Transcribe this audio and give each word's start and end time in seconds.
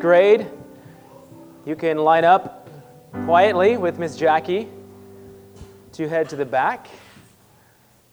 grade, 0.00 0.46
you 1.66 1.76
can 1.76 1.98
line 1.98 2.24
up 2.24 2.68
quietly 3.24 3.76
with 3.76 3.98
Miss 3.98 4.16
Jackie 4.16 4.68
to 5.92 6.08
head 6.08 6.28
to 6.30 6.36
the 6.36 6.44
back. 6.44 6.88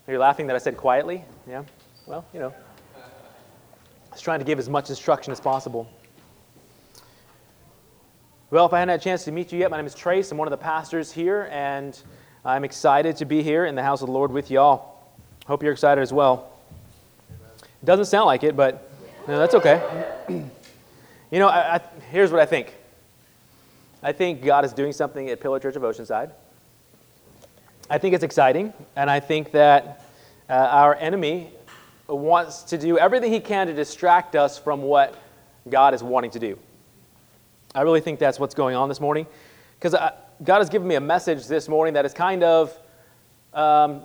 You're 0.06 0.14
you 0.16 0.20
laughing 0.20 0.46
that 0.48 0.56
I 0.56 0.58
said 0.58 0.76
quietly? 0.76 1.24
Yeah? 1.48 1.62
Well, 2.06 2.26
you 2.34 2.40
know. 2.40 2.52
I 2.96 4.12
was 4.12 4.20
trying 4.20 4.40
to 4.40 4.44
give 4.44 4.58
as 4.58 4.68
much 4.68 4.90
instruction 4.90 5.32
as 5.32 5.40
possible. 5.40 5.88
Well, 8.50 8.66
if 8.66 8.72
I 8.72 8.80
hadn't 8.80 8.90
had 8.90 9.00
a 9.00 9.04
chance 9.04 9.24
to 9.24 9.32
meet 9.32 9.52
you 9.52 9.58
yet, 9.58 9.70
my 9.70 9.76
name 9.76 9.86
is 9.86 9.94
Trace. 9.94 10.30
I'm 10.30 10.38
one 10.38 10.48
of 10.48 10.50
the 10.50 10.62
pastors 10.62 11.12
here, 11.12 11.48
and 11.50 11.98
I'm 12.44 12.64
excited 12.64 13.16
to 13.16 13.24
be 13.24 13.42
here 13.42 13.66
in 13.66 13.74
the 13.74 13.82
house 13.82 14.02
of 14.02 14.08
the 14.08 14.12
Lord 14.12 14.30
with 14.30 14.50
y'all. 14.50 14.96
Hope 15.46 15.62
you're 15.62 15.72
excited 15.72 16.02
as 16.02 16.12
well. 16.12 16.50
It 17.60 17.86
doesn't 17.86 18.06
sound 18.06 18.26
like 18.26 18.42
it, 18.42 18.56
but 18.56 18.90
no, 19.26 19.38
that's 19.38 19.54
okay. 19.54 20.16
You 21.30 21.40
know, 21.40 21.48
I, 21.48 21.74
I, 21.74 21.80
here's 22.10 22.32
what 22.32 22.40
I 22.40 22.46
think. 22.46 22.72
I 24.02 24.12
think 24.12 24.42
God 24.42 24.64
is 24.64 24.72
doing 24.72 24.92
something 24.92 25.28
at 25.28 25.40
Pillar 25.40 25.60
Church 25.60 25.76
of 25.76 25.82
Oceanside. 25.82 26.30
I 27.90 27.98
think 27.98 28.14
it's 28.14 28.24
exciting, 28.24 28.72
and 28.96 29.10
I 29.10 29.20
think 29.20 29.52
that 29.52 30.04
uh, 30.48 30.54
our 30.54 30.94
enemy 30.94 31.50
wants 32.06 32.62
to 32.62 32.78
do 32.78 32.96
everything 32.96 33.30
he 33.30 33.40
can 33.40 33.66
to 33.66 33.74
distract 33.74 34.36
us 34.36 34.58
from 34.58 34.80
what 34.80 35.16
God 35.68 35.92
is 35.92 36.02
wanting 36.02 36.30
to 36.30 36.38
do. 36.38 36.58
I 37.74 37.82
really 37.82 38.00
think 38.00 38.18
that's 38.18 38.40
what's 38.40 38.54
going 38.54 38.74
on 38.74 38.88
this 38.88 39.00
morning, 39.00 39.26
because 39.78 39.92
God 39.92 40.58
has 40.58 40.70
given 40.70 40.88
me 40.88 40.94
a 40.94 41.00
message 41.00 41.46
this 41.46 41.68
morning 41.68 41.92
that 41.92 42.06
is 42.06 42.14
kind 42.14 42.42
of, 42.42 42.70
um, 43.52 44.00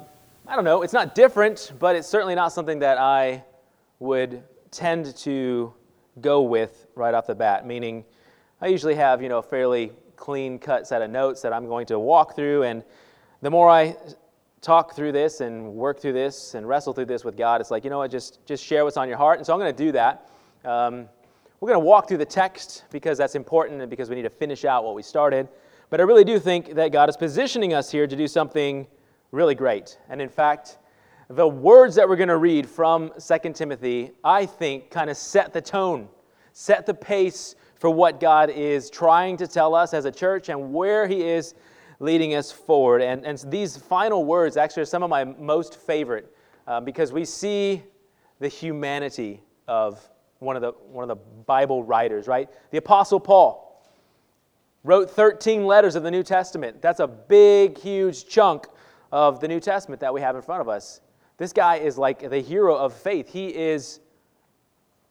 I 0.45 0.55
don't 0.55 0.65
know, 0.65 0.81
it's 0.81 0.91
not 0.91 1.15
different, 1.15 1.71
but 1.79 1.95
it's 1.95 2.07
certainly 2.09 2.35
not 2.35 2.51
something 2.51 2.79
that 2.79 2.97
I 2.97 3.45
would 3.99 4.43
tend 4.71 5.15
to 5.17 5.73
go 6.21 6.41
with 6.41 6.87
right 6.95 7.13
off 7.13 7.27
the 7.27 7.35
bat, 7.35 7.65
meaning 7.65 8.05
I 8.61 8.67
usually 8.67 8.95
have, 8.95 9.21
you 9.21 9.29
know, 9.29 9.39
a 9.39 9.43
fairly 9.43 9.91
clean 10.15 10.59
cut 10.59 10.87
set 10.87 11.01
of 11.01 11.09
notes 11.09 11.41
that 11.41 11.53
I'm 11.53 11.67
going 11.67 11.85
to 11.87 11.99
walk 11.99 12.35
through. 12.35 12.63
And 12.63 12.83
the 13.41 13.49
more 13.49 13.69
I 13.69 13.95
talk 14.61 14.95
through 14.95 15.11
this 15.11 15.41
and 15.41 15.73
work 15.73 15.99
through 15.99 16.13
this 16.13 16.53
and 16.53 16.67
wrestle 16.67 16.93
through 16.93 17.05
this 17.05 17.25
with 17.25 17.35
God, 17.35 17.59
it's 17.59 17.71
like, 17.71 17.83
you 17.83 17.89
know 17.89 17.97
what, 17.97 18.11
just, 18.11 18.45
just 18.45 18.63
share 18.63 18.85
what's 18.85 18.97
on 18.97 19.09
your 19.09 19.17
heart. 19.17 19.39
And 19.39 19.45
so 19.45 19.53
I'm 19.53 19.59
going 19.59 19.75
to 19.75 19.83
do 19.83 19.91
that. 19.91 20.29
Um, 20.63 21.09
we're 21.59 21.69
going 21.69 21.81
to 21.81 21.85
walk 21.85 22.07
through 22.07 22.17
the 22.17 22.25
text 22.25 22.83
because 22.91 23.17
that's 23.17 23.35
important 23.35 23.81
and 23.81 23.89
because 23.89 24.09
we 24.09 24.15
need 24.15 24.23
to 24.23 24.29
finish 24.29 24.65
out 24.65 24.83
what 24.83 24.95
we 24.95 25.01
started. 25.01 25.47
But 25.89 25.99
I 25.99 26.03
really 26.03 26.23
do 26.23 26.39
think 26.39 26.75
that 26.75 26.91
God 26.91 27.09
is 27.09 27.17
positioning 27.17 27.73
us 27.73 27.91
here 27.91 28.07
to 28.07 28.15
do 28.15 28.27
something 28.27 28.87
really 29.31 29.55
great. 29.55 29.97
And 30.09 30.21
in 30.21 30.29
fact, 30.29 30.77
the 31.35 31.47
words 31.47 31.95
that 31.95 32.07
we're 32.07 32.15
going 32.15 32.29
to 32.29 32.37
read 32.37 32.69
from 32.69 33.11
2 33.19 33.53
Timothy, 33.53 34.11
I 34.23 34.45
think, 34.45 34.91
kind 34.91 35.09
of 35.09 35.17
set 35.17 35.51
the 35.51 35.61
tone, 35.61 36.07
set 36.51 36.85
the 36.85 36.93
pace 36.93 37.55
for 37.75 37.89
what 37.89 38.19
God 38.19 38.49
is 38.49 38.89
trying 38.89 39.37
to 39.37 39.47
tell 39.47 39.73
us 39.73 39.93
as 39.93 40.05
a 40.05 40.11
church 40.11 40.49
and 40.49 40.73
where 40.73 41.07
He 41.07 41.23
is 41.23 41.55
leading 41.99 42.35
us 42.35 42.51
forward. 42.51 43.01
And, 43.01 43.25
and 43.25 43.43
these 43.47 43.77
final 43.77 44.25
words 44.25 44.57
actually 44.57 44.83
are 44.83 44.85
some 44.85 45.01
of 45.01 45.09
my 45.09 45.23
most 45.23 45.75
favorite 45.75 46.35
uh, 46.67 46.81
because 46.81 47.11
we 47.11 47.25
see 47.25 47.81
the 48.39 48.47
humanity 48.47 49.41
of 49.67 50.07
one 50.39 50.55
of, 50.55 50.61
the, 50.61 50.71
one 50.91 51.09
of 51.09 51.09
the 51.09 51.23
Bible 51.45 51.83
writers, 51.83 52.27
right? 52.27 52.47
The 52.71 52.77
Apostle 52.77 53.19
Paul 53.19 53.81
wrote 54.83 55.09
13 55.09 55.65
letters 55.65 55.95
of 55.95 56.03
the 56.03 56.11
New 56.11 56.23
Testament. 56.23 56.81
That's 56.81 56.99
a 56.99 57.07
big, 57.07 57.77
huge 57.77 58.27
chunk 58.27 58.67
of 59.11 59.39
the 59.39 59.47
New 59.47 59.59
Testament 59.59 60.01
that 60.01 60.13
we 60.13 60.21
have 60.21 60.35
in 60.35 60.41
front 60.41 60.61
of 60.61 60.67
us. 60.67 61.01
This 61.37 61.53
guy 61.53 61.77
is 61.77 61.97
like 61.97 62.29
the 62.29 62.39
hero 62.39 62.75
of 62.75 62.93
faith. 62.93 63.29
He 63.29 63.47
is 63.47 63.99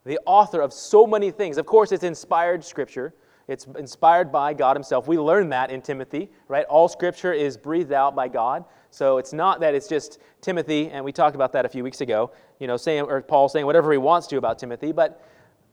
the 0.04 0.18
author 0.26 0.60
of 0.60 0.72
so 0.72 1.06
many 1.06 1.30
things. 1.30 1.58
Of 1.58 1.66
course, 1.66 1.92
it's 1.92 2.04
inspired 2.04 2.64
scripture. 2.64 3.14
It's 3.48 3.66
inspired 3.78 4.30
by 4.30 4.54
God 4.54 4.76
Himself. 4.76 5.08
We 5.08 5.18
learn 5.18 5.48
that 5.50 5.70
in 5.70 5.82
Timothy, 5.82 6.30
right? 6.48 6.64
All 6.66 6.88
scripture 6.88 7.32
is 7.32 7.56
breathed 7.56 7.92
out 7.92 8.14
by 8.14 8.28
God. 8.28 8.64
So 8.90 9.18
it's 9.18 9.32
not 9.32 9.60
that 9.60 9.74
it's 9.74 9.88
just 9.88 10.18
Timothy, 10.40 10.90
and 10.90 11.05
we 11.05 11.12
talked 11.12 11.34
about 11.34 11.52
that 11.52 11.64
a 11.64 11.68
few 11.68 11.82
weeks 11.82 12.00
ago, 12.00 12.30
you 12.58 12.66
know, 12.66 12.77
saying, 12.77 13.02
or 13.02 13.22
Paul 13.22 13.48
saying 13.48 13.66
whatever 13.66 13.90
he 13.90 13.98
wants 13.98 14.27
to 14.28 14.36
about 14.36 14.58
Timothy, 14.58 14.92
but, 14.92 15.27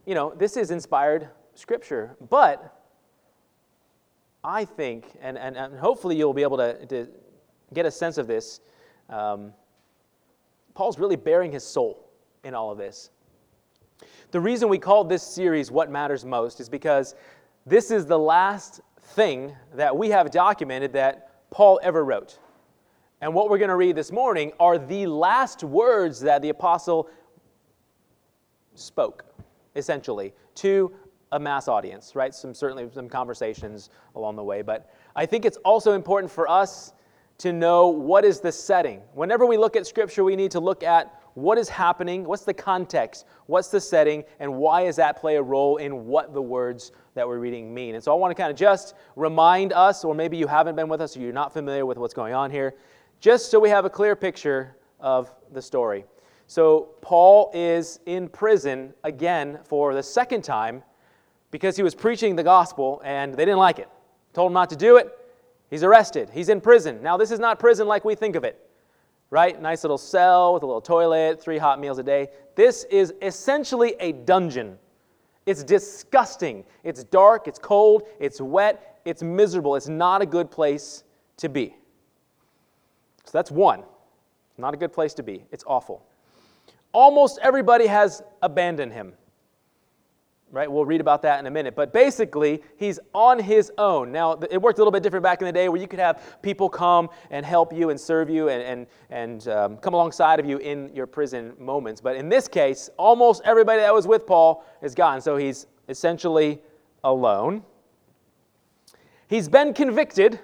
you 0.05 0.15
know, 0.15 0.33
this 0.35 0.57
is 0.57 0.71
inspired 0.71 1.29
scripture. 1.53 2.15
But 2.29 2.79
I 4.43 4.63
think, 4.65 5.05
and, 5.21 5.38
and, 5.38 5.57
and 5.57 5.77
hopefully 5.77 6.15
you'll 6.15 6.33
be 6.33 6.43
able 6.43 6.57
to, 6.57 6.85
to 6.88 7.07
get 7.73 7.85
a 7.85 7.91
sense 7.91 8.17
of 8.17 8.25
this, 8.25 8.61
um, 9.09 9.53
Paul's 10.79 10.97
really 10.97 11.17
baring 11.17 11.51
his 11.51 11.66
soul 11.66 12.09
in 12.45 12.53
all 12.53 12.72
of 12.72 12.78
this. 12.78 13.09
The 14.31 14.40
reason 14.40 14.69
we 14.69 14.78
called 14.78 15.09
this 15.09 15.22
series 15.22 15.69
What 15.69 15.91
Matters 15.91 16.23
Most 16.23 16.62
is 16.62 16.69
because 16.69 17.16
this 17.66 17.91
is 17.91 18.06
the 18.06 18.17
last 18.17 18.79
thing 19.07 19.53
that 19.75 19.97
we 19.97 20.07
have 20.12 20.31
documented 20.31 20.94
that 20.94 21.51
Paul 21.51 21.81
ever 21.84 22.06
wrote. 22.06 22.39
And 23.19 23.34
what 23.34 23.50
we're 23.50 23.57
going 23.57 23.68
to 23.68 23.75
read 23.75 23.97
this 23.97 24.09
morning 24.09 24.53
are 24.57 24.78
the 24.78 25.06
last 25.06 25.66
words 25.66 26.22
that 26.22 26.41
the 26.41 26.47
apostle 26.47 27.09
spoke, 28.73 29.25
essentially, 29.75 30.34
to 30.56 30.94
a 31.34 31.39
mass 31.41 31.68
audience, 31.68 32.16
right? 32.16 32.34
Some 32.34 32.53
certainly 32.53 32.89
some 32.94 33.09
conversations 33.09 33.89
along 34.16 34.38
the 34.38 34.45
way, 34.45 34.62
but 34.62 34.89
I 35.13 35.25
think 35.25 35.44
it's 35.44 35.57
also 35.57 35.91
important 35.91 36.31
for 36.31 36.50
us 36.50 36.94
to 37.39 37.51
know 37.53 37.88
what 37.88 38.23
is 38.23 38.39
the 38.39 38.51
setting. 38.51 39.01
Whenever 39.13 39.45
we 39.45 39.57
look 39.57 39.75
at 39.75 39.88
Scripture, 39.88 40.23
we 40.23 40.35
need 40.35 40.51
to 40.51 40.59
look 40.59 40.83
at 40.83 41.22
what 41.35 41.57
is 41.57 41.69
happening, 41.69 42.25
what's 42.25 42.44
the 42.44 42.53
context, 42.53 43.25
what's 43.45 43.69
the 43.69 43.79
setting, 43.79 44.23
and 44.39 44.53
why 44.53 44.83
does 44.83 44.97
that 44.97 45.19
play 45.19 45.38
a 45.38 45.41
role 45.41 45.77
in 45.77 46.05
what 46.05 46.33
the 46.33 46.41
words 46.41 46.91
that 47.13 47.27
we're 47.27 47.39
reading 47.39 47.73
mean. 47.73 47.95
And 47.95 48.03
so 48.03 48.11
I 48.11 48.16
want 48.16 48.31
to 48.31 48.35
kind 48.35 48.51
of 48.51 48.57
just 48.57 48.94
remind 49.16 49.72
us, 49.72 50.03
or 50.03 50.13
maybe 50.13 50.38
you 50.38 50.47
haven't 50.47 50.75
been 50.75 50.89
with 50.89 51.01
us 51.01 51.16
or 51.16 51.22
you're 51.22 51.31
not 51.31 51.53
familiar 51.53 51.85
with 51.85 51.97
what's 51.97 52.13
going 52.13 52.33
on 52.33 52.51
here, 52.51 52.75
just 53.22 53.51
so 53.51 53.59
we 53.59 53.69
have 53.69 53.85
a 53.85 53.89
clear 53.89 54.16
picture 54.16 54.75
of 55.00 55.33
the 55.53 55.61
story. 55.61 56.06
So 56.47 56.89
Paul 57.01 57.51
is 57.53 58.00
in 58.06 58.27
prison 58.27 58.94
again 59.03 59.59
for 59.63 59.94
the 59.94 60.03
second 60.03 60.44
time 60.44 60.83
because 61.51 61.77
he 61.77 61.83
was 61.83 61.95
preaching 61.95 62.35
the 62.35 62.44
gospel 62.44 63.01
and 63.06 63.33
they 63.33 63.45
didn't 63.45 63.59
like 63.59 63.79
it. 63.79 63.88
Told 64.33 64.50
him 64.50 64.53
not 64.53 64.69
to 64.71 64.75
do 64.75 64.97
it, 64.97 65.19
He's 65.69 65.84
arrested. 65.84 66.30
He's 66.34 66.50
in 66.50 66.62
prison. 66.62 67.02
Now, 67.02 67.18
this 67.18 67.31
is 67.31 67.40
not 67.40 67.59
prison 67.59 67.88
like 67.88 68.03
we 68.03 68.16
think 68.16 68.35
of 68.35 68.44
it, 68.44 68.59
right? 69.30 69.62
Nice 69.62 69.84
little 69.84 69.97
cell 69.97 70.53
with 70.53 70.63
a 70.63 70.66
little 70.66 70.81
toilet, 70.81 71.41
three 71.41 71.57
hot 71.57 71.80
meals 71.80 72.00
a 72.00 72.03
day. 72.03 72.30
This 72.56 72.85
is 72.85 73.13
essentially 73.22 73.96
a 74.00 74.13
dungeon. 74.13 74.78
It's 75.46 75.63
disgusting. 75.63 76.63
It's 76.84 77.03
dark, 77.03 77.47
it's 77.47 77.59
cold, 77.59 78.03
it's 78.19 78.41
wet, 78.41 79.00
it's 79.06 79.24
miserable. 79.24 79.75
It's 79.75 79.88
not 79.88 80.22
a 80.22 80.25
good 80.25 80.52
place 80.52 81.03
to 81.38 81.50
be. 81.50 81.75
So 83.25 83.31
that's 83.31 83.51
one. 83.51 83.84
Not 84.57 84.74
a 84.74 84.78
good 84.78 84.91
place 84.91 85.13
to 85.16 85.24
be. 85.24 85.46
It's 85.51 85.63
awful. 85.68 86.06
Almost 86.91 87.40
everybody 87.41 87.86
has 87.88 88.24
abandoned 88.41 88.91
him 88.91 89.13
right? 90.51 90.71
We'll 90.71 90.85
read 90.85 91.01
about 91.01 91.21
that 91.23 91.39
in 91.39 91.45
a 91.45 91.51
minute. 91.51 91.75
But 91.75 91.93
basically, 91.93 92.61
he's 92.77 92.99
on 93.13 93.39
his 93.39 93.71
own. 93.77 94.11
Now, 94.11 94.39
it 94.49 94.61
worked 94.61 94.79
a 94.79 94.81
little 94.81 94.91
bit 94.91 95.03
different 95.03 95.23
back 95.23 95.41
in 95.41 95.45
the 95.45 95.51
day 95.51 95.69
where 95.69 95.79
you 95.79 95.87
could 95.87 95.99
have 95.99 96.37
people 96.41 96.69
come 96.69 97.09
and 97.29 97.45
help 97.45 97.71
you 97.71 97.89
and 97.89 97.99
serve 97.99 98.29
you 98.29 98.49
and, 98.49 98.63
and, 98.63 98.88
and 99.09 99.47
um, 99.47 99.77
come 99.77 99.93
alongside 99.93 100.39
of 100.39 100.45
you 100.45 100.57
in 100.57 100.93
your 100.93 101.07
prison 101.07 101.53
moments. 101.59 102.01
But 102.01 102.15
in 102.15 102.29
this 102.29 102.47
case, 102.47 102.89
almost 102.97 103.41
everybody 103.45 103.81
that 103.81 103.93
was 103.93 104.07
with 104.07 104.25
Paul 104.25 104.63
is 104.81 104.95
gone. 104.95 105.21
So 105.21 105.38
he's 105.38 105.67
essentially 105.88 106.61
alone. 107.03 107.63
He's 109.27 109.47
been 109.47 109.73
convicted 109.73 110.39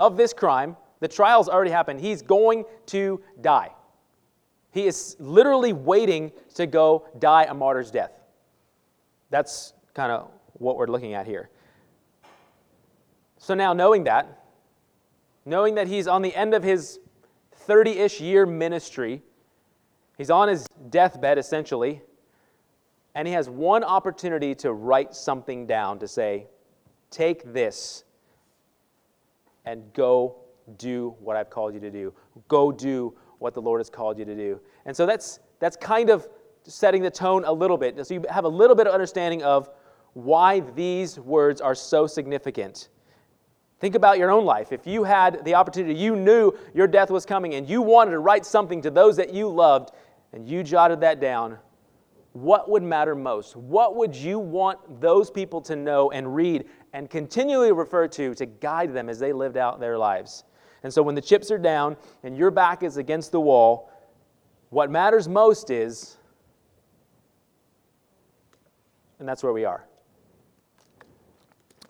of 0.00 0.16
this 0.16 0.32
crime. 0.32 0.76
The 1.00 1.08
trial's 1.08 1.48
already 1.48 1.70
happened. 1.70 2.00
He's 2.00 2.22
going 2.22 2.64
to 2.86 3.20
die. 3.40 3.70
He 4.72 4.86
is 4.86 5.16
literally 5.18 5.72
waiting 5.72 6.32
to 6.54 6.66
go 6.66 7.06
die 7.18 7.44
a 7.44 7.54
martyr's 7.54 7.90
death. 7.90 8.17
That's 9.30 9.74
kind 9.94 10.12
of 10.12 10.30
what 10.54 10.76
we're 10.76 10.86
looking 10.86 11.14
at 11.14 11.26
here. 11.26 11.50
So 13.38 13.54
now, 13.54 13.72
knowing 13.72 14.04
that, 14.04 14.44
knowing 15.44 15.76
that 15.76 15.86
he's 15.86 16.06
on 16.06 16.22
the 16.22 16.34
end 16.34 16.54
of 16.54 16.62
his 16.62 16.98
30 17.52 17.92
ish 17.92 18.20
year 18.20 18.46
ministry, 18.46 19.22
he's 20.16 20.30
on 20.30 20.48
his 20.48 20.66
deathbed 20.90 21.38
essentially, 21.38 22.02
and 23.14 23.26
he 23.26 23.34
has 23.34 23.48
one 23.48 23.84
opportunity 23.84 24.54
to 24.56 24.72
write 24.72 25.14
something 25.14 25.66
down 25.66 25.98
to 26.00 26.08
say, 26.08 26.46
Take 27.10 27.52
this 27.52 28.04
and 29.64 29.82
go 29.94 30.36
do 30.76 31.14
what 31.20 31.36
I've 31.36 31.50
called 31.50 31.74
you 31.74 31.80
to 31.80 31.90
do. 31.90 32.12
Go 32.48 32.70
do 32.70 33.16
what 33.38 33.54
the 33.54 33.62
Lord 33.62 33.80
has 33.80 33.88
called 33.88 34.18
you 34.18 34.24
to 34.24 34.34
do. 34.34 34.60
And 34.84 34.96
so 34.96 35.06
that's, 35.06 35.40
that's 35.58 35.76
kind 35.76 36.10
of 36.10 36.28
setting 36.68 37.02
the 37.02 37.10
tone 37.10 37.44
a 37.44 37.52
little 37.52 37.78
bit 37.78 38.06
so 38.06 38.14
you 38.14 38.24
have 38.28 38.44
a 38.44 38.48
little 38.48 38.76
bit 38.76 38.86
of 38.86 38.92
understanding 38.92 39.42
of 39.42 39.70
why 40.12 40.60
these 40.60 41.18
words 41.18 41.60
are 41.60 41.74
so 41.74 42.06
significant. 42.06 42.88
Think 43.80 43.94
about 43.94 44.18
your 44.18 44.30
own 44.30 44.44
life. 44.44 44.72
If 44.72 44.86
you 44.86 45.04
had 45.04 45.44
the 45.44 45.54
opportunity, 45.54 45.94
you 45.94 46.16
knew 46.16 46.52
your 46.74 46.88
death 46.88 47.10
was 47.10 47.24
coming, 47.24 47.54
and 47.54 47.68
you 47.68 47.80
wanted 47.80 48.10
to 48.10 48.18
write 48.18 48.44
something 48.44 48.82
to 48.82 48.90
those 48.90 49.16
that 49.16 49.32
you 49.32 49.48
loved, 49.48 49.92
and 50.32 50.48
you 50.48 50.64
jotted 50.64 51.00
that 51.00 51.20
down, 51.20 51.58
what 52.32 52.68
would 52.70 52.82
matter 52.82 53.14
most? 53.14 53.56
What 53.56 53.96
would 53.96 54.14
you 54.14 54.38
want 54.38 55.00
those 55.00 55.30
people 55.30 55.60
to 55.62 55.76
know 55.76 56.10
and 56.10 56.34
read 56.34 56.66
and 56.92 57.08
continually 57.08 57.72
refer 57.72 58.08
to 58.08 58.34
to 58.34 58.46
guide 58.46 58.92
them 58.92 59.08
as 59.08 59.18
they 59.18 59.32
lived 59.32 59.56
out 59.56 59.80
their 59.80 59.96
lives? 59.96 60.44
And 60.82 60.92
so 60.92 61.02
when 61.02 61.14
the 61.14 61.20
chips 61.20 61.50
are 61.50 61.58
down 61.58 61.96
and 62.22 62.36
your 62.36 62.50
back 62.50 62.82
is 62.82 62.96
against 62.96 63.32
the 63.32 63.40
wall, 63.40 63.90
what 64.70 64.90
matters 64.90 65.28
most 65.28 65.70
is, 65.70 66.17
and 69.18 69.28
that's 69.28 69.42
where 69.42 69.52
we 69.52 69.64
are. 69.64 69.84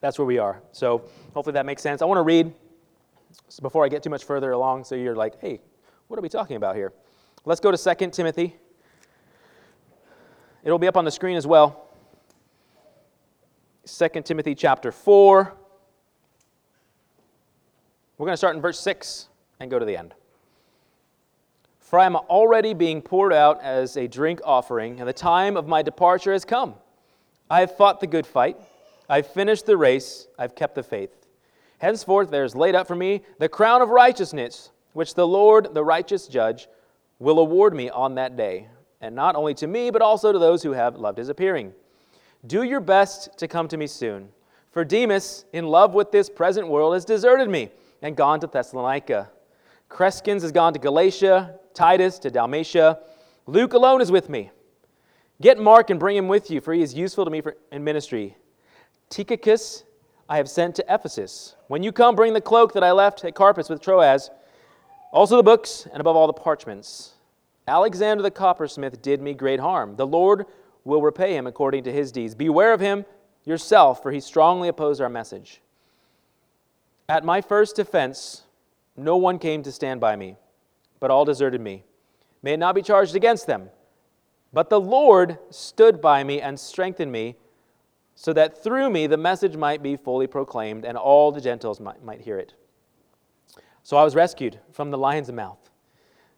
That's 0.00 0.18
where 0.18 0.26
we 0.26 0.38
are. 0.38 0.62
So 0.72 1.02
hopefully 1.34 1.54
that 1.54 1.66
makes 1.66 1.82
sense. 1.82 2.02
I 2.02 2.04
want 2.04 2.18
to 2.18 2.22
read 2.22 2.52
before 3.62 3.84
I 3.84 3.88
get 3.88 4.02
too 4.02 4.10
much 4.10 4.24
further 4.24 4.52
along 4.52 4.84
so 4.84 4.94
you're 4.94 5.16
like, 5.16 5.40
hey, 5.40 5.60
what 6.06 6.18
are 6.18 6.22
we 6.22 6.28
talking 6.28 6.56
about 6.56 6.76
here? 6.76 6.92
Let's 7.44 7.60
go 7.60 7.70
to 7.70 7.96
2 7.96 8.10
Timothy. 8.10 8.56
It'll 10.62 10.78
be 10.78 10.86
up 10.86 10.96
on 10.96 11.04
the 11.04 11.10
screen 11.10 11.36
as 11.36 11.46
well. 11.46 11.88
2 13.86 14.08
Timothy 14.22 14.54
chapter 14.54 14.92
4. 14.92 15.54
We're 18.18 18.26
going 18.26 18.34
to 18.34 18.36
start 18.36 18.56
in 18.56 18.62
verse 18.62 18.80
6 18.80 19.28
and 19.60 19.70
go 19.70 19.78
to 19.78 19.84
the 19.84 19.96
end. 19.96 20.14
For 21.78 21.98
I 21.98 22.04
am 22.04 22.16
already 22.16 22.74
being 22.74 23.00
poured 23.00 23.32
out 23.32 23.62
as 23.62 23.96
a 23.96 24.06
drink 24.06 24.40
offering, 24.44 25.00
and 25.00 25.08
the 25.08 25.12
time 25.12 25.56
of 25.56 25.66
my 25.66 25.80
departure 25.80 26.32
has 26.32 26.44
come. 26.44 26.74
I 27.50 27.60
have 27.60 27.76
fought 27.76 28.00
the 28.00 28.06
good 28.06 28.26
fight, 28.26 28.56
I've 29.08 29.26
finished 29.26 29.66
the 29.66 29.76
race, 29.76 30.26
I've 30.38 30.54
kept 30.54 30.74
the 30.74 30.82
faith. 30.82 31.10
Henceforth 31.78 32.30
there 32.30 32.44
is 32.44 32.54
laid 32.54 32.74
up 32.74 32.86
for 32.86 32.96
me 32.96 33.22
the 33.38 33.48
crown 33.48 33.80
of 33.80 33.88
righteousness, 33.88 34.70
which 34.92 35.14
the 35.14 35.26
Lord, 35.26 35.74
the 35.74 35.84
righteous 35.84 36.26
judge, 36.26 36.68
will 37.18 37.38
award 37.38 37.74
me 37.74 37.88
on 37.88 38.16
that 38.16 38.36
day, 38.36 38.68
and 39.00 39.14
not 39.14 39.36
only 39.36 39.54
to 39.54 39.66
me, 39.66 39.90
but 39.90 40.02
also 40.02 40.32
to 40.32 40.38
those 40.38 40.62
who 40.62 40.72
have 40.72 40.96
loved 40.96 41.18
his 41.18 41.28
appearing. 41.28 41.72
Do 42.46 42.62
your 42.62 42.80
best 42.80 43.38
to 43.38 43.48
come 43.48 43.68
to 43.68 43.76
me 43.76 43.86
soon. 43.86 44.28
For 44.70 44.84
Demas, 44.84 45.44
in 45.52 45.66
love 45.66 45.94
with 45.94 46.12
this 46.12 46.28
present 46.28 46.68
world, 46.68 46.94
has 46.94 47.04
deserted 47.04 47.48
me 47.48 47.70
and 48.02 48.16
gone 48.16 48.40
to 48.40 48.46
Thessalonica. 48.46 49.30
Crescens 49.88 50.42
has 50.42 50.52
gone 50.52 50.72
to 50.74 50.78
Galatia, 50.78 51.58
Titus 51.74 52.18
to 52.20 52.30
Dalmatia. 52.30 52.98
Luke 53.46 53.72
alone 53.72 54.00
is 54.00 54.12
with 54.12 54.28
me. 54.28 54.50
Get 55.40 55.58
Mark 55.58 55.90
and 55.90 56.00
bring 56.00 56.16
him 56.16 56.28
with 56.28 56.50
you, 56.50 56.60
for 56.60 56.74
he 56.74 56.82
is 56.82 56.94
useful 56.94 57.24
to 57.24 57.30
me 57.30 57.40
for, 57.40 57.56
in 57.70 57.84
ministry. 57.84 58.36
Tychicus 59.08 59.84
I 60.28 60.36
have 60.36 60.48
sent 60.48 60.74
to 60.76 60.84
Ephesus. 60.88 61.54
When 61.68 61.82
you 61.82 61.92
come, 61.92 62.16
bring 62.16 62.34
the 62.34 62.40
cloak 62.40 62.74
that 62.74 62.84
I 62.84 62.92
left 62.92 63.24
at 63.24 63.34
Carpus 63.34 63.68
with 63.68 63.80
Troas, 63.80 64.30
also 65.12 65.36
the 65.36 65.42
books, 65.42 65.86
and 65.90 66.00
above 66.00 66.16
all 66.16 66.26
the 66.26 66.32
parchments. 66.32 67.12
Alexander 67.66 68.22
the 68.22 68.30
coppersmith 68.30 69.00
did 69.00 69.22
me 69.22 69.32
great 69.32 69.60
harm. 69.60 69.96
The 69.96 70.06
Lord 70.06 70.46
will 70.84 71.02
repay 71.02 71.34
him 71.36 71.46
according 71.46 71.84
to 71.84 71.92
his 71.92 72.12
deeds. 72.12 72.34
Beware 72.34 72.72
of 72.72 72.80
him 72.80 73.04
yourself, 73.44 74.02
for 74.02 74.10
he 74.10 74.20
strongly 74.20 74.68
opposed 74.68 75.00
our 75.00 75.08
message. 75.08 75.60
At 77.08 77.24
my 77.24 77.40
first 77.40 77.76
defense, 77.76 78.42
no 78.96 79.16
one 79.16 79.38
came 79.38 79.62
to 79.62 79.72
stand 79.72 80.00
by 80.00 80.16
me, 80.16 80.36
but 81.00 81.10
all 81.10 81.24
deserted 81.24 81.60
me. 81.60 81.84
May 82.42 82.54
it 82.54 82.58
not 82.58 82.74
be 82.74 82.82
charged 82.82 83.16
against 83.16 83.46
them. 83.46 83.70
But 84.52 84.70
the 84.70 84.80
Lord 84.80 85.38
stood 85.50 86.00
by 86.00 86.24
me 86.24 86.40
and 86.40 86.58
strengthened 86.58 87.12
me, 87.12 87.36
so 88.14 88.32
that 88.32 88.62
through 88.62 88.90
me 88.90 89.06
the 89.06 89.16
message 89.16 89.56
might 89.56 89.82
be 89.82 89.96
fully 89.96 90.26
proclaimed 90.26 90.84
and 90.84 90.98
all 90.98 91.30
the 91.30 91.40
Gentiles 91.40 91.78
might, 91.78 92.02
might 92.02 92.20
hear 92.20 92.38
it. 92.38 92.54
So 93.84 93.96
I 93.96 94.04
was 94.04 94.14
rescued 94.14 94.58
from 94.72 94.90
the 94.90 94.98
lion's 94.98 95.30
mouth. 95.30 95.70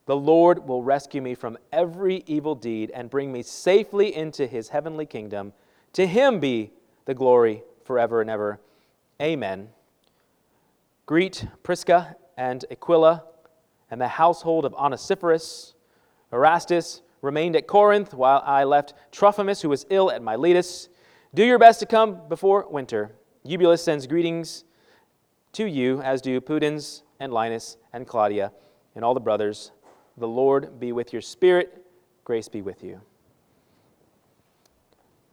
The 0.07 0.17
Lord 0.17 0.67
will 0.67 0.83
rescue 0.83 1.23
me 1.23 1.35
from 1.35 1.57
every 1.73 2.23
evil 2.27 2.55
deed 2.55 2.91
and 2.93 3.09
bring 3.09 3.33
me 3.33 3.43
safely 3.43 4.15
into 4.15 4.47
his 4.47 4.69
heavenly 4.69 5.07
kingdom. 5.07 5.53
To 5.95 6.07
him 6.07 6.41
be 6.41 6.73
the 7.05 7.15
glory 7.15 7.63
forever 7.85 8.21
and 8.21 8.29
ever. 8.29 8.61
Amen. 9.23 9.69
Greet 11.07 11.47
Prisca 11.63 12.17
and 12.37 12.65
Aquila 12.71 13.25
and 13.91 14.01
the 14.01 14.09
household 14.09 14.65
of 14.65 14.75
Onesiphorus. 14.75 15.75
Erastus 16.33 17.03
remained 17.23 17.57
at 17.57 17.67
Corinth 17.67 18.15
while 18.15 18.43
I 18.45 18.65
left 18.65 18.95
Trophimus, 19.13 19.63
who 19.63 19.69
was 19.69 19.87
ill 19.91 20.11
at 20.11 20.23
Miletus. 20.23 20.89
Do 21.35 21.45
your 21.45 21.59
best 21.59 21.81
to 21.81 21.87
come 21.87 22.29
before 22.29 22.67
winter. 22.69 23.13
Eubulus 23.45 23.83
sends 23.83 24.07
greetings 24.07 24.65
to 25.53 25.67
you, 25.67 26.01
as 26.03 26.21
do 26.21 26.41
Pudens 26.41 27.03
and 27.19 27.33
Linus 27.33 27.77
and 27.93 28.07
Claudia 28.07 28.53
and 28.95 29.05
all 29.05 29.15
the 29.15 29.21
brothers. 29.21 29.73
The 30.17 30.29
Lord 30.29 30.79
be 30.81 30.93
with 30.93 31.13
your 31.13 31.23
spirit. 31.23 31.87
Grace 32.25 32.49
be 32.49 32.63
with 32.63 32.83
you. 32.83 33.01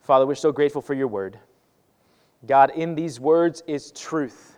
Father, 0.02 0.26
we're 0.26 0.36
so 0.36 0.52
grateful 0.52 0.82
for 0.82 0.94
your 0.94 1.08
word. 1.08 1.38
God, 2.46 2.72
in 2.72 2.96
these 2.96 3.20
words 3.20 3.64
is 3.68 3.92
truth. 3.92 4.58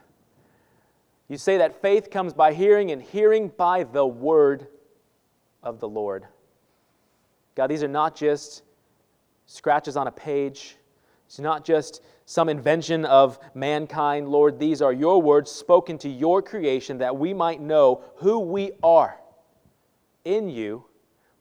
You 1.28 1.38
say 1.38 1.58
that 1.58 1.82
faith 1.82 2.10
comes 2.10 2.34
by 2.34 2.54
hearing, 2.54 2.92
and 2.92 3.02
hearing 3.02 3.52
by 3.56 3.84
the 3.84 4.06
word 4.06 4.68
of 5.64 5.80
the 5.80 5.88
Lord. 5.88 6.28
God, 7.60 7.68
these 7.68 7.84
are 7.84 7.90
not 7.90 8.16
just 8.16 8.64
scratches 9.46 9.98
on 9.98 10.08
a 10.08 10.14
page, 10.14 10.78
it's 11.26 11.40
not 11.40 11.66
just 11.66 12.02
some 12.26 12.48
invention 12.48 13.04
of 13.04 13.38
mankind. 13.54 14.30
Lord, 14.30 14.60
these 14.60 14.82
are 14.82 14.94
your 14.94 15.22
words 15.22 15.52
spoken 15.52 15.98
to 15.98 16.08
your 16.08 16.42
creation 16.42 17.00
that 17.00 17.18
we 17.18 17.34
might 17.34 17.60
know 17.60 18.02
who 18.16 18.40
we 18.40 18.72
are 18.82 19.20
in 20.24 20.48
you, 20.48 20.86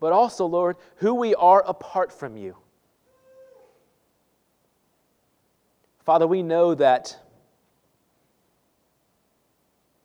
but 0.00 0.12
also, 0.12 0.44
Lord, 0.44 0.75
who 0.97 1.15
we 1.15 1.37
are 1.37 1.62
apart 1.65 2.12
from 2.12 2.37
you. 2.37 2.56
Father, 6.00 6.26
we 6.26 6.43
know 6.43 6.75
that 6.75 7.17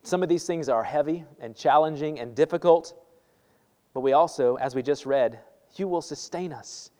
some 0.04 0.22
of 0.22 0.28
these 0.28 0.46
things 0.46 0.68
are 0.68 0.84
heavy 0.84 1.24
and 1.40 1.56
challenging 1.56 2.20
and 2.20 2.36
difficult, 2.36 2.94
but 3.94 4.02
we 4.02 4.12
also, 4.12 4.54
as 4.54 4.76
we 4.76 4.82
just 4.84 5.06
read, 5.06 5.40
you 5.78 5.88
will 5.88 6.02
sustain 6.02 6.52
us. 6.52 6.90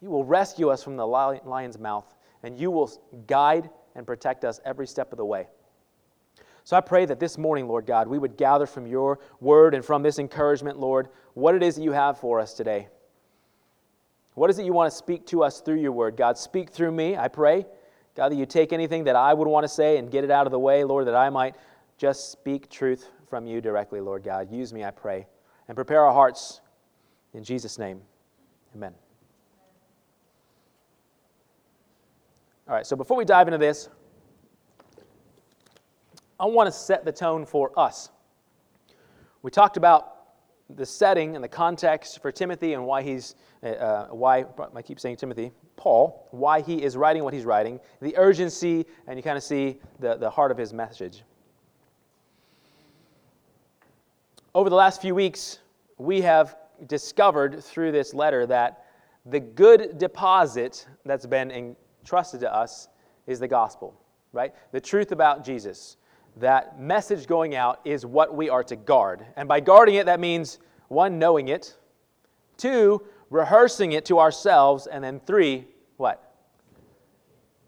You 0.00 0.10
will 0.10 0.24
rescue 0.24 0.68
us 0.70 0.82
from 0.82 0.96
the 0.96 1.06
lion's 1.06 1.78
mouth, 1.78 2.14
and 2.42 2.58
you 2.58 2.70
will 2.70 2.90
guide 3.26 3.70
and 3.94 4.06
protect 4.06 4.44
us 4.44 4.60
every 4.64 4.86
step 4.86 5.12
of 5.12 5.18
the 5.18 5.24
way. 5.24 5.48
So 6.64 6.76
I 6.76 6.80
pray 6.82 7.06
that 7.06 7.18
this 7.18 7.38
morning, 7.38 7.66
Lord 7.66 7.86
God, 7.86 8.08
we 8.08 8.18
would 8.18 8.36
gather 8.36 8.66
from 8.66 8.86
your 8.86 9.18
word 9.40 9.74
and 9.74 9.84
from 9.84 10.02
this 10.02 10.18
encouragement, 10.18 10.78
Lord, 10.78 11.08
what 11.34 11.54
it 11.54 11.62
is 11.62 11.76
that 11.76 11.82
you 11.82 11.92
have 11.92 12.18
for 12.18 12.40
us 12.40 12.52
today. 12.52 12.88
What 14.34 14.50
is 14.50 14.58
it 14.58 14.66
you 14.66 14.72
want 14.72 14.92
to 14.92 14.96
speak 14.96 15.26
to 15.28 15.42
us 15.42 15.60
through 15.60 15.80
your 15.80 15.92
word? 15.92 16.16
God, 16.16 16.38
speak 16.38 16.70
through 16.70 16.92
me, 16.92 17.16
I 17.16 17.28
pray. 17.28 17.66
God, 18.14 18.30
that 18.30 18.36
you 18.36 18.46
take 18.46 18.72
anything 18.72 19.04
that 19.04 19.16
I 19.16 19.32
would 19.32 19.48
want 19.48 19.64
to 19.64 19.68
say 19.68 19.96
and 19.96 20.10
get 20.10 20.24
it 20.24 20.30
out 20.30 20.46
of 20.46 20.52
the 20.52 20.58
way, 20.58 20.84
Lord, 20.84 21.06
that 21.06 21.14
I 21.14 21.30
might 21.30 21.56
just 21.96 22.30
speak 22.30 22.68
truth 22.68 23.08
from 23.30 23.46
you 23.46 23.60
directly, 23.60 24.00
Lord 24.00 24.22
God. 24.22 24.52
Use 24.52 24.72
me, 24.72 24.84
I 24.84 24.90
pray, 24.90 25.26
and 25.68 25.74
prepare 25.74 26.04
our 26.04 26.12
hearts 26.12 26.60
in 27.34 27.44
Jesus' 27.44 27.78
name. 27.78 28.00
Amen. 28.74 28.94
All 32.68 32.74
right, 32.74 32.86
so 32.86 32.96
before 32.96 33.16
we 33.16 33.24
dive 33.24 33.48
into 33.48 33.58
this, 33.58 33.88
I 36.38 36.44
want 36.44 36.66
to 36.66 36.72
set 36.72 37.04
the 37.04 37.12
tone 37.12 37.46
for 37.46 37.72
us. 37.78 38.10
We 39.42 39.50
talked 39.50 39.76
about 39.76 40.16
the 40.76 40.84
setting 40.84 41.34
and 41.34 41.42
the 41.42 41.48
context 41.48 42.20
for 42.20 42.30
Timothy 42.30 42.74
and 42.74 42.84
why 42.84 43.02
he's, 43.02 43.36
uh, 43.62 43.68
uh 43.68 44.06
why, 44.08 44.44
I 44.74 44.82
keep 44.82 45.00
saying 45.00 45.16
Timothy, 45.16 45.50
Paul, 45.76 46.28
why 46.30 46.60
he 46.60 46.82
is 46.82 46.96
writing 46.96 47.24
what 47.24 47.32
he's 47.32 47.44
writing, 47.44 47.80
the 48.02 48.16
urgency, 48.18 48.84
and 49.06 49.16
you 49.16 49.22
kind 49.22 49.38
of 49.38 49.42
see 49.42 49.78
the, 50.00 50.16
the 50.16 50.28
heart 50.28 50.50
of 50.50 50.58
his 50.58 50.74
message. 50.74 51.22
Over 54.54 54.68
the 54.68 54.76
last 54.76 55.00
few 55.00 55.14
weeks, 55.14 55.60
we 55.96 56.20
have 56.20 56.56
discovered 56.86 57.62
through 57.62 57.92
this 57.92 58.14
letter 58.14 58.46
that 58.46 58.84
the 59.26 59.40
good 59.40 59.98
deposit 59.98 60.86
that's 61.04 61.26
been 61.26 61.50
entrusted 61.50 62.40
to 62.40 62.54
us 62.54 62.88
is 63.26 63.38
the 63.40 63.48
gospel, 63.48 64.00
right? 64.32 64.54
The 64.72 64.80
truth 64.80 65.12
about 65.12 65.44
Jesus. 65.44 65.96
That 66.36 66.80
message 66.80 67.26
going 67.26 67.54
out 67.54 67.80
is 67.84 68.06
what 68.06 68.34
we 68.34 68.48
are 68.48 68.62
to 68.64 68.76
guard. 68.76 69.26
And 69.36 69.48
by 69.48 69.60
guarding 69.60 69.96
it, 69.96 70.06
that 70.06 70.20
means 70.20 70.58
one, 70.88 71.18
knowing 71.18 71.48
it, 71.48 71.76
two, 72.56 73.02
rehearsing 73.28 73.92
it 73.92 74.04
to 74.06 74.18
ourselves, 74.18 74.86
and 74.86 75.02
then 75.02 75.20
three, 75.20 75.66
what? 75.96 76.34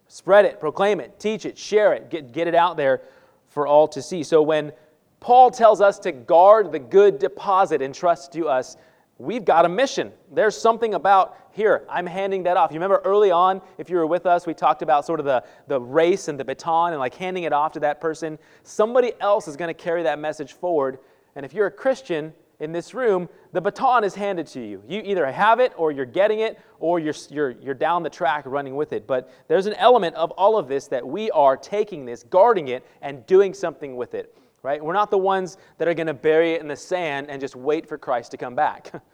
Spread 0.09 0.45
it, 0.45 0.61
proclaim 0.61 1.01
it, 1.01 1.21
teach 1.21 1.45
it, 1.45 1.59
share 1.59 1.93
it, 1.93 2.11
get, 2.11 2.33
get 2.33 2.49
it 2.49 2.55
out 2.55 2.77
there 2.77 3.03
for 3.49 3.67
all 3.67 3.87
to 3.89 4.01
see. 4.01 4.23
So 4.23 4.41
when 4.41 4.73
Paul 5.21 5.51
tells 5.51 5.83
us 5.83 5.99
to 6.01 6.13
guard 6.13 6.73
the 6.73 6.79
good 6.79 7.19
deposit 7.19 7.83
entrusted 7.83 8.33
to 8.41 8.49
us. 8.49 8.77
We've 9.21 9.45
got 9.45 9.67
a 9.67 9.69
mission. 9.69 10.13
There's 10.33 10.57
something 10.57 10.95
about 10.95 11.37
here, 11.53 11.85
I'm 11.91 12.07
handing 12.07 12.45
that 12.45 12.57
off. 12.57 12.71
You 12.71 12.77
remember 12.77 13.03
early 13.05 13.31
on, 13.31 13.61
if 13.77 13.91
you 13.91 13.97
were 13.97 14.07
with 14.07 14.25
us, 14.25 14.47
we 14.47 14.55
talked 14.55 14.81
about 14.81 15.05
sort 15.05 15.21
of 15.21 15.27
the, 15.27 15.45
the 15.67 15.79
race 15.79 16.29
and 16.29 16.41
the 16.41 16.45
baton 16.45 16.93
and 16.93 16.99
like 16.99 17.15
handing 17.15 17.43
it 17.43 17.53
off 17.53 17.73
to 17.73 17.81
that 17.81 18.01
person. 18.01 18.39
Somebody 18.63 19.13
else 19.21 19.47
is 19.47 19.57
going 19.57 19.69
to 19.69 19.75
carry 19.75 20.05
that 20.05 20.19
message 20.19 20.55
forward. 20.55 21.01
And 21.37 21.45
if 21.45 21.53
you're 21.53 21.67
a 21.67 21.71
Christian, 21.71 22.33
in 22.61 22.73
this 22.73 22.93
room, 22.93 23.29
the 23.53 23.61
baton 23.61 24.05
is 24.05 24.15
handed 24.15 24.47
to 24.49 24.61
you. 24.61 24.83
You 24.87 25.03
either 25.05 25.31
have 25.31 25.61
it 25.61 25.73
or 25.77 25.93
you're 25.93 26.05
getting 26.05 26.41
it 26.41 26.59
or 26.79 26.99
you're, 26.99 27.15
you're, 27.31 27.51
you're 27.53 27.75
down 27.75 28.03
the 28.03 28.11
track 28.11 28.45
running 28.47 28.77
with 28.77 28.93
it. 28.93 29.07
But 29.07 29.31
there's 29.49 29.67
an 29.67 29.75
element 29.75 30.15
of 30.15 30.31
all 30.33 30.59
of 30.59 30.69
this 30.69 30.87
that 30.89 31.07
we 31.07 31.31
are 31.31 31.57
taking 31.57 32.05
this, 32.05 32.23
guarding 32.23 32.69
it, 32.69 32.87
and 33.01 33.27
doing 33.27 33.55
something 33.55 33.97
with 33.97 34.15
it, 34.15 34.37
right? 34.63 34.85
We're 34.85 34.93
not 34.93 35.11
the 35.11 35.19
ones 35.19 35.57
that 35.79 35.89
are 35.89 35.95
going 35.95 36.07
to 36.07 36.15
bury 36.15 36.53
it 36.53 36.61
in 36.61 36.69
the 36.69 36.77
sand 36.77 37.31
and 37.31 37.41
just 37.41 37.57
wait 37.57 37.89
for 37.89 37.97
Christ 37.97 38.31
to 38.33 38.37
come 38.37 38.55
back. 38.55 38.93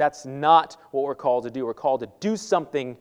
That's 0.00 0.24
not 0.24 0.78
what 0.92 1.04
we're 1.04 1.14
called 1.14 1.44
to 1.44 1.50
do. 1.50 1.66
We're 1.66 1.74
called 1.74 2.00
to 2.00 2.08
do 2.20 2.34
something 2.34 2.96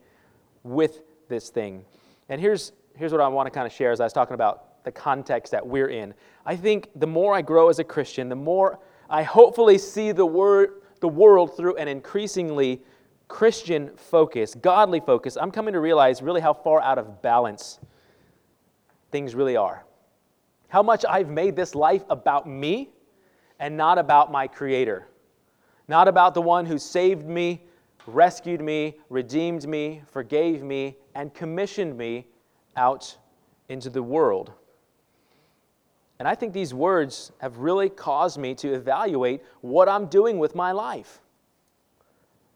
with 0.63 1.01
this 1.29 1.47
thing. 1.47 1.85
And 2.27 2.41
here's, 2.41 2.73
here's 2.93 3.13
what 3.13 3.21
I 3.21 3.27
want 3.29 3.47
to 3.47 3.51
kind 3.51 3.65
of 3.65 3.71
share 3.71 3.93
as 3.93 4.01
I 4.01 4.03
was 4.03 4.11
talking 4.11 4.33
about 4.33 4.83
the 4.83 4.91
context 4.91 5.53
that 5.53 5.65
we're 5.65 5.87
in. 5.87 6.13
I 6.45 6.57
think 6.57 6.89
the 6.97 7.07
more 7.07 7.33
I 7.33 7.41
grow 7.41 7.69
as 7.69 7.79
a 7.79 7.85
Christian, 7.85 8.27
the 8.27 8.35
more 8.35 8.79
I 9.09 9.23
hopefully 9.23 9.77
see 9.77 10.11
the, 10.11 10.25
word, 10.25 10.81
the 10.99 11.07
world 11.07 11.55
through 11.55 11.77
an 11.77 11.87
increasingly 11.87 12.81
Christian 13.29 13.95
focus, 13.95 14.53
godly 14.55 14.99
focus. 14.99 15.37
I'm 15.37 15.51
coming 15.51 15.75
to 15.75 15.79
realize 15.79 16.21
really 16.21 16.41
how 16.41 16.51
far 16.51 16.81
out 16.81 16.97
of 16.97 17.21
balance 17.21 17.79
things 19.09 19.35
really 19.35 19.55
are. 19.55 19.85
How 20.67 20.83
much 20.83 21.05
I've 21.07 21.29
made 21.29 21.55
this 21.55 21.75
life 21.75 22.03
about 22.09 22.45
me 22.45 22.89
and 23.57 23.77
not 23.77 23.97
about 23.97 24.33
my 24.33 24.47
Creator. 24.47 25.07
Not 25.89 26.07
about 26.07 26.35
the 26.35 26.41
one 26.41 26.67
who 26.67 26.77
saved 26.77 27.25
me, 27.25 27.63
rescued 28.05 28.61
me, 28.61 28.99
redeemed 29.09 29.67
me, 29.67 30.03
forgave 30.11 30.61
me, 30.61 30.95
and 31.15 31.33
commissioned 31.33 31.97
me 31.97 32.27
out 32.77 33.17
into 33.69 33.89
the 33.89 34.03
world. 34.03 34.51
And 36.19 36.27
I 36.27 36.35
think 36.35 36.53
these 36.53 36.75
words 36.75 37.31
have 37.39 37.57
really 37.57 37.89
caused 37.89 38.37
me 38.37 38.53
to 38.55 38.71
evaluate 38.71 39.41
what 39.61 39.89
I'm 39.89 40.05
doing 40.05 40.37
with 40.37 40.53
my 40.53 40.73
life. 40.73 41.21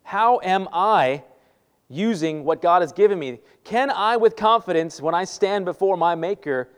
How 0.03 0.39
am 0.43 0.69
I 0.71 1.23
using 1.89 2.43
what 2.43 2.61
God 2.61 2.83
has 2.83 2.93
given 2.93 3.17
me? 3.17 3.39
Can 3.63 3.89
I, 3.89 4.15
with 4.15 4.35
confidence, 4.35 5.01
when 5.01 5.15
I 5.15 5.23
stand 5.23 5.65
before 5.65 5.97
my 5.97 6.13
Maker, 6.13 6.69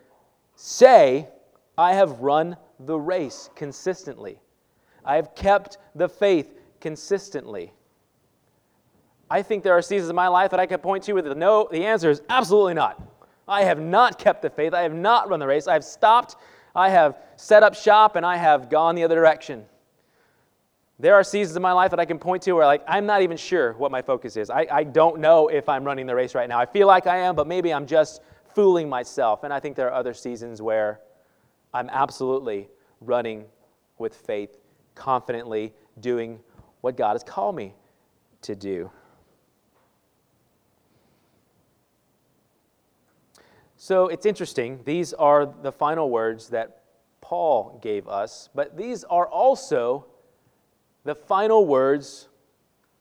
say, 0.56 1.28
I 1.78 1.96
have 1.96 2.22
run 2.22 2.56
the 2.80 2.98
race 2.98 3.50
consistently? 3.56 4.40
I 5.06 5.16
have 5.16 5.36
kept 5.36 5.78
the 5.94 6.10
faith 6.10 6.54
consistently. 6.82 7.72
I 9.30 9.42
think 9.42 9.64
there 9.64 9.74
are 9.74 9.82
seasons 9.82 10.10
in 10.10 10.16
my 10.16 10.28
life 10.28 10.52
that 10.52 10.60
I 10.60 10.66
could 10.66 10.84
point 10.84 11.04
to 11.06 11.14
with 11.14 11.26
the 11.26 11.36
no, 11.36 11.68
the 11.72 11.86
answer 11.86 12.10
is 12.10 12.22
absolutely 12.30 12.74
not. 12.74 13.02
I 13.48 13.64
have 13.64 13.80
not 13.80 14.20
kept 14.20 14.42
the 14.42 14.50
faith. 14.50 14.74
I 14.74 14.82
have 14.82 14.94
not 14.94 15.30
run 15.30 15.40
the 15.40 15.48
race. 15.48 15.68
I 15.68 15.74
have 15.74 15.84
stopped 15.84 16.36
I 16.76 16.90
have 16.90 17.18
set 17.38 17.64
up 17.64 17.74
shop 17.74 18.18
and 18.18 18.26
I 18.26 18.36
have 18.36 18.70
gone 18.70 18.96
the 18.96 19.04
other 19.06 19.16
direction. 19.16 19.66
There 21.00 21.16
are 21.16 21.24
seasons 21.24 21.56
in 21.56 21.62
my 21.62 21.72
life 21.72 21.92
that 21.92 22.00
I 22.00 22.06
can 22.06 22.20
point 22.20 22.44
to 22.44 22.54
where 22.54 22.66
like 22.66 22.84
I'm 22.88 23.06
not 23.06 23.22
even 23.22 23.38
sure 23.38 23.74
what 23.74 23.92
my 23.92 24.02
focus 24.02 24.36
is. 24.36 24.50
I, 24.50 24.68
I 24.70 24.84
don't 24.84 25.20
know 25.20 25.48
if 25.48 25.70
I'm 25.70 25.86
running 25.86 26.06
the 26.06 26.16
race 26.16 26.36
right 26.36 26.50
now. 26.50 26.60
I 26.60 26.66
feel 26.66 26.88
like 26.88 27.08
I 27.08 27.18
am, 27.18 27.36
but 27.36 27.48
maybe 27.48 27.74
I'm 27.74 27.86
just 27.86 28.22
fooling 28.54 28.90
myself. 28.90 29.44
And 29.44 29.54
I 29.54 29.60
think 29.60 29.76
there 29.76 29.88
are 29.88 29.94
other 29.94 30.14
seasons 30.14 30.62
where 30.62 31.00
I'm 31.74 31.90
absolutely 31.90 32.70
running 33.02 33.46
with 33.98 34.16
faith, 34.16 34.58
confidently 34.96 35.74
doing 36.00 36.40
what 36.82 36.98
God 36.98 37.14
has 37.14 37.24
called 37.24 37.56
me 37.56 37.74
to 38.42 38.56
do. 38.56 38.90
So 43.78 44.08
it's 44.08 44.26
interesting. 44.26 44.80
These 44.84 45.14
are 45.14 45.46
the 45.46 45.72
final 45.72 46.10
words 46.10 46.50
that 46.50 46.82
Paul 47.22 47.80
gave 47.82 48.08
us, 48.08 48.50
but 48.56 48.78
these 48.78 49.04
are 49.04 49.28
also 49.28 50.08
the 51.04 51.16
final 51.16 51.66
words 51.66 52.30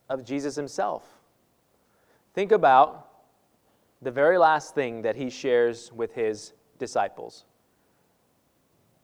of 0.09 0.25
Jesus 0.25 0.57
himself. 0.57 1.03
Think 2.35 2.53
about 2.53 3.09
the 4.03 4.11
very 4.11 4.37
last 4.37 4.75
thing 4.75 5.03
that 5.03 5.17
he 5.17 5.31
shares 5.31 5.91
with 5.93 6.13
his 6.13 6.53
disciples. 6.79 7.45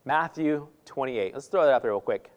Matthew 0.05 0.67
28. 0.85 1.33
Let's 1.33 1.47
throw 1.47 1.65
that 1.65 1.73
out 1.73 1.83
there 1.83 1.93
real 1.93 2.01
quick. 2.01 2.31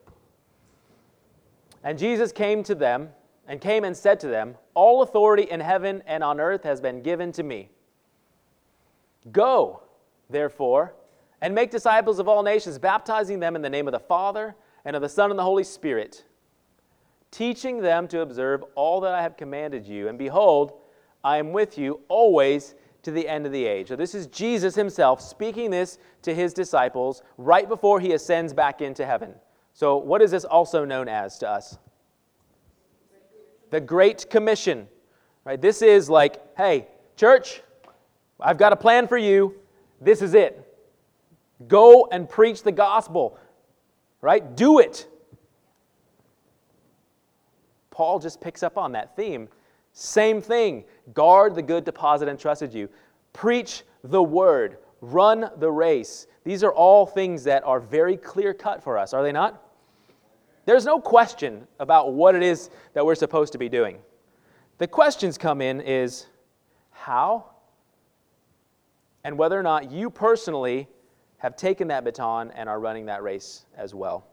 And 1.84 1.98
Jesus 1.98 2.32
came 2.32 2.64
to 2.64 2.76
them 2.76 3.10
and 3.48 3.60
came 3.60 3.84
and 3.84 3.96
said 3.96 4.20
to 4.22 4.28
them, 4.28 4.56
All 4.74 5.02
authority 5.02 5.44
in 5.44 5.60
heaven 5.60 6.02
and 6.06 6.24
on 6.24 6.40
earth 6.40 6.64
has 6.64 6.80
been 6.80 7.02
given 7.02 7.32
to 7.34 7.44
me. 7.44 7.70
Go, 9.32 9.84
therefore, 10.30 10.96
and 11.42 11.54
make 11.54 11.72
disciples 11.72 12.20
of 12.20 12.28
all 12.28 12.42
nations, 12.42 12.78
baptizing 12.80 13.40
them 13.40 13.56
in 13.56 13.62
the 13.62 13.70
name 13.70 13.88
of 13.88 13.92
the 13.92 14.00
Father, 14.00 14.56
and 14.86 14.96
of 14.96 15.02
the 15.02 15.10
Son, 15.10 15.30
and 15.30 15.38
the 15.38 15.44
Holy 15.44 15.64
Spirit, 15.64 16.26
teaching 17.32 17.82
them 17.82 18.08
to 18.08 18.22
observe 18.22 18.64
all 18.76 19.02
that 19.02 19.14
I 19.14 19.22
have 19.22 19.38
commanded 19.38 19.86
you. 19.86 20.08
And 20.08 20.18
behold, 20.18 20.74
I 21.24 21.38
am 21.38 21.52
with 21.52 21.78
you 21.78 22.02
always 22.08 22.76
to 23.04 23.12
the 23.12 23.28
end 23.28 23.46
of 23.46 23.52
the 23.52 23.66
age. 23.66 23.90
So, 23.90 23.96
this 23.96 24.16
is 24.16 24.28
Jesus 24.28 24.76
himself 24.76 25.22
speaking 25.22 25.70
this 25.70 26.00
to 26.22 26.34
his 26.34 26.54
disciples 26.54 27.22
right 27.38 27.68
before 27.68 28.00
he 28.00 28.14
ascends 28.14 28.54
back 28.54 28.82
into 28.82 29.06
heaven. 29.06 29.36
So, 29.74 29.98
what 29.98 30.22
is 30.22 30.32
this 30.32 30.46
also 30.46 30.86
known 30.86 31.08
as 31.10 31.40
to 31.40 31.50
us? 31.50 31.78
The 33.72 33.82
Great 33.82 34.30
Commission. 34.30 34.88
Right? 35.46 35.60
This 35.60 35.82
is 35.82 36.10
like, 36.10 36.42
hey, 36.56 36.88
church, 37.18 37.62
I've 38.40 38.58
got 38.58 38.72
a 38.72 38.76
plan 38.76 39.08
for 39.08 39.18
you. 39.18 39.56
This 40.00 40.22
is 40.22 40.34
it. 40.34 40.60
Go 41.68 42.08
and 42.12 42.30
preach 42.30 42.64
the 42.64 42.72
gospel, 42.72 43.38
right? 44.22 44.56
Do 44.56 44.80
it. 44.80 45.08
Paul 47.90 48.20
just 48.20 48.42
picks 48.42 48.64
up 48.64 48.78
on 48.78 48.92
that 48.94 49.16
theme. 49.16 49.48
Same 49.94 50.42
thing. 50.42 50.84
Guard 51.14 51.56
the 51.56 51.62
good 51.62 51.86
deposit 51.86 52.28
entrusted 52.28 52.74
you. 52.74 52.90
Preach 53.34 53.84
the 54.04 54.22
word. 54.22 54.78
Run 55.02 55.50
the 55.58 55.72
race. 55.72 56.28
These 56.44 56.64
are 56.64 56.72
all 56.72 57.06
things 57.06 57.44
that 57.44 57.64
are 57.64 57.80
very 57.80 58.18
clear 58.18 58.54
cut 58.54 58.84
for 58.84 58.98
us, 58.98 59.14
are 59.14 59.24
they 59.24 59.32
not? 59.32 59.63
There's 60.66 60.86
no 60.86 61.00
question 61.00 61.68
about 61.80 62.14
what 62.14 62.36
it 62.36 62.44
is 62.44 62.70
that 62.94 63.06
we're 63.06 63.16
supposed 63.16 63.52
to 63.54 63.58
be 63.58 63.70
doing. 63.70 63.98
The 64.78 64.88
questions 64.88 65.38
come 65.38 65.62
in 65.62 65.82
is 65.82 66.28
how 66.92 67.46
and 69.24 69.38
whether 69.38 69.60
or 69.60 69.64
not 69.64 69.92
you 69.92 70.10
personally 70.10 70.88
have 71.38 71.56
taken 71.56 71.90
that 71.90 72.04
baton 72.04 72.52
and 72.52 72.70
are 72.70 72.80
running 72.80 73.06
that 73.08 73.24
race 73.24 73.66
as 73.78 73.94
well. 73.94 74.26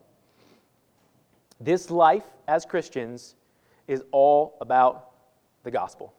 This 1.61 1.91
life 1.91 2.25
as 2.49 2.65
Christians 2.65 3.35
is 3.89 4.05
all 4.13 4.57
about 4.61 5.11
the 5.65 5.71
gospel. 5.71 6.15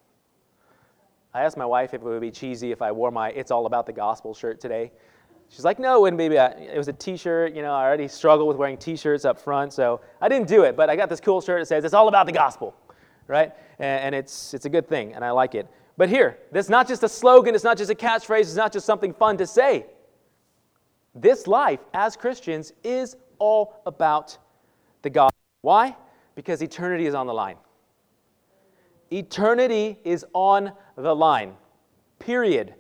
I 1.34 1.44
asked 1.44 1.58
my 1.58 1.66
wife 1.66 1.94
if 1.94 2.02
it 2.02 2.04
would 2.04 2.22
be 2.22 2.32
cheesy 2.32 2.72
if 2.72 2.82
I 2.82 2.92
wore 2.92 3.12
my 3.12 3.30
It's 3.30 3.52
All 3.52 3.66
About 3.66 3.86
the 3.86 3.94
Gospel 3.94 4.34
shirt 4.34 4.60
today. 4.60 4.92
She's 5.52 5.66
like, 5.66 5.80
no, 5.80 5.98
it 5.98 6.02
wouldn't 6.02 6.18
be. 6.18 6.38
It 6.38 6.78
was 6.78 6.88
a 6.88 6.94
t-shirt. 6.94 7.54
You 7.54 7.62
know, 7.62 7.74
I 7.74 7.84
already 7.84 8.08
struggle 8.08 8.48
with 8.48 8.56
wearing 8.56 8.78
t-shirts 8.78 9.26
up 9.26 9.38
front, 9.38 9.74
so 9.74 10.00
I 10.22 10.30
didn't 10.30 10.48
do 10.48 10.64
it. 10.64 10.78
But 10.78 10.90
I 10.90 10.96
got 10.96 11.10
this 11.10 11.20
cool 11.20 11.42
shirt 11.42 11.60
that 11.60 11.66
says, 11.66 11.84
it's 11.84 11.94
all 11.94 12.08
about 12.08 12.26
the 12.26 12.32
gospel, 12.32 12.74
right? 13.28 13.52
And, 13.78 14.16
it's, 14.16 14.54
it's 14.54 14.64
a 14.64 14.70
good 14.70 14.88
thing, 14.88 15.14
and 15.14 15.26
I 15.26 15.32
like 15.32 15.54
it. 15.54 15.68
But 15.98 16.08
here, 16.08 16.38
this 16.54 16.68
is 16.68 16.70
not 16.70 16.88
just 16.88 17.04
a 17.04 17.10
slogan, 17.10 17.54
it's 17.54 17.66
not 17.66 17.78
just 17.78 17.92
a 17.92 17.96
catchphrase, 17.96 18.42
it's 18.42 18.56
not 18.56 18.72
just 18.72 18.86
something 18.86 19.14
fun 19.14 19.38
to 19.38 19.46
say. 19.46 19.88
This 21.14 21.48
life 21.48 21.82
as 21.94 22.16
Christians 22.16 22.72
is 22.82 23.18
all 23.38 23.82
about 23.86 24.38
the 25.02 25.10
gospel. 25.10 25.38
Why? 25.60 25.98
Because 26.36 26.62
eternity 26.62 27.08
is 27.08 27.14
on 27.14 27.28
the 27.28 27.34
line. 27.34 27.58
Eternity 29.12 30.00
is 30.06 30.26
on 30.34 30.72
the 30.96 31.14
line. 31.14 31.56
Period. 32.20 32.74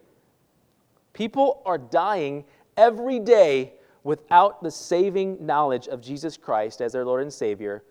People 1.11 1.61
are 1.65 1.77
dying 1.77 2.45
every 2.81 3.19
day 3.19 3.73
without 4.03 4.63
the 4.63 4.71
saving 4.71 5.45
knowledge 5.45 5.87
of 5.87 6.01
Jesus 6.01 6.35
Christ 6.35 6.81
as 6.81 6.93
their 6.93 7.05
Lord 7.05 7.21
and 7.21 7.31
Savior 7.31 7.83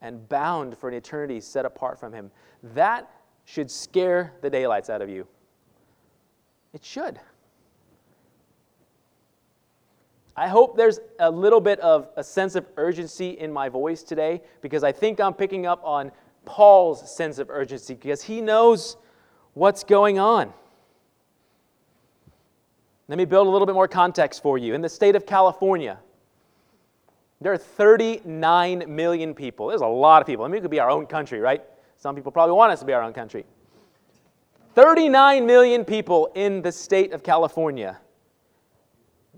and 0.00 0.26
bound 0.28 0.76
for 0.76 0.88
an 0.88 0.94
eternity 0.94 1.40
set 1.40 1.66
apart 1.66 2.00
from 2.00 2.12
Him. 2.12 2.30
That 2.74 3.10
should 3.44 3.70
scare 3.70 4.32
the 4.40 4.48
daylights 4.48 4.88
out 4.88 5.02
of 5.02 5.10
you. 5.10 5.26
It 6.72 6.82
should. 6.82 7.20
I 10.36 10.48
hope 10.48 10.76
there's 10.76 11.00
a 11.18 11.30
little 11.30 11.60
bit 11.60 11.78
of 11.80 12.08
a 12.16 12.24
sense 12.24 12.56
of 12.56 12.66
urgency 12.76 13.30
in 13.30 13.52
my 13.52 13.68
voice 13.68 14.02
today 14.02 14.42
because 14.62 14.84
I 14.84 14.92
think 14.92 15.20
I'm 15.20 15.34
picking 15.34 15.66
up 15.66 15.80
on 15.84 16.12
Paul's 16.44 17.14
sense 17.14 17.38
of 17.38 17.50
urgency 17.50 17.94
because 17.94 18.22
he 18.22 18.40
knows 18.40 18.96
what's 19.54 19.84
going 19.84 20.18
on. 20.18 20.52
Let 23.08 23.18
me 23.18 23.24
build 23.24 23.46
a 23.46 23.50
little 23.50 23.66
bit 23.66 23.74
more 23.74 23.88
context 23.88 24.42
for 24.42 24.58
you. 24.58 24.74
In 24.74 24.80
the 24.80 24.88
state 24.88 25.14
of 25.14 25.26
California, 25.26 25.98
there 27.40 27.52
are 27.52 27.58
39 27.58 28.84
million 28.88 29.34
people. 29.34 29.68
There's 29.68 29.80
a 29.80 29.86
lot 29.86 30.20
of 30.20 30.26
people. 30.26 30.44
I 30.44 30.48
mean, 30.48 30.58
it 30.58 30.62
could 30.62 30.70
be 30.70 30.80
our 30.80 30.90
own 30.90 31.06
country, 31.06 31.38
right? 31.38 31.62
Some 31.96 32.14
people 32.16 32.32
probably 32.32 32.54
want 32.54 32.72
us 32.72 32.80
to 32.80 32.86
be 32.86 32.92
our 32.92 33.02
own 33.02 33.12
country. 33.12 33.44
39 34.74 35.46
million 35.46 35.84
people 35.84 36.30
in 36.34 36.62
the 36.62 36.72
state 36.72 37.12
of 37.12 37.22
California. 37.22 37.98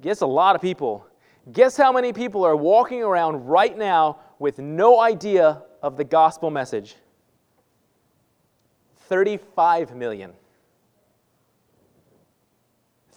Guess 0.01 0.23
a 0.23 0.27
lot 0.27 0.57
of 0.57 0.63
people. 0.63 1.07
Guess 1.53 1.77
how 1.77 1.93
many 1.93 2.13
people 2.13 2.45
are 2.45 2.57
walking 2.57 3.03
around 3.03 3.47
right 3.47 3.77
now 3.77 4.21
with 4.39 4.59
no 4.59 5.01
idea 5.01 5.63
of 5.83 5.97
the 5.97 6.05
gospel 6.05 6.51
message? 6.51 6.97
35 9.09 9.95
million. 9.95 10.33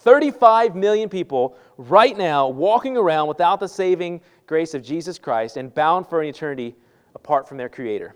35 0.02 0.74
million 0.74 1.08
people 1.08 1.56
right 1.76 2.16
now 2.16 2.48
walking 2.48 2.96
around 2.96 3.28
without 3.28 3.60
the 3.60 3.68
saving 3.68 4.20
grace 4.46 4.74
of 4.74 4.82
Jesus 4.82 5.18
Christ 5.18 5.56
and 5.56 5.72
bound 5.72 6.08
for 6.08 6.20
an 6.20 6.28
eternity 6.28 6.74
apart 7.14 7.48
from 7.48 7.56
their 7.56 7.68
Creator. 7.68 8.14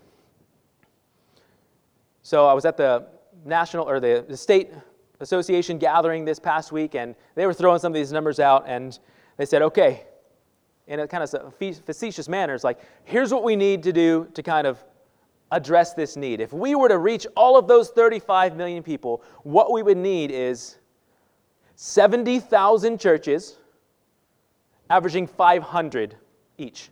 So 2.22 2.46
I 2.46 2.54
was 2.54 2.64
at 2.64 2.76
the 2.76 3.06
national 3.44 3.88
or 3.88 4.00
the, 4.00 4.24
the 4.28 4.36
state 4.36 4.72
association 5.20 5.78
gathering 5.78 6.24
this 6.24 6.40
past 6.40 6.72
week, 6.72 6.96
and 6.96 7.14
they 7.36 7.46
were 7.46 7.54
throwing 7.54 7.78
some 7.78 7.92
of 7.92 7.94
these 7.94 8.12
numbers 8.12 8.40
out, 8.40 8.64
and 8.66 8.98
they 9.36 9.46
said, 9.46 9.62
okay, 9.62 10.04
in 10.88 11.00
a 11.00 11.08
kind 11.08 11.22
of 11.22 11.54
facetious 11.84 12.28
manner, 12.28 12.54
it's 12.54 12.64
like, 12.64 12.80
here's 13.04 13.32
what 13.32 13.44
we 13.44 13.54
need 13.54 13.82
to 13.84 13.92
do 13.92 14.28
to 14.34 14.42
kind 14.42 14.66
of 14.66 14.82
address 15.52 15.94
this 15.94 16.16
need. 16.16 16.40
If 16.40 16.52
we 16.52 16.74
were 16.74 16.88
to 16.88 16.98
reach 16.98 17.26
all 17.36 17.56
of 17.56 17.68
those 17.68 17.90
35 17.90 18.56
million 18.56 18.82
people, 18.82 19.22
what 19.44 19.72
we 19.72 19.82
would 19.82 19.96
need 19.96 20.30
is 20.32 20.78
70,000 21.76 22.98
churches, 22.98 23.56
averaging 24.88 25.26
500 25.26 26.16
each. 26.58 26.88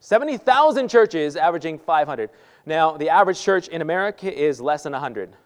70,000 0.00 0.88
churches, 0.88 1.36
averaging 1.36 1.78
500. 1.78 2.30
Now, 2.64 2.96
the 2.96 3.10
average 3.10 3.40
church 3.40 3.68
in 3.68 3.82
America 3.82 4.32
is 4.32 4.60
less 4.60 4.82
than 4.82 4.92
100. 4.92 5.36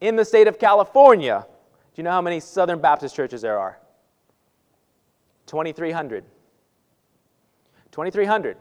In 0.00 0.14
the 0.14 0.24
state 0.24 0.46
of 0.46 0.58
California, 0.58 1.44
do 1.94 2.00
you 2.00 2.04
know 2.04 2.12
how 2.12 2.22
many 2.22 2.38
Southern 2.38 2.80
Baptist 2.80 3.16
churches 3.16 3.42
there 3.42 3.58
are? 3.58 3.78
2,300. 5.46 6.24
2,300. 7.90 8.56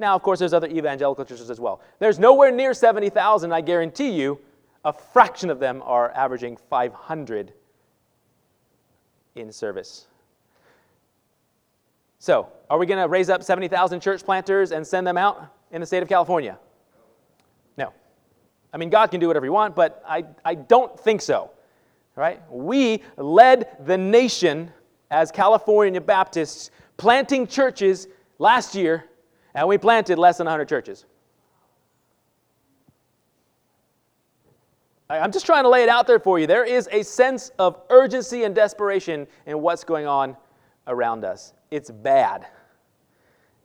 Now, 0.00 0.14
of 0.16 0.22
course, 0.22 0.40
there's 0.40 0.52
other 0.52 0.68
evangelical 0.68 1.24
churches 1.24 1.50
as 1.50 1.60
well. 1.60 1.80
There's 2.00 2.18
nowhere 2.18 2.50
near 2.50 2.74
70,000, 2.74 3.52
I 3.52 3.60
guarantee 3.60 4.10
you, 4.10 4.40
a 4.86 4.92
fraction 4.92 5.50
of 5.50 5.58
them 5.58 5.82
are 5.84 6.12
averaging 6.12 6.56
500 6.56 7.52
in 9.34 9.50
service. 9.50 10.06
So, 12.20 12.48
are 12.70 12.78
we 12.78 12.86
going 12.86 13.02
to 13.02 13.08
raise 13.08 13.28
up 13.28 13.42
70,000 13.42 14.00
church 14.00 14.24
planters 14.24 14.70
and 14.70 14.86
send 14.86 15.04
them 15.04 15.18
out 15.18 15.52
in 15.72 15.80
the 15.80 15.86
state 15.86 16.04
of 16.04 16.08
California? 16.08 16.56
No. 17.76 17.92
I 18.72 18.76
mean, 18.76 18.88
God 18.88 19.10
can 19.10 19.18
do 19.18 19.26
whatever 19.26 19.44
He 19.44 19.50
wants, 19.50 19.74
but 19.74 20.04
I, 20.06 20.24
I 20.44 20.54
don't 20.54 20.98
think 20.98 21.20
so. 21.20 21.50
Right? 22.14 22.40
We 22.48 23.02
led 23.16 23.76
the 23.86 23.98
nation 23.98 24.70
as 25.10 25.32
California 25.32 26.00
Baptists 26.00 26.70
planting 26.96 27.48
churches 27.48 28.06
last 28.38 28.76
year, 28.76 29.04
and 29.52 29.66
we 29.66 29.78
planted 29.78 30.16
less 30.16 30.38
than 30.38 30.44
100 30.44 30.68
churches. 30.68 31.06
I'm 35.08 35.30
just 35.30 35.46
trying 35.46 35.62
to 35.62 35.68
lay 35.68 35.84
it 35.84 35.88
out 35.88 36.06
there 36.06 36.18
for 36.18 36.38
you. 36.38 36.46
There 36.46 36.64
is 36.64 36.88
a 36.90 37.02
sense 37.02 37.52
of 37.58 37.80
urgency 37.90 38.42
and 38.42 38.54
desperation 38.54 39.26
in 39.46 39.60
what's 39.60 39.84
going 39.84 40.06
on 40.06 40.36
around 40.88 41.24
us. 41.24 41.52
It's 41.70 41.90
bad. 41.90 42.46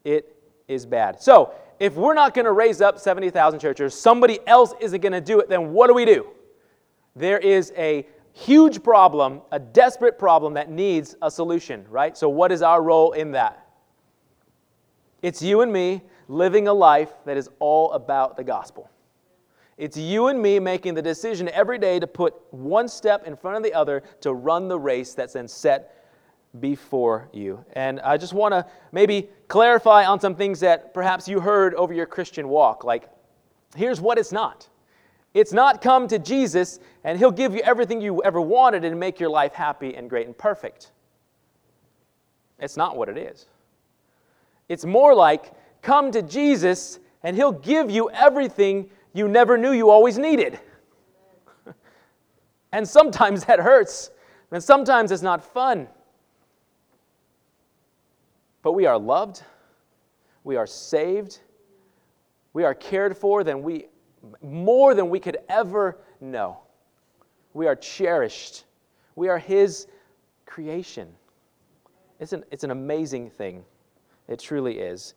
It 0.03 0.35
is 0.67 0.85
bad. 0.85 1.21
So, 1.21 1.53
if 1.79 1.95
we're 1.95 2.13
not 2.13 2.35
going 2.35 2.45
to 2.45 2.51
raise 2.51 2.79
up 2.79 2.99
70,000 2.99 3.59
churches, 3.59 3.99
somebody 3.99 4.39
else 4.45 4.75
isn't 4.79 5.01
going 5.01 5.13
to 5.13 5.21
do 5.21 5.39
it, 5.39 5.49
then 5.49 5.73
what 5.73 5.87
do 5.87 5.95
we 5.95 6.05
do? 6.05 6.27
There 7.15 7.39
is 7.39 7.73
a 7.75 8.05
huge 8.33 8.83
problem, 8.83 9.41
a 9.51 9.57
desperate 9.57 10.19
problem 10.19 10.53
that 10.53 10.69
needs 10.69 11.15
a 11.23 11.31
solution, 11.31 11.85
right? 11.89 12.15
So, 12.15 12.29
what 12.29 12.51
is 12.51 12.61
our 12.61 12.83
role 12.83 13.13
in 13.13 13.31
that? 13.31 13.65
It's 15.23 15.41
you 15.41 15.61
and 15.61 15.73
me 15.73 16.03
living 16.27 16.67
a 16.67 16.73
life 16.73 17.11
that 17.25 17.35
is 17.35 17.49
all 17.59 17.91
about 17.93 18.37
the 18.37 18.43
gospel. 18.43 18.89
It's 19.81 19.97
you 19.97 20.27
and 20.27 20.39
me 20.39 20.59
making 20.59 20.93
the 20.93 21.01
decision 21.01 21.49
every 21.49 21.79
day 21.79 21.99
to 21.99 22.05
put 22.05 22.35
one 22.51 22.87
step 22.87 23.25
in 23.25 23.35
front 23.35 23.57
of 23.57 23.63
the 23.63 23.73
other 23.73 24.03
to 24.19 24.31
run 24.31 24.67
the 24.67 24.77
race 24.77 25.15
that's 25.15 25.33
then 25.33 25.47
set 25.47 26.05
before 26.59 27.27
you. 27.33 27.65
And 27.73 27.99
I 28.01 28.17
just 28.17 28.31
want 28.31 28.53
to 28.53 28.63
maybe 28.91 29.27
clarify 29.47 30.05
on 30.05 30.19
some 30.19 30.35
things 30.35 30.59
that 30.59 30.93
perhaps 30.93 31.27
you 31.27 31.39
heard 31.39 31.73
over 31.73 31.95
your 31.95 32.05
Christian 32.05 32.47
walk. 32.47 32.83
Like, 32.83 33.09
here's 33.75 33.99
what 33.99 34.19
it's 34.19 34.31
not 34.31 34.69
it's 35.33 35.51
not 35.51 35.81
come 35.81 36.07
to 36.09 36.19
Jesus 36.19 36.79
and 37.03 37.17
he'll 37.17 37.31
give 37.31 37.55
you 37.55 37.61
everything 37.61 38.01
you 38.01 38.21
ever 38.21 38.39
wanted 38.39 38.85
and 38.85 38.99
make 38.99 39.19
your 39.19 39.29
life 39.29 39.53
happy 39.53 39.95
and 39.95 40.07
great 40.07 40.27
and 40.27 40.37
perfect. 40.37 40.91
It's 42.59 42.77
not 42.77 42.97
what 42.97 43.09
it 43.09 43.17
is. 43.17 43.47
It's 44.69 44.85
more 44.85 45.15
like 45.15 45.53
come 45.81 46.11
to 46.11 46.21
Jesus 46.21 46.99
and 47.23 47.35
he'll 47.35 47.51
give 47.51 47.89
you 47.89 48.11
everything 48.11 48.91
you 49.13 49.27
never 49.27 49.57
knew 49.57 49.71
you 49.71 49.89
always 49.89 50.17
needed. 50.17 50.59
and 52.71 52.87
sometimes 52.87 53.45
that 53.45 53.59
hurts, 53.59 54.11
and 54.51 54.63
sometimes 54.63 55.11
it's 55.11 55.21
not 55.21 55.43
fun. 55.43 55.87
But 58.61 58.73
we 58.73 58.85
are 58.85 58.97
loved, 58.97 59.43
we 60.43 60.55
are 60.55 60.67
saved, 60.67 61.39
we 62.53 62.63
are 62.63 62.73
cared 62.73 63.17
for 63.17 63.43
than 63.43 63.63
we 63.63 63.87
more 64.41 64.93
than 64.93 65.09
we 65.09 65.19
could 65.19 65.37
ever 65.49 65.97
know. 66.19 66.59
We 67.53 67.67
are 67.67 67.75
cherished. 67.75 68.65
We 69.15 69.29
are 69.29 69.39
his 69.39 69.87
creation. 70.45 71.09
It's 72.19 72.33
an, 72.33 72.43
it's 72.51 72.63
an 72.63 72.71
amazing 72.71 73.29
thing. 73.31 73.63
It 74.27 74.39
truly 74.39 74.77
is. 74.77 75.15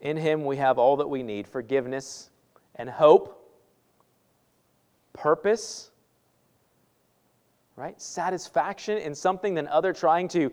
In 0.00 0.16
him 0.16 0.44
we 0.44 0.56
have 0.58 0.78
all 0.78 0.96
that 0.98 1.08
we 1.08 1.22
need 1.22 1.48
forgiveness 1.48 2.30
and 2.78 2.88
hope, 2.88 3.34
purpose, 5.12 5.90
right? 7.76 8.00
Satisfaction 8.00 8.98
in 8.98 9.14
something 9.14 9.54
than 9.54 9.68
other 9.68 9.92
trying 9.92 10.28
to 10.28 10.50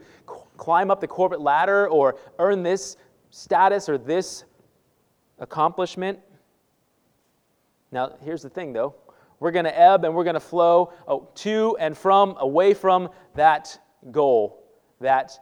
climb 0.57 0.91
up 0.91 0.99
the 0.99 1.07
corporate 1.07 1.41
ladder 1.41 1.88
or 1.88 2.17
earn 2.39 2.63
this 2.63 2.97
status 3.29 3.89
or 3.89 3.97
this 3.97 4.43
accomplishment. 5.39 6.19
Now, 7.91 8.15
here's 8.21 8.41
the 8.41 8.49
thing 8.49 8.73
though 8.73 8.95
we're 9.39 9.51
going 9.51 9.65
to 9.65 9.79
ebb 9.79 10.05
and 10.05 10.15
we're 10.15 10.23
going 10.23 10.35
to 10.35 10.39
flow 10.39 10.93
oh, 11.07 11.29
to 11.35 11.75
and 11.79 11.97
from, 11.97 12.35
away 12.39 12.73
from 12.73 13.09
that 13.35 13.79
goal, 14.11 14.63
that 15.01 15.38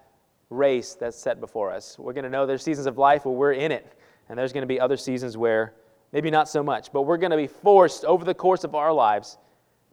race 0.50 0.96
that's 0.96 1.18
set 1.18 1.40
before 1.40 1.72
us. 1.72 1.98
We're 2.00 2.14
going 2.14 2.24
to 2.24 2.30
know 2.30 2.46
there's 2.46 2.64
seasons 2.64 2.88
of 2.88 2.98
life 2.98 3.26
where 3.26 3.34
we're 3.34 3.54
in 3.54 3.72
it, 3.72 3.86
and 4.30 4.38
there's 4.38 4.54
going 4.54 4.64
to 4.64 4.68
be 4.68 4.80
other 4.80 4.98
seasons 4.98 5.38
where 5.38 5.74
maybe 6.14 6.30
not 6.30 6.48
so 6.48 6.64
much, 6.64 6.94
but 6.94 7.02
we're 7.02 7.18
going 7.18 7.32
to 7.32 7.38
be 7.38 7.48
forced 7.48 8.06
over 8.06 8.24
the 8.24 8.36
course 8.36 8.64
of 8.64 8.76
our 8.76 8.94
lives 8.94 9.38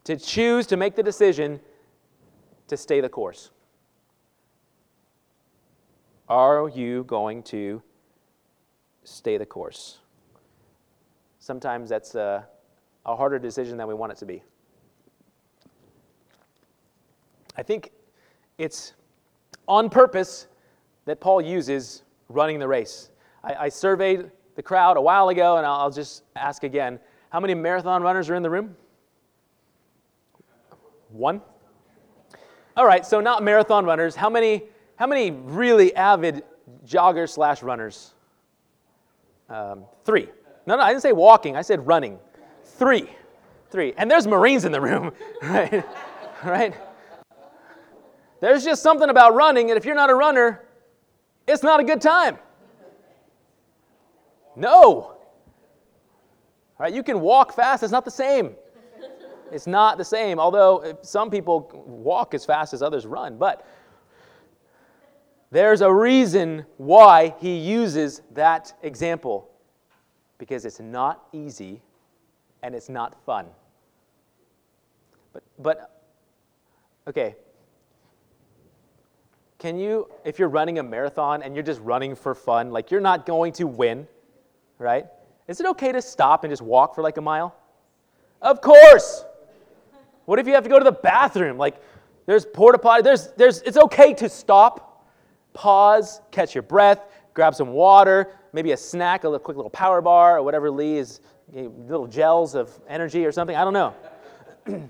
to 0.03 0.15
choose 0.15 0.67
to 0.67 0.77
make 0.77 0.95
the 0.95 1.03
decision 1.03 1.59
to 2.67 2.77
stay 2.77 3.01
the 3.01 3.09
course? 3.09 3.49
Are 6.29 6.69
you 6.69 7.03
going 7.05 7.43
to 7.43 7.81
stay 9.03 9.37
the 9.37 9.45
course? 9.45 9.97
Sometimes 11.39 11.89
that's 11.89 12.15
a, 12.15 12.47
a 13.05 13.15
harder 13.15 13.39
decision 13.39 13.77
than 13.77 13.87
we 13.87 13.93
want 13.93 14.11
it 14.11 14.17
to 14.19 14.25
be. 14.25 14.43
I 17.57 17.63
think 17.63 17.91
it's 18.57 18.93
on 19.67 19.89
purpose 19.89 20.47
that 21.05 21.19
Paul 21.19 21.41
uses 21.41 22.03
running 22.29 22.59
the 22.59 22.67
race. 22.67 23.09
I, 23.43 23.55
I 23.55 23.69
surveyed 23.69 24.31
the 24.55 24.63
crowd 24.63 24.97
a 24.97 25.01
while 25.01 25.29
ago, 25.29 25.57
and 25.57 25.65
I'll, 25.65 25.91
just 25.91 26.23
ask 26.35 26.63
again 26.63 26.99
how 27.29 27.39
many 27.39 27.53
marathon 27.53 28.03
runners 28.03 28.29
are 28.29 28.35
in 28.35 28.43
the 28.43 28.49
room? 28.49 28.75
One? 31.09 31.41
All 32.75 32.85
right, 32.85 33.05
so 33.05 33.19
not 33.19 33.43
marathon 33.43 33.85
runners. 33.85 34.15
How 34.15 34.29
many, 34.29 34.63
how 34.95 35.07
many 35.07 35.31
really 35.31 35.95
avid 35.95 36.43
joggers 36.85 37.29
slash 37.29 37.61
runners? 37.61 38.13
Um, 39.49 39.85
three. 40.05 40.29
No, 40.65 40.77
no, 40.77 40.81
I 40.81 40.89
didn't 40.89 41.01
say 41.01 41.11
walking. 41.11 41.55
I 41.55 41.61
said 41.61 41.85
running. 41.85 42.19
Three. 42.63 43.09
Three. 43.69 43.93
And 43.97 44.09
there's 44.09 44.27
Marines 44.27 44.65
in 44.65 44.71
the 44.71 44.81
room, 44.81 45.11
right? 45.41 45.85
right? 46.43 46.73
There's 48.39 48.63
just 48.63 48.81
something 48.81 49.09
about 49.09 49.35
running, 49.35 49.69
and 49.69 49.77
if 49.77 49.85
you're 49.85 49.95
not 49.95 50.09
a 50.09 50.15
runner, 50.15 50.63
it's 51.47 51.63
not 51.63 51.79
a 51.79 51.83
good 51.83 52.01
time. 52.01 52.37
No. 54.55 55.17
Right, 56.77 56.93
you 56.93 57.03
can 57.03 57.21
walk 57.21 57.53
fast, 57.53 57.83
it's 57.83 57.91
not 57.91 58.05
the 58.05 58.11
same. 58.11 58.55
It's 59.51 59.67
not 59.67 59.97
the 59.97 60.05
same, 60.05 60.39
although 60.39 60.97
some 61.01 61.29
people 61.29 61.69
walk 61.85 62.33
as 62.33 62.45
fast 62.45 62.73
as 62.73 62.81
others 62.81 63.05
run. 63.05 63.37
But 63.37 63.67
there's 65.51 65.81
a 65.81 65.93
reason 65.93 66.65
why 66.77 67.35
he 67.39 67.57
uses 67.57 68.21
that 68.31 68.73
example 68.81 69.49
because 70.37 70.65
it's 70.65 70.79
not 70.79 71.25
easy 71.33 71.81
and 72.63 72.73
it's 72.73 72.89
not 72.89 73.21
fun. 73.25 73.45
But, 75.33 75.43
but 75.59 76.01
okay. 77.07 77.35
can 79.59 79.77
you, 79.77 80.09
if 80.25 80.39
you're 80.39 80.49
running 80.49 80.79
a 80.79 80.83
marathon 80.83 81.43
and 81.43 81.53
you're 81.53 81.63
just 81.63 81.81
running 81.81 82.15
for 82.15 82.33
fun, 82.33 82.71
like 82.71 82.89
you're 82.89 83.01
not 83.01 83.25
going 83.25 83.51
to 83.53 83.67
win, 83.67 84.07
right? 84.81 85.05
Is 85.47 85.59
it 85.59 85.65
okay 85.67 85.91
to 85.91 86.01
stop 86.01 86.43
and 86.43 86.51
just 86.51 86.61
walk 86.61 86.95
for 86.95 87.01
like 87.01 87.17
a 87.17 87.21
mile? 87.21 87.55
Of 88.41 88.61
course. 88.61 89.23
What 90.25 90.39
if 90.39 90.47
you 90.47 90.53
have 90.53 90.63
to 90.63 90.69
go 90.69 90.79
to 90.79 90.83
the 90.83 90.91
bathroom? 90.91 91.57
Like 91.57 91.81
there's 92.25 92.45
porta 92.45 92.77
potty, 92.77 93.03
there's, 93.03 93.31
there's, 93.33 93.61
it's 93.61 93.77
okay 93.77 94.13
to 94.15 94.29
stop, 94.29 95.07
pause, 95.53 96.21
catch 96.31 96.55
your 96.55 96.63
breath, 96.63 97.07
grab 97.33 97.55
some 97.55 97.69
water, 97.69 98.35
maybe 98.53 98.71
a 98.71 98.77
snack, 98.77 99.23
a 99.23 99.27
little, 99.27 99.39
quick 99.39 99.57
little 99.57 99.69
power 99.69 100.01
bar, 100.01 100.37
or 100.37 100.43
whatever 100.43 100.69
Lee 100.69 100.97
is, 100.97 101.21
little 101.53 102.07
gels 102.07 102.55
of 102.55 102.71
energy 102.87 103.25
or 103.25 103.31
something. 103.31 103.55
I 103.55 103.63
don't 103.63 103.73
know. 103.73 103.93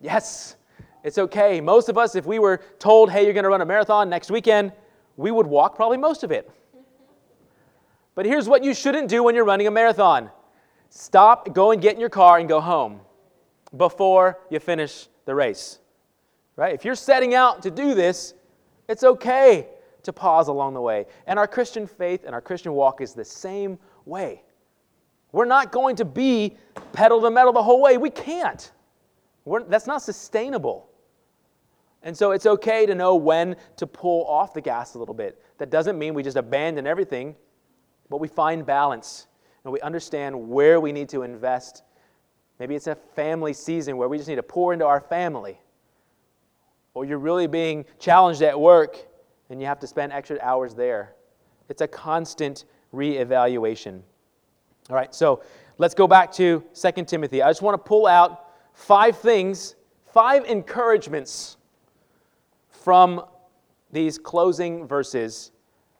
yes, 0.00 0.56
it's 1.02 1.18
okay. 1.18 1.60
Most 1.60 1.88
of 1.88 1.98
us, 1.98 2.14
if 2.14 2.26
we 2.26 2.38
were 2.38 2.60
told, 2.78 3.10
hey, 3.10 3.24
you're 3.24 3.32
going 3.32 3.44
to 3.44 3.50
run 3.50 3.60
a 3.60 3.66
marathon 3.66 4.08
next 4.08 4.30
weekend, 4.30 4.72
we 5.16 5.30
would 5.30 5.46
walk 5.46 5.74
probably 5.74 5.96
most 5.96 6.22
of 6.22 6.30
it. 6.30 6.50
But 8.16 8.26
here's 8.26 8.48
what 8.48 8.64
you 8.64 8.74
shouldn't 8.74 9.08
do 9.08 9.22
when 9.22 9.36
you're 9.36 9.44
running 9.44 9.68
a 9.68 9.70
marathon 9.70 10.30
stop, 10.88 11.52
go 11.54 11.72
and 11.72 11.82
get 11.82 11.94
in 11.94 12.00
your 12.00 12.08
car 12.08 12.38
and 12.38 12.48
go 12.48 12.60
home 12.60 13.00
before 13.76 14.40
you 14.50 14.58
finish 14.58 15.08
the 15.26 15.34
race. 15.34 15.78
Right? 16.56 16.74
If 16.74 16.84
you're 16.84 16.94
setting 16.94 17.34
out 17.34 17.62
to 17.62 17.70
do 17.70 17.94
this, 17.94 18.32
it's 18.88 19.04
okay 19.04 19.68
to 20.04 20.12
pause 20.12 20.48
along 20.48 20.72
the 20.72 20.80
way. 20.80 21.04
And 21.26 21.38
our 21.38 21.46
Christian 21.46 21.86
faith 21.86 22.24
and 22.24 22.34
our 22.34 22.40
Christian 22.40 22.72
walk 22.72 23.02
is 23.02 23.12
the 23.12 23.24
same 23.24 23.78
way. 24.06 24.42
We're 25.32 25.44
not 25.44 25.70
going 25.70 25.96
to 25.96 26.06
be 26.06 26.56
pedal 26.92 27.20
to 27.20 27.30
metal 27.30 27.52
the 27.52 27.62
whole 27.62 27.82
way. 27.82 27.98
We 27.98 28.08
can't. 28.10 28.72
We're, 29.44 29.64
that's 29.64 29.86
not 29.86 30.00
sustainable. 30.00 30.88
And 32.02 32.16
so 32.16 32.30
it's 32.30 32.46
okay 32.46 32.86
to 32.86 32.94
know 32.94 33.16
when 33.16 33.56
to 33.76 33.86
pull 33.86 34.24
off 34.26 34.54
the 34.54 34.62
gas 34.62 34.94
a 34.94 34.98
little 34.98 35.14
bit. 35.14 35.42
That 35.58 35.70
doesn't 35.70 35.98
mean 35.98 36.14
we 36.14 36.22
just 36.22 36.36
abandon 36.36 36.86
everything, 36.86 37.34
but 38.08 38.18
we 38.18 38.28
find 38.28 38.64
balance 38.64 39.26
and 39.64 39.72
we 39.72 39.80
understand 39.80 40.48
where 40.48 40.80
we 40.80 40.92
need 40.92 41.08
to 41.08 41.22
invest. 41.22 41.82
Maybe 42.58 42.74
it's 42.74 42.86
a 42.86 42.94
family 42.94 43.52
season 43.52 43.96
where 43.96 44.08
we 44.08 44.16
just 44.16 44.28
need 44.28 44.36
to 44.36 44.42
pour 44.42 44.72
into 44.72 44.86
our 44.86 45.00
family. 45.00 45.60
Or 46.94 47.04
you're 47.04 47.18
really 47.18 47.46
being 47.46 47.84
challenged 47.98 48.42
at 48.42 48.58
work 48.58 48.96
and 49.50 49.60
you 49.60 49.66
have 49.66 49.80
to 49.80 49.86
spend 49.86 50.12
extra 50.12 50.38
hours 50.40 50.74
there. 50.74 51.14
It's 51.68 51.82
a 51.82 51.88
constant 51.88 52.64
reevaluation. 52.94 54.02
All 54.88 54.96
right, 54.96 55.12
so 55.14 55.42
let's 55.78 55.94
go 55.94 56.06
back 56.06 56.32
to 56.32 56.62
2 56.74 57.04
Timothy. 57.04 57.42
I 57.42 57.50
just 57.50 57.62
want 57.62 57.74
to 57.74 57.88
pull 57.88 58.06
out 58.06 58.50
five 58.72 59.18
things, 59.18 59.74
five 60.12 60.44
encouragements 60.44 61.56
from 62.70 63.24
these 63.90 64.16
closing 64.16 64.86
verses 64.86 65.50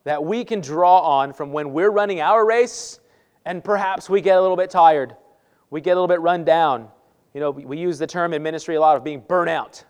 that 0.07 0.23
we 0.25 0.45
can 0.45 0.61
draw 0.61 1.01
on 1.01 1.33
from 1.33 1.53
when 1.53 1.73
we're 1.73 1.91
running 1.91 2.21
our 2.21 2.47
race 2.47 3.01
and 3.45 3.63
perhaps 3.65 4.09
we 4.09 4.21
get 4.21 4.39
a 4.39 4.41
little 4.41 4.57
bit 4.57 4.71
tired. 4.71 5.17
We 5.71 5.81
get 5.81 5.91
a 5.91 5.95
little 5.95 6.07
bit 6.07 6.21
run 6.21 6.45
down. 6.45 6.89
You 7.35 7.41
know, 7.41 7.51
we 7.51 7.77
use 7.77 7.99
the 7.99 8.07
term 8.07 8.33
in 8.33 8.41
ministry 8.41 8.77
a 8.77 8.81
lot 8.81 8.97
of 8.97 9.03
being 9.03 9.21
burnout. 9.21 9.83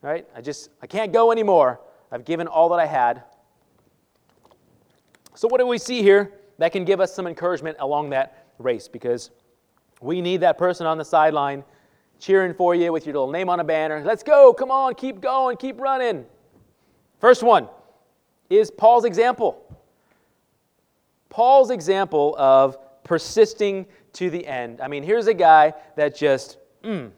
Right? 0.00 0.26
I 0.34 0.40
just 0.40 0.70
I 0.80 0.86
can't 0.86 1.12
go 1.12 1.32
anymore. 1.32 1.82
I've 2.10 2.24
given 2.24 2.46
all 2.46 2.70
that 2.70 2.78
I 2.78 2.86
had. 2.86 3.24
So, 5.34 5.48
what 5.48 5.58
do 5.58 5.66
we 5.66 5.76
see 5.76 6.00
here 6.00 6.32
that 6.56 6.72
can 6.72 6.86
give 6.86 6.98
us 6.98 7.14
some 7.14 7.26
encouragement 7.26 7.76
along 7.78 8.08
that 8.10 8.46
race? 8.56 8.88
Because 8.88 9.32
we 10.00 10.22
need 10.22 10.40
that 10.40 10.56
person 10.56 10.86
on 10.86 10.96
the 10.96 11.04
sideline 11.04 11.62
cheering 12.18 12.54
for 12.54 12.74
you 12.74 12.90
with 12.90 13.04
your 13.04 13.12
little 13.16 13.30
name 13.30 13.50
on 13.50 13.60
a 13.60 13.64
banner. 13.64 14.02
Let's 14.02 14.22
go, 14.22 14.54
come 14.54 14.70
on, 14.70 14.94
keep 14.94 15.20
going, 15.20 15.58
keep 15.58 15.78
running. 15.78 16.24
First 17.20 17.42
one 17.42 17.68
is 18.52 18.70
Paul's 18.70 19.04
example. 19.04 19.64
Paul's 21.28 21.70
example 21.70 22.34
of 22.38 22.76
persisting 23.04 23.86
to 24.14 24.30
the 24.30 24.46
end. 24.46 24.80
I 24.80 24.88
mean, 24.88 25.02
here's 25.02 25.26
a 25.26 25.34
guy 25.34 25.72
that 25.96 26.14
just, 26.14 26.58
mm, 26.82 27.10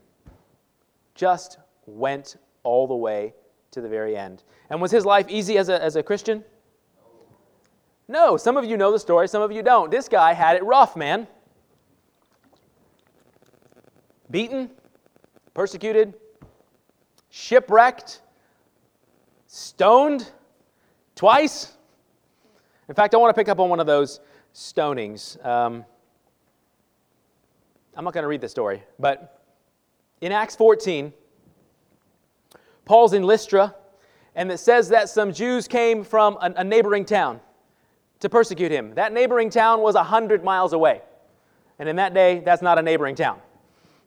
just 1.15 1.59
went 1.87 2.37
all 2.63 2.87
the 2.87 2.95
way 2.95 3.35
to 3.73 3.81
the 3.81 3.89
very 3.89 4.17
end. 4.17 4.45
And 4.71 4.81
was 4.81 4.91
his 4.91 5.05
life 5.05 5.27
easy 5.29 5.59
as 5.59 5.69
a, 5.69 5.83
as 5.83 5.97
a 5.97 6.03
Christian? 6.03 6.45
No. 8.07 8.37
Some 8.37 8.57
of 8.57 8.65
you 8.65 8.77
know 8.77 8.93
the 8.93 8.99
story, 8.99 9.29
some 9.29 9.43
of 9.43 9.51
you 9.51 9.63
don't. 9.63 9.91
This 9.91 10.09
guy 10.09 10.33
had 10.33 10.57
it 10.57 10.65
rough, 10.65 10.97
man. 10.97 11.27
Beaten, 14.31 14.71
persecuted, 15.53 16.15
shipwrecked, 17.31 18.21
stoned 19.47 20.31
twice. 21.15 21.73
In 22.89 22.95
fact, 22.95 23.15
I 23.15 23.19
want 23.19 23.35
to 23.35 23.41
pick 23.41 23.49
up 23.49 23.61
on 23.61 23.69
one 23.69 23.81
of 23.81 23.87
those 23.87 24.21
stonings. 24.55 25.45
Um, 25.45 25.85
I'm 27.97 28.05
not 28.05 28.13
going 28.13 28.23
to 28.23 28.29
read 28.29 28.41
the 28.41 28.49
story, 28.49 28.83
but 28.99 29.43
in 30.21 30.33
Acts 30.33 30.57
14, 30.57 31.13
Paul's 32.85 33.13
in 33.13 33.23
Lystra, 33.23 33.75
and 34.35 34.51
it 34.51 34.59
says 34.59 34.89
that 34.89 35.09
some 35.09 35.33
Jews 35.33 35.69
came 35.69 36.05
from 36.05 36.37
a, 36.41 36.53
a 36.57 36.65
neighboring 36.65 37.05
town 37.05 37.41
to 38.21 38.29
persecute 38.29 38.73
him. 38.73 38.95
That 38.95 39.13
neighboring 39.13 39.51
town 39.51 39.81
was 39.81 39.95
100 39.95 40.43
miles 40.43 40.73
away. 40.73 41.03
And 41.79 41.89
in 41.89 41.97
that 41.97 42.15
day, 42.15 42.41
that's 42.41 42.63
not 42.63 42.79
a 42.79 42.83
neighboring 42.83 43.15
town. 43.17 43.39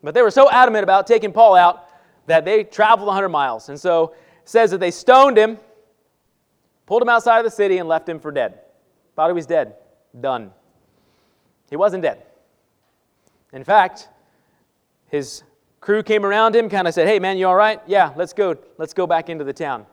But 0.04 0.14
they 0.14 0.22
were 0.22 0.32
so 0.32 0.50
adamant 0.50 0.84
about 0.84 1.08
taking 1.08 1.32
Paul 1.32 1.56
out 1.56 1.90
that 2.28 2.46
they 2.46 2.64
traveled 2.64 3.08
100 3.08 3.30
miles. 3.30 3.70
And 3.70 3.80
so 3.80 4.16
it 4.42 4.50
says 4.50 4.72
that 4.72 4.80
they 4.80 4.92
stoned 4.92 5.38
him, 5.38 5.58
pulled 6.88 7.04
him 7.04 7.10
outside 7.10 7.38
of 7.38 7.46
the 7.46 7.52
city, 7.52 7.78
and 7.78 7.88
left 7.88 8.10
him 8.10 8.20
for 8.20 8.32
dead. 8.32 8.62
Thought 9.16 9.30
he 9.30 9.34
was 9.34 9.46
dead. 9.46 9.76
Done. 10.20 10.52
He 11.70 11.76
wasn't 11.76 12.02
dead. 12.02 12.24
In 13.54 13.64
fact, 13.64 14.10
his 15.10 15.44
Crew 15.80 16.04
came 16.04 16.26
around 16.26 16.56
him, 16.56 16.70
kind 16.70 16.88
of 16.88 16.94
said, 16.94 17.08
Hey, 17.08 17.20
man, 17.20 17.38
you 17.38 17.48
all 17.48 17.56
right? 17.56 17.80
Yeah, 17.88 18.12
let's 18.16 18.34
go. 18.34 18.58
Let's 18.78 18.94
go 18.94 19.06
back 19.08 19.30
into 19.30 19.44
the 19.44 19.54
town. 19.54 19.86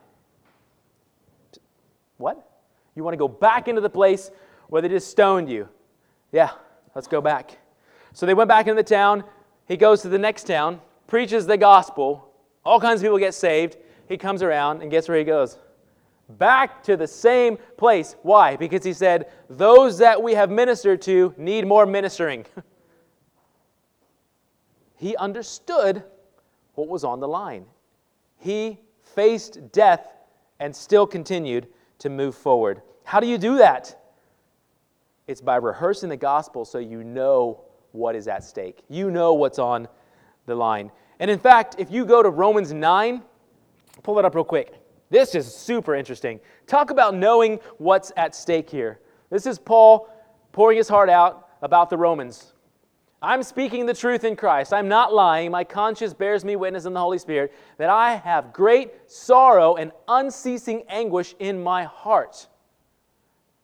What? 2.17 2.49
You 2.95 3.03
want 3.03 3.13
to 3.13 3.17
go 3.17 3.27
back 3.27 3.67
into 3.67 3.81
the 3.81 3.89
place 3.89 4.31
where 4.67 4.81
they 4.81 4.89
just 4.89 5.09
stoned 5.09 5.49
you? 5.49 5.69
Yeah, 6.31 6.51
let's 6.95 7.07
go 7.07 7.21
back. 7.21 7.59
So 8.13 8.25
they 8.25 8.33
went 8.33 8.47
back 8.47 8.67
into 8.67 8.81
the 8.81 8.87
town. 8.87 9.23
He 9.67 9.77
goes 9.77 10.01
to 10.01 10.09
the 10.09 10.17
next 10.17 10.47
town, 10.47 10.81
preaches 11.07 11.45
the 11.45 11.57
gospel. 11.57 12.29
All 12.63 12.79
kinds 12.79 13.01
of 13.01 13.05
people 13.05 13.17
get 13.17 13.33
saved. 13.33 13.77
He 14.07 14.17
comes 14.17 14.41
around, 14.41 14.81
and 14.81 14.91
guess 14.91 15.07
where 15.07 15.17
he 15.17 15.23
goes? 15.23 15.57
Back 16.27 16.81
to 16.83 16.97
the 16.97 17.07
same 17.07 17.57
place. 17.77 18.15
Why? 18.23 18.55
Because 18.55 18.83
he 18.83 18.93
said, 18.93 19.31
Those 19.49 19.99
that 19.99 20.21
we 20.21 20.33
have 20.33 20.49
ministered 20.49 21.01
to 21.03 21.33
need 21.37 21.67
more 21.67 21.85
ministering. 21.85 22.45
he 24.95 25.15
understood 25.17 26.03
what 26.73 26.87
was 26.87 27.03
on 27.03 27.19
the 27.19 27.27
line. 27.27 27.65
He 28.37 28.79
faced 29.01 29.71
death 29.71 30.13
and 30.59 30.75
still 30.75 31.05
continued 31.05 31.67
to 31.99 32.09
move 32.09 32.35
forward. 32.35 32.81
How 33.03 33.19
do 33.19 33.27
you 33.27 33.37
do 33.37 33.57
that? 33.57 34.01
It's 35.27 35.41
by 35.41 35.57
rehearsing 35.57 36.09
the 36.09 36.17
gospel 36.17 36.65
so 36.65 36.79
you 36.79 37.03
know 37.03 37.61
what 37.91 38.15
is 38.15 38.27
at 38.27 38.43
stake. 38.43 38.83
You 38.89 39.11
know 39.11 39.33
what's 39.33 39.59
on 39.59 39.87
the 40.45 40.55
line. 40.55 40.91
And 41.19 41.31
in 41.31 41.39
fact, 41.39 41.75
if 41.77 41.91
you 41.91 42.05
go 42.05 42.21
to 42.21 42.29
Romans 42.29 42.73
9, 42.73 43.23
pull 44.03 44.19
it 44.19 44.25
up 44.25 44.35
real 44.35 44.43
quick. 44.43 44.73
This 45.15 45.33
is 45.33 45.55
super 45.55 45.95
interesting. 45.95 46.41
Talk 46.67 46.89
about 46.89 47.15
knowing 47.15 47.61
what's 47.77 48.11
at 48.17 48.35
stake 48.35 48.69
here. 48.69 48.99
This 49.29 49.45
is 49.45 49.57
Paul 49.57 50.09
pouring 50.51 50.75
his 50.75 50.89
heart 50.89 51.09
out 51.09 51.47
about 51.61 51.89
the 51.89 51.95
Romans. 51.95 52.51
I'm 53.21 53.41
speaking 53.41 53.85
the 53.85 53.93
truth 53.93 54.25
in 54.25 54.35
Christ. 54.35 54.73
I'm 54.73 54.89
not 54.89 55.13
lying. 55.13 55.51
My 55.51 55.63
conscience 55.63 56.13
bears 56.13 56.43
me 56.43 56.57
witness 56.57 56.83
in 56.83 56.91
the 56.91 56.99
Holy 56.99 57.17
Spirit 57.17 57.53
that 57.77 57.89
I 57.89 58.15
have 58.15 58.51
great 58.51 58.91
sorrow 59.09 59.75
and 59.75 59.93
unceasing 60.09 60.83
anguish 60.89 61.33
in 61.39 61.63
my 61.63 61.85
heart. 61.85 62.49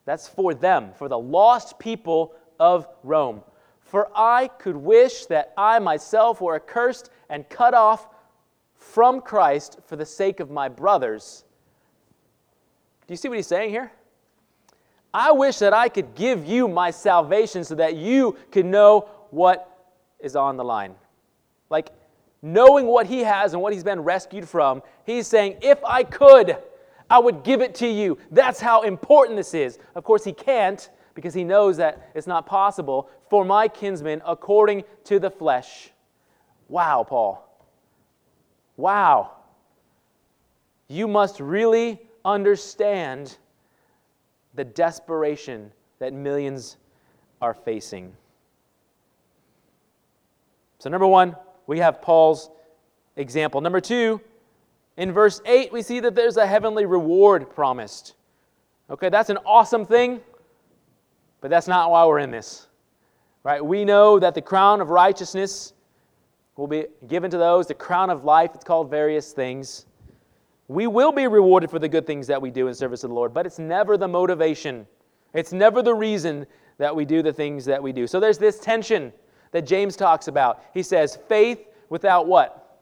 That's 0.06 0.26
for 0.26 0.54
them, 0.54 0.92
for 0.96 1.10
the 1.10 1.18
lost 1.18 1.78
people 1.78 2.34
of 2.58 2.88
Rome. 3.02 3.42
For 3.82 4.08
I 4.16 4.48
could 4.48 4.78
wish 4.78 5.26
that 5.26 5.52
I 5.58 5.80
myself 5.80 6.40
were 6.40 6.54
accursed 6.54 7.10
and 7.28 7.46
cut 7.50 7.74
off 7.74 8.08
from 8.82 9.20
Christ 9.20 9.78
for 9.86 9.96
the 9.96 10.04
sake 10.04 10.40
of 10.40 10.50
my 10.50 10.68
brothers. 10.68 11.44
Do 13.06 13.12
you 13.12 13.16
see 13.16 13.28
what 13.28 13.36
he's 13.36 13.46
saying 13.46 13.70
here? 13.70 13.92
I 15.14 15.32
wish 15.32 15.58
that 15.58 15.72
I 15.72 15.88
could 15.88 16.14
give 16.14 16.46
you 16.46 16.68
my 16.68 16.90
salvation 16.90 17.64
so 17.64 17.74
that 17.76 17.96
you 17.96 18.36
could 18.50 18.66
know 18.66 19.08
what 19.30 19.68
is 20.20 20.36
on 20.36 20.56
the 20.56 20.64
line. 20.64 20.94
Like, 21.70 21.90
knowing 22.40 22.86
what 22.86 23.06
he 23.06 23.20
has 23.20 23.52
and 23.52 23.62
what 23.62 23.72
he's 23.72 23.84
been 23.84 24.00
rescued 24.00 24.48
from, 24.48 24.82
he's 25.04 25.26
saying, 25.26 25.56
If 25.62 25.82
I 25.84 26.02
could, 26.02 26.56
I 27.10 27.18
would 27.18 27.44
give 27.44 27.60
it 27.60 27.74
to 27.76 27.86
you. 27.86 28.18
That's 28.30 28.60
how 28.60 28.82
important 28.82 29.36
this 29.36 29.54
is. 29.54 29.78
Of 29.94 30.04
course, 30.04 30.24
he 30.24 30.32
can't 30.32 30.88
because 31.14 31.34
he 31.34 31.44
knows 31.44 31.76
that 31.76 32.10
it's 32.14 32.26
not 32.26 32.46
possible 32.46 33.10
for 33.28 33.44
my 33.44 33.68
kinsmen 33.68 34.22
according 34.26 34.84
to 35.04 35.18
the 35.18 35.30
flesh. 35.30 35.90
Wow, 36.68 37.04
Paul. 37.06 37.51
Wow. 38.76 39.32
You 40.88 41.08
must 41.08 41.40
really 41.40 42.00
understand 42.24 43.36
the 44.54 44.64
desperation 44.64 45.72
that 45.98 46.12
millions 46.12 46.76
are 47.40 47.54
facing. 47.54 48.12
So, 50.78 50.90
number 50.90 51.06
one, 51.06 51.36
we 51.66 51.78
have 51.78 52.02
Paul's 52.02 52.50
example. 53.16 53.60
Number 53.60 53.80
two, 53.80 54.20
in 54.96 55.12
verse 55.12 55.40
8, 55.46 55.72
we 55.72 55.82
see 55.82 56.00
that 56.00 56.14
there's 56.14 56.36
a 56.36 56.46
heavenly 56.46 56.86
reward 56.86 57.50
promised. 57.50 58.14
Okay, 58.90 59.08
that's 59.08 59.30
an 59.30 59.38
awesome 59.46 59.86
thing, 59.86 60.20
but 61.40 61.50
that's 61.50 61.68
not 61.68 61.90
why 61.90 62.04
we're 62.04 62.18
in 62.18 62.30
this. 62.30 62.66
Right? 63.42 63.64
We 63.64 63.84
know 63.84 64.18
that 64.18 64.34
the 64.34 64.42
crown 64.42 64.80
of 64.80 64.90
righteousness 64.90 65.72
will 66.56 66.66
be 66.66 66.86
given 67.06 67.30
to 67.30 67.38
those, 67.38 67.66
the 67.66 67.74
crown 67.74 68.10
of 68.10 68.24
life, 68.24 68.50
it's 68.54 68.64
called 68.64 68.90
various 68.90 69.32
things. 69.32 69.86
We 70.68 70.86
will 70.86 71.12
be 71.12 71.26
rewarded 71.26 71.70
for 71.70 71.78
the 71.78 71.88
good 71.88 72.06
things 72.06 72.26
that 72.26 72.40
we 72.40 72.50
do 72.50 72.68
in 72.68 72.74
service 72.74 73.04
of 73.04 73.10
the 73.10 73.14
Lord, 73.14 73.34
but 73.34 73.46
it's 73.46 73.58
never 73.58 73.96
the 73.96 74.08
motivation. 74.08 74.86
It's 75.34 75.52
never 75.52 75.82
the 75.82 75.94
reason 75.94 76.46
that 76.78 76.94
we 76.94 77.04
do 77.04 77.22
the 77.22 77.32
things 77.32 77.64
that 77.64 77.82
we 77.82 77.92
do. 77.92 78.06
So 78.06 78.20
there's 78.20 78.38
this 78.38 78.58
tension 78.58 79.12
that 79.52 79.62
James 79.62 79.96
talks 79.96 80.28
about. 80.28 80.62
He 80.74 80.82
says, 80.82 81.18
faith 81.28 81.60
without 81.88 82.26
what? 82.26 82.80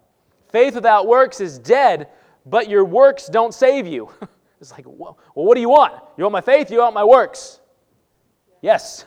Faith 0.50 0.74
without 0.74 1.06
works 1.06 1.40
is 1.40 1.58
dead, 1.58 2.08
but 2.46 2.68
your 2.68 2.84
works 2.84 3.26
don't 3.26 3.54
save 3.54 3.86
you. 3.86 4.10
it's 4.60 4.72
like, 4.72 4.84
well, 4.86 5.18
what 5.34 5.54
do 5.54 5.60
you 5.60 5.68
want? 5.68 5.94
You 6.16 6.24
want 6.24 6.32
my 6.32 6.40
faith? 6.40 6.70
You 6.70 6.78
want 6.78 6.94
my 6.94 7.04
works? 7.04 7.60
Yes. 8.62 9.04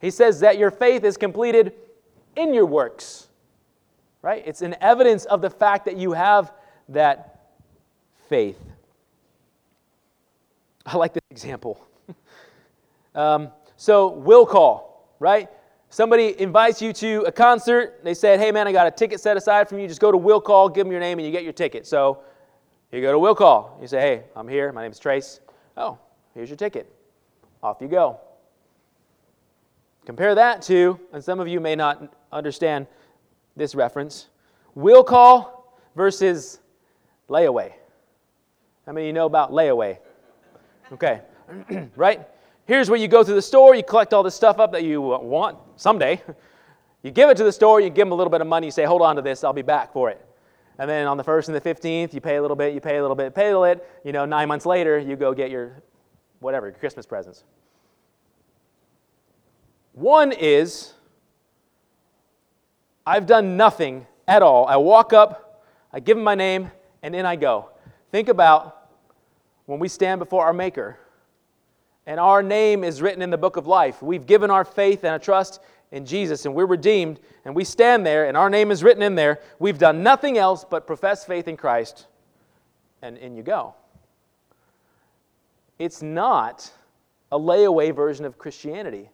He 0.00 0.10
says 0.10 0.40
that 0.40 0.58
your 0.58 0.70
faith 0.70 1.04
is 1.04 1.16
completed 1.16 1.72
in 2.36 2.54
your 2.54 2.66
works. 2.66 3.27
Right? 4.22 4.42
It's 4.46 4.62
an 4.62 4.76
evidence 4.80 5.24
of 5.26 5.40
the 5.40 5.50
fact 5.50 5.84
that 5.84 5.96
you 5.96 6.12
have 6.12 6.52
that 6.88 7.50
faith. 8.28 8.58
I 10.84 10.96
like 10.96 11.12
this 11.12 11.22
example. 11.30 11.86
um, 13.14 13.50
so, 13.76 14.08
will 14.08 14.44
call, 14.44 15.14
right? 15.20 15.48
Somebody 15.90 16.38
invites 16.40 16.82
you 16.82 16.92
to 16.94 17.22
a 17.26 17.32
concert. 17.32 18.00
They 18.02 18.14
said, 18.14 18.40
hey, 18.40 18.50
man, 18.50 18.66
I 18.66 18.72
got 18.72 18.86
a 18.86 18.90
ticket 18.90 19.20
set 19.20 19.36
aside 19.36 19.68
from 19.68 19.78
you. 19.78 19.86
Just 19.86 20.00
go 20.00 20.10
to 20.10 20.18
will 20.18 20.40
call, 20.40 20.68
give 20.68 20.84
them 20.84 20.90
your 20.90 21.00
name, 21.00 21.18
and 21.18 21.26
you 21.26 21.32
get 21.32 21.44
your 21.44 21.52
ticket. 21.52 21.86
So, 21.86 22.20
you 22.90 23.00
go 23.00 23.12
to 23.12 23.18
will 23.18 23.34
call. 23.34 23.78
You 23.80 23.86
say, 23.86 24.00
hey, 24.00 24.22
I'm 24.34 24.48
here. 24.48 24.72
My 24.72 24.82
name's 24.82 24.98
Trace. 24.98 25.40
Oh, 25.76 25.98
here's 26.34 26.48
your 26.48 26.56
ticket. 26.56 26.90
Off 27.62 27.78
you 27.80 27.88
go. 27.88 28.18
Compare 30.06 30.34
that 30.36 30.62
to, 30.62 30.98
and 31.12 31.22
some 31.22 31.38
of 31.38 31.48
you 31.48 31.60
may 31.60 31.76
not 31.76 32.14
understand 32.32 32.86
this 33.58 33.74
reference, 33.74 34.28
will 34.74 35.04
call 35.04 35.76
versus 35.96 36.60
layaway. 37.28 37.72
How 38.86 38.92
many 38.92 39.06
of 39.06 39.06
you 39.08 39.12
know 39.12 39.26
about 39.26 39.52
layaway? 39.52 39.98
Okay, 40.92 41.20
right? 41.96 42.26
Here's 42.64 42.88
where 42.88 42.98
you 42.98 43.08
go 43.08 43.22
to 43.22 43.32
the 43.34 43.42
store, 43.42 43.74
you 43.74 43.82
collect 43.82 44.12
all 44.12 44.22
the 44.22 44.30
stuff 44.30 44.58
up 44.58 44.72
that 44.72 44.84
you 44.84 45.00
want 45.00 45.58
someday. 45.76 46.22
You 47.04 47.12
give 47.12 47.30
it 47.30 47.36
to 47.36 47.44
the 47.44 47.52
store, 47.52 47.80
you 47.80 47.90
give 47.90 48.06
them 48.06 48.12
a 48.12 48.16
little 48.16 48.30
bit 48.30 48.40
of 48.40 48.48
money, 48.48 48.66
you 48.66 48.70
say, 48.72 48.84
hold 48.84 49.02
on 49.02 49.14
to 49.14 49.22
this, 49.22 49.44
I'll 49.44 49.52
be 49.52 49.62
back 49.62 49.92
for 49.92 50.10
it. 50.10 50.20
And 50.78 50.90
then 50.90 51.06
on 51.06 51.16
the 51.16 51.24
1st 51.24 51.48
and 51.48 51.56
the 51.56 51.60
15th, 51.60 52.12
you 52.12 52.20
pay 52.20 52.36
a 52.36 52.42
little 52.42 52.56
bit, 52.56 52.74
you 52.74 52.80
pay 52.80 52.96
a 52.96 53.00
little 53.00 53.16
bit, 53.16 53.34
pay 53.34 53.50
a 53.50 53.58
little 53.58 53.76
bit. 53.76 53.88
You 54.04 54.12
know, 54.12 54.24
nine 54.24 54.48
months 54.48 54.66
later, 54.66 54.98
you 54.98 55.16
go 55.16 55.32
get 55.32 55.50
your 55.50 55.82
whatever, 56.40 56.66
your 56.66 56.76
Christmas 56.76 57.06
presents. 57.06 57.44
One 59.92 60.30
is, 60.32 60.94
I've 63.08 63.24
done 63.24 63.56
nothing 63.56 64.06
at 64.26 64.42
all. 64.42 64.66
I 64.66 64.76
walk 64.76 65.14
up, 65.14 65.64
I 65.94 65.98
give 65.98 66.18
him 66.18 66.24
my 66.24 66.34
name, 66.34 66.70
and 67.02 67.16
in 67.16 67.24
I 67.24 67.36
go. 67.36 67.70
Think 68.12 68.28
about 68.28 68.90
when 69.64 69.78
we 69.78 69.88
stand 69.88 70.18
before 70.18 70.44
our 70.44 70.52
Maker 70.52 70.98
and 72.04 72.20
our 72.20 72.42
name 72.42 72.84
is 72.84 73.00
written 73.00 73.22
in 73.22 73.30
the 73.30 73.38
book 73.38 73.56
of 73.56 73.66
life. 73.66 74.02
We've 74.02 74.26
given 74.26 74.50
our 74.50 74.62
faith 74.62 75.04
and 75.04 75.14
a 75.14 75.18
trust 75.18 75.60
in 75.90 76.04
Jesus 76.04 76.44
and 76.44 76.54
we're 76.54 76.66
redeemed 76.66 77.18
and 77.46 77.54
we 77.54 77.64
stand 77.64 78.04
there 78.04 78.26
and 78.26 78.36
our 78.36 78.50
name 78.50 78.70
is 78.70 78.84
written 78.84 79.02
in 79.02 79.14
there. 79.14 79.40
We've 79.58 79.78
done 79.78 80.02
nothing 80.02 80.36
else 80.36 80.66
but 80.68 80.86
profess 80.86 81.24
faith 81.24 81.48
in 81.48 81.56
Christ 81.56 82.08
and 83.00 83.16
in 83.16 83.34
you 83.34 83.42
go. 83.42 83.74
It's 85.78 86.02
not 86.02 86.70
a 87.32 87.38
layaway 87.38 87.94
version 87.96 88.26
of 88.26 88.36
Christianity 88.36 89.08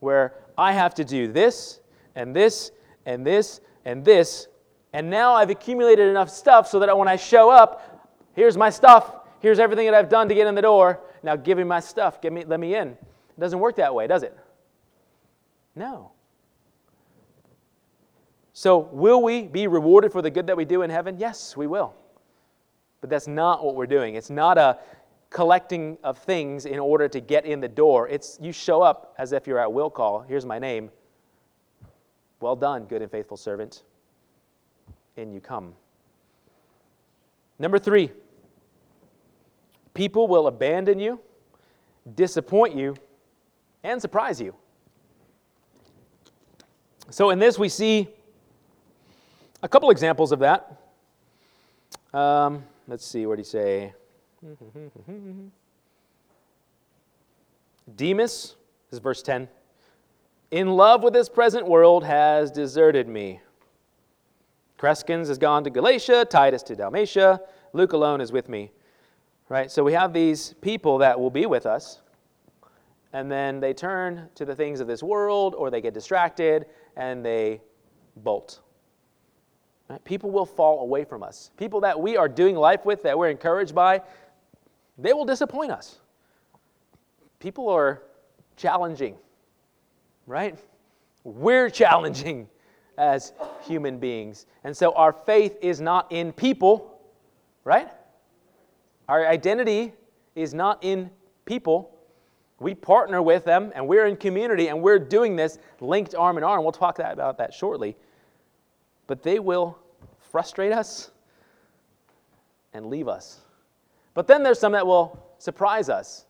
where 0.00 0.34
I 0.58 0.72
have 0.72 0.94
to 0.94 1.04
do 1.04 1.30
this 1.30 1.79
and 2.14 2.34
this 2.34 2.72
and 3.06 3.26
this 3.26 3.60
and 3.84 4.04
this. 4.04 4.48
And 4.92 5.08
now 5.08 5.34
I've 5.34 5.50
accumulated 5.50 6.08
enough 6.08 6.30
stuff 6.30 6.68
so 6.68 6.80
that 6.80 6.96
when 6.96 7.08
I 7.08 7.16
show 7.16 7.50
up, 7.50 8.08
here's 8.34 8.56
my 8.56 8.70
stuff, 8.70 9.14
here's 9.40 9.58
everything 9.58 9.86
that 9.86 9.94
I've 9.94 10.08
done 10.08 10.28
to 10.28 10.34
get 10.34 10.46
in 10.46 10.54
the 10.54 10.62
door. 10.62 11.00
Now 11.22 11.36
give 11.36 11.58
me 11.58 11.64
my 11.64 11.80
stuff, 11.80 12.20
give 12.20 12.32
me, 12.32 12.44
let 12.44 12.60
me 12.60 12.74
in. 12.74 12.88
It 12.88 13.40
doesn't 13.40 13.58
work 13.58 13.76
that 13.76 13.94
way, 13.94 14.06
does 14.06 14.22
it? 14.22 14.36
No. 15.74 16.12
So, 18.52 18.78
will 18.78 19.22
we 19.22 19.44
be 19.44 19.68
rewarded 19.68 20.12
for 20.12 20.20
the 20.20 20.30
good 20.30 20.48
that 20.48 20.56
we 20.56 20.64
do 20.64 20.82
in 20.82 20.90
heaven? 20.90 21.16
Yes, 21.18 21.56
we 21.56 21.66
will. 21.66 21.94
But 23.00 23.08
that's 23.08 23.26
not 23.26 23.64
what 23.64 23.74
we're 23.74 23.86
doing. 23.86 24.16
It's 24.16 24.28
not 24.28 24.58
a 24.58 24.78
collecting 25.30 25.96
of 26.02 26.18
things 26.18 26.66
in 26.66 26.78
order 26.78 27.08
to 27.08 27.20
get 27.20 27.46
in 27.46 27.60
the 27.60 27.68
door. 27.68 28.08
It's 28.08 28.38
you 28.42 28.52
show 28.52 28.82
up 28.82 29.14
as 29.16 29.32
if 29.32 29.46
you're 29.46 29.58
at 29.58 29.72
will 29.72 29.88
call. 29.88 30.20
Here's 30.20 30.44
my 30.44 30.58
name. 30.58 30.90
Well 32.40 32.56
done, 32.56 32.84
good 32.84 33.02
and 33.02 33.10
faithful 33.10 33.36
servant. 33.36 33.82
In 35.16 35.32
you 35.32 35.40
come. 35.40 35.74
Number 37.58 37.78
three, 37.78 38.10
people 39.92 40.26
will 40.26 40.46
abandon 40.46 40.98
you, 40.98 41.20
disappoint 42.14 42.74
you, 42.74 42.96
and 43.82 44.00
surprise 44.00 44.40
you. 44.40 44.54
So, 47.10 47.30
in 47.30 47.38
this, 47.38 47.58
we 47.58 47.68
see 47.68 48.08
a 49.62 49.68
couple 49.68 49.90
examples 49.90 50.32
of 50.32 50.38
that. 50.38 50.80
Um, 52.14 52.64
let's 52.88 53.04
see, 53.04 53.26
what 53.26 53.36
do 53.36 53.40
you 53.40 53.44
say? 53.44 53.92
Demas, 57.96 58.56
this 58.90 58.96
is 58.96 58.98
verse 59.00 59.22
10. 59.22 59.48
In 60.50 60.70
love 60.70 61.04
with 61.04 61.12
this 61.12 61.28
present 61.28 61.66
world 61.66 62.02
has 62.04 62.50
deserted 62.50 63.08
me. 63.08 63.40
Crescens 64.78 65.28
has 65.28 65.38
gone 65.38 65.62
to 65.62 65.70
Galatia, 65.70 66.24
Titus 66.24 66.64
to 66.64 66.74
Dalmatia, 66.74 67.40
Luke 67.72 67.92
alone 67.92 68.20
is 68.20 68.32
with 68.32 68.48
me. 68.48 68.72
Right? 69.48 69.70
So 69.70 69.84
we 69.84 69.92
have 69.92 70.12
these 70.12 70.54
people 70.60 70.98
that 70.98 71.18
will 71.18 71.30
be 71.30 71.46
with 71.46 71.66
us, 71.66 72.00
and 73.12 73.30
then 73.30 73.60
they 73.60 73.72
turn 73.72 74.28
to 74.34 74.44
the 74.44 74.54
things 74.54 74.80
of 74.80 74.88
this 74.88 75.02
world 75.02 75.54
or 75.54 75.70
they 75.70 75.80
get 75.80 75.94
distracted 75.94 76.66
and 76.96 77.24
they 77.24 77.60
bolt. 78.16 78.60
Right? 79.88 80.02
People 80.04 80.30
will 80.30 80.46
fall 80.46 80.80
away 80.80 81.04
from 81.04 81.22
us. 81.22 81.50
People 81.56 81.80
that 81.82 82.00
we 82.00 82.16
are 82.16 82.28
doing 82.28 82.56
life 82.56 82.84
with, 82.84 83.02
that 83.04 83.16
we're 83.16 83.30
encouraged 83.30 83.74
by, 83.74 84.02
they 84.98 85.12
will 85.12 85.24
disappoint 85.24 85.70
us. 85.70 86.00
People 87.38 87.68
are 87.68 88.02
challenging, 88.56 89.16
right? 90.30 90.56
We're 91.24 91.68
challenging 91.68 92.48
as 92.96 93.32
human 93.62 93.98
beings. 93.98 94.46
And 94.62 94.74
so 94.76 94.92
our 94.92 95.12
faith 95.12 95.58
is 95.60 95.80
not 95.80 96.06
in 96.10 96.32
people, 96.32 97.00
right? 97.64 97.88
Our 99.08 99.26
identity 99.26 99.92
is 100.36 100.54
not 100.54 100.84
in 100.84 101.10
people. 101.46 101.96
We 102.60 102.74
partner 102.74 103.20
with 103.20 103.44
them 103.44 103.72
and 103.74 103.88
we're 103.88 104.06
in 104.06 104.16
community 104.16 104.68
and 104.68 104.80
we're 104.80 105.00
doing 105.00 105.34
this 105.34 105.58
linked 105.80 106.14
arm 106.14 106.38
in 106.38 106.44
arm. 106.44 106.62
We'll 106.62 106.72
talk 106.72 107.00
about 107.00 107.36
that 107.38 107.52
shortly. 107.52 107.96
But 109.08 109.24
they 109.24 109.40
will 109.40 109.76
frustrate 110.30 110.70
us 110.70 111.10
and 112.72 112.86
leave 112.86 113.08
us. 113.08 113.40
But 114.14 114.28
then 114.28 114.44
there's 114.44 114.60
some 114.60 114.72
that 114.72 114.86
will 114.86 115.18
surprise 115.38 115.88
us. 115.88 116.24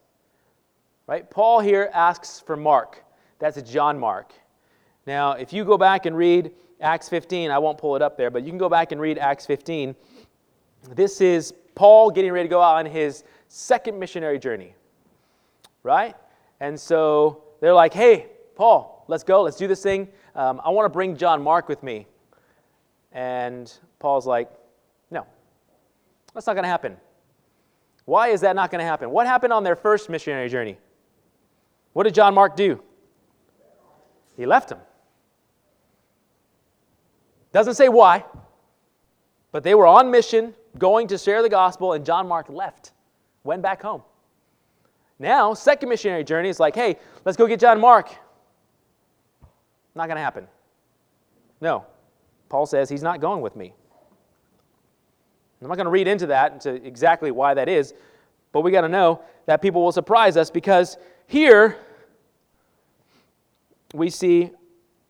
Right? 1.06 1.28
Paul 1.28 1.60
here 1.60 1.90
asks 1.92 2.40
for 2.40 2.56
Mark. 2.56 3.04
That's 3.40 3.60
John 3.62 3.98
Mark. 3.98 4.32
Now, 5.06 5.32
if 5.32 5.52
you 5.52 5.64
go 5.64 5.76
back 5.76 6.06
and 6.06 6.16
read 6.16 6.52
Acts 6.80 7.08
15, 7.08 7.50
I 7.50 7.58
won't 7.58 7.78
pull 7.78 7.96
it 7.96 8.02
up 8.02 8.16
there, 8.16 8.30
but 8.30 8.44
you 8.44 8.50
can 8.50 8.58
go 8.58 8.68
back 8.68 8.92
and 8.92 9.00
read 9.00 9.18
Acts 9.18 9.46
15. 9.46 9.96
This 10.90 11.20
is 11.20 11.52
Paul 11.74 12.10
getting 12.10 12.32
ready 12.32 12.48
to 12.48 12.50
go 12.50 12.60
out 12.60 12.76
on 12.76 12.86
his 12.86 13.24
second 13.48 13.98
missionary 13.98 14.38
journey. 14.38 14.74
Right? 15.82 16.14
And 16.60 16.78
so 16.78 17.42
they're 17.60 17.74
like, 17.74 17.94
hey, 17.94 18.26
Paul, 18.54 19.04
let's 19.08 19.24
go, 19.24 19.42
let's 19.42 19.56
do 19.56 19.66
this 19.66 19.82
thing. 19.82 20.08
Um, 20.34 20.60
I 20.62 20.68
want 20.70 20.84
to 20.84 20.90
bring 20.90 21.16
John 21.16 21.42
Mark 21.42 21.68
with 21.68 21.82
me. 21.82 22.06
And 23.12 23.72
Paul's 23.98 24.26
like, 24.26 24.50
no, 25.10 25.26
that's 26.34 26.46
not 26.46 26.52
going 26.52 26.64
to 26.64 26.68
happen. 26.68 26.96
Why 28.04 28.28
is 28.28 28.42
that 28.42 28.54
not 28.54 28.70
going 28.70 28.80
to 28.80 28.84
happen? 28.84 29.10
What 29.10 29.26
happened 29.26 29.52
on 29.52 29.64
their 29.64 29.76
first 29.76 30.10
missionary 30.10 30.48
journey? 30.48 30.78
What 31.94 32.04
did 32.04 32.14
John 32.14 32.34
Mark 32.34 32.54
do? 32.54 32.82
He 34.40 34.46
left 34.46 34.72
him. 34.72 34.78
Doesn't 37.52 37.74
say 37.74 37.90
why, 37.90 38.24
but 39.52 39.62
they 39.62 39.74
were 39.74 39.86
on 39.86 40.10
mission 40.10 40.54
going 40.78 41.08
to 41.08 41.18
share 41.18 41.42
the 41.42 41.50
gospel, 41.50 41.92
and 41.92 42.06
John 42.06 42.26
Mark 42.26 42.48
left, 42.48 42.92
went 43.44 43.60
back 43.60 43.82
home. 43.82 44.02
Now, 45.18 45.52
second 45.52 45.90
missionary 45.90 46.24
journey 46.24 46.48
is 46.48 46.58
like, 46.58 46.74
hey, 46.74 46.96
let's 47.26 47.36
go 47.36 47.46
get 47.46 47.60
John 47.60 47.78
Mark. 47.78 48.08
Not 49.94 50.06
going 50.06 50.16
to 50.16 50.22
happen. 50.22 50.46
No. 51.60 51.84
Paul 52.48 52.64
says 52.64 52.88
he's 52.88 53.02
not 53.02 53.20
going 53.20 53.42
with 53.42 53.56
me. 53.56 53.74
I'm 55.60 55.68
not 55.68 55.76
going 55.76 55.84
to 55.84 55.90
read 55.90 56.08
into 56.08 56.28
that, 56.28 56.54
into 56.54 56.76
exactly 56.76 57.30
why 57.30 57.52
that 57.52 57.68
is, 57.68 57.92
but 58.52 58.62
we 58.62 58.70
got 58.70 58.80
to 58.80 58.88
know 58.88 59.20
that 59.44 59.60
people 59.60 59.84
will 59.84 59.92
surprise 59.92 60.38
us 60.38 60.50
because 60.50 60.96
here 61.26 61.76
we 63.94 64.10
see 64.10 64.50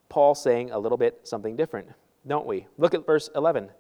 Paul 0.09 0.35
saying 0.35 0.71
a 0.71 0.79
little 0.79 0.99
bit 0.99 1.21
something 1.25 1.57
different, 1.57 1.89
don't 2.27 2.47
we? 2.47 2.67
Look 2.79 2.95
at 2.95 3.07
verse 3.07 3.31
11. 3.35 3.71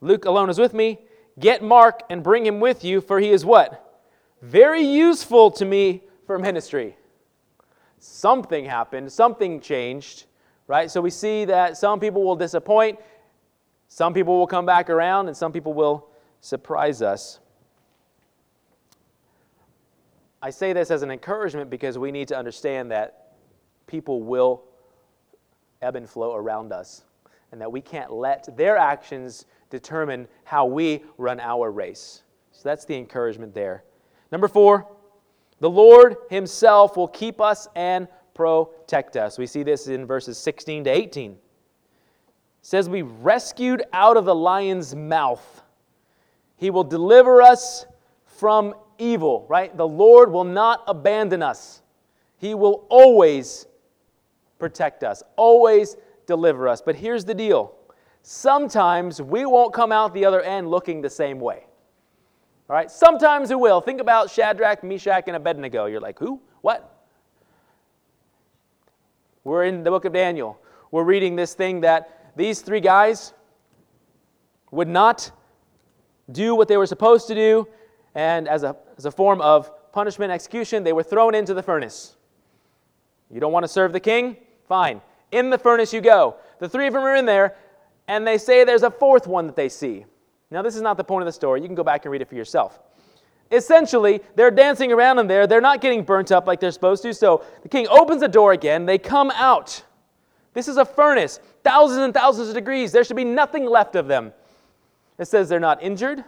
Luke 0.00 0.24
alone 0.24 0.50
is 0.50 0.58
with 0.58 0.74
me. 0.74 1.00
Get 1.38 1.62
Mark 1.62 2.02
and 2.10 2.22
bring 2.22 2.46
him 2.46 2.60
with 2.60 2.84
you, 2.84 3.00
for 3.00 3.18
he 3.18 3.30
is 3.30 3.44
what? 3.44 4.02
Very 4.40 4.82
useful 4.82 5.50
to 5.52 5.64
me 5.64 6.02
for 6.26 6.38
ministry. 6.38 6.96
Something 7.98 8.64
happened, 8.64 9.10
something 9.10 9.60
changed, 9.60 10.26
right? 10.66 10.90
So 10.90 11.00
we 11.00 11.10
see 11.10 11.44
that 11.46 11.76
some 11.76 11.98
people 11.98 12.22
will 12.22 12.36
disappoint, 12.36 12.98
some 13.88 14.14
people 14.14 14.38
will 14.38 14.46
come 14.46 14.66
back 14.66 14.90
around, 14.90 15.28
and 15.28 15.36
some 15.36 15.52
people 15.52 15.72
will 15.72 16.08
surprise 16.40 17.02
us. 17.02 17.40
I 20.42 20.50
say 20.50 20.74
this 20.74 20.90
as 20.90 21.02
an 21.02 21.10
encouragement 21.10 21.70
because 21.70 21.96
we 21.96 22.12
need 22.12 22.28
to 22.28 22.36
understand 22.36 22.90
that 22.90 23.23
people 23.94 24.24
will 24.24 24.64
ebb 25.80 25.94
and 25.94 26.10
flow 26.10 26.34
around 26.34 26.72
us, 26.72 27.04
and 27.52 27.60
that 27.60 27.70
we 27.70 27.80
can't 27.80 28.12
let 28.12 28.56
their 28.56 28.76
actions 28.76 29.46
determine 29.70 30.26
how 30.42 30.66
we 30.66 31.04
run 31.16 31.38
our 31.38 31.70
race. 31.70 32.24
So 32.50 32.62
that's 32.64 32.84
the 32.84 32.96
encouragement 32.96 33.54
there. 33.54 33.84
Number 34.32 34.48
four, 34.48 34.88
the 35.60 35.70
Lord 35.70 36.16
Himself 36.28 36.96
will 36.96 37.06
keep 37.06 37.40
us 37.40 37.68
and 37.76 38.08
protect 38.34 39.16
us. 39.16 39.38
We 39.38 39.46
see 39.46 39.62
this 39.62 39.86
in 39.86 40.06
verses 40.06 40.38
16 40.38 40.82
to 40.82 40.90
18 40.90 41.36
says, 42.62 42.88
We 42.88 43.02
rescued 43.02 43.84
out 43.92 44.16
of 44.16 44.24
the 44.24 44.34
lion's 44.34 44.96
mouth. 44.96 45.62
He 46.56 46.70
will 46.70 46.82
deliver 46.82 47.42
us 47.42 47.86
from 48.24 48.74
evil, 48.98 49.46
right? 49.48 49.76
The 49.76 49.86
Lord 49.86 50.32
will 50.32 50.42
not 50.42 50.82
abandon 50.88 51.44
us. 51.44 51.82
He 52.38 52.54
will 52.54 52.86
always 52.90 53.66
protect 54.64 55.04
us, 55.04 55.22
always 55.36 55.98
deliver 56.24 56.66
us. 56.70 56.80
But 56.80 56.96
here's 56.96 57.26
the 57.26 57.34
deal 57.34 57.74
sometimes 58.22 59.20
we 59.20 59.44
won't 59.44 59.74
come 59.74 59.92
out 59.92 60.14
the 60.14 60.24
other 60.24 60.40
end 60.40 60.70
looking 60.70 61.02
the 61.02 61.10
same 61.10 61.38
way. 61.38 61.66
All 62.70 62.76
right? 62.76 62.90
Sometimes 62.90 63.50
we 63.50 63.56
will. 63.56 63.82
Think 63.82 64.00
about 64.00 64.30
Shadrach, 64.30 64.82
Meshach, 64.82 65.24
and 65.26 65.36
Abednego. 65.36 65.84
You're 65.84 66.00
like, 66.00 66.18
who? 66.18 66.40
What? 66.62 67.06
We're 69.44 69.64
in 69.64 69.82
the 69.82 69.90
book 69.90 70.06
of 70.06 70.14
Daniel. 70.14 70.58
We're 70.90 71.04
reading 71.04 71.36
this 71.36 71.52
thing 71.52 71.82
that 71.82 72.32
these 72.34 72.62
three 72.62 72.80
guys 72.80 73.34
would 74.70 74.88
not 74.88 75.30
do 76.32 76.54
what 76.54 76.68
they 76.68 76.78
were 76.78 76.86
supposed 76.86 77.28
to 77.28 77.34
do, 77.34 77.68
and 78.14 78.48
as 78.48 78.62
a, 78.62 78.74
as 78.96 79.04
a 79.04 79.10
form 79.10 79.42
of 79.42 79.92
punishment 79.92 80.32
execution, 80.32 80.84
they 80.84 80.94
were 80.94 81.02
thrown 81.02 81.34
into 81.34 81.52
the 81.52 81.62
furnace. 81.62 82.16
You 83.30 83.40
don't 83.40 83.52
want 83.52 83.64
to 83.64 83.68
serve 83.68 83.92
the 83.92 84.00
king? 84.00 84.38
Fine. 84.68 85.00
In 85.32 85.50
the 85.50 85.58
furnace 85.58 85.92
you 85.92 86.00
go. 86.00 86.36
The 86.58 86.68
three 86.68 86.86
of 86.86 86.94
them 86.94 87.02
are 87.02 87.16
in 87.16 87.26
there, 87.26 87.56
and 88.08 88.26
they 88.26 88.38
say 88.38 88.64
there's 88.64 88.82
a 88.82 88.90
fourth 88.90 89.26
one 89.26 89.46
that 89.46 89.56
they 89.56 89.68
see. 89.68 90.04
Now, 90.50 90.62
this 90.62 90.76
is 90.76 90.82
not 90.82 90.96
the 90.96 91.04
point 91.04 91.22
of 91.22 91.26
the 91.26 91.32
story. 91.32 91.60
You 91.60 91.66
can 91.66 91.74
go 91.74 91.82
back 91.82 92.04
and 92.04 92.12
read 92.12 92.22
it 92.22 92.28
for 92.28 92.36
yourself. 92.36 92.78
Essentially, 93.50 94.20
they're 94.36 94.50
dancing 94.50 94.92
around 94.92 95.18
in 95.18 95.26
there. 95.26 95.46
They're 95.46 95.60
not 95.60 95.80
getting 95.80 96.02
burnt 96.02 96.32
up 96.32 96.46
like 96.46 96.60
they're 96.60 96.70
supposed 96.70 97.02
to. 97.02 97.12
So 97.12 97.44
the 97.62 97.68
king 97.68 97.86
opens 97.88 98.20
the 98.20 98.28
door 98.28 98.52
again. 98.52 98.86
They 98.86 98.98
come 98.98 99.30
out. 99.32 99.82
This 100.54 100.68
is 100.68 100.76
a 100.76 100.84
furnace, 100.84 101.40
thousands 101.64 102.00
and 102.00 102.14
thousands 102.14 102.48
of 102.48 102.54
degrees. 102.54 102.92
There 102.92 103.04
should 103.04 103.16
be 103.16 103.24
nothing 103.24 103.66
left 103.66 103.96
of 103.96 104.06
them. 104.06 104.32
It 105.18 105.26
says 105.26 105.48
they're 105.48 105.60
not 105.60 105.82
injured, 105.82 106.24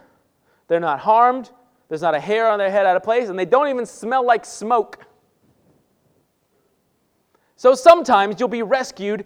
they're 0.67 0.79
not 0.79 0.99
harmed, 0.99 1.51
there's 1.89 2.01
not 2.01 2.15
a 2.15 2.19
hair 2.19 2.49
on 2.49 2.59
their 2.59 2.71
head 2.71 2.85
out 2.85 2.95
of 2.95 3.03
place, 3.03 3.29
and 3.29 3.37
they 3.37 3.45
don't 3.45 3.67
even 3.67 3.85
smell 3.85 4.25
like 4.25 4.45
smoke. 4.45 4.99
So 7.57 7.73
sometimes 7.73 8.39
you'll 8.39 8.49
be 8.49 8.61
rescued 8.61 9.25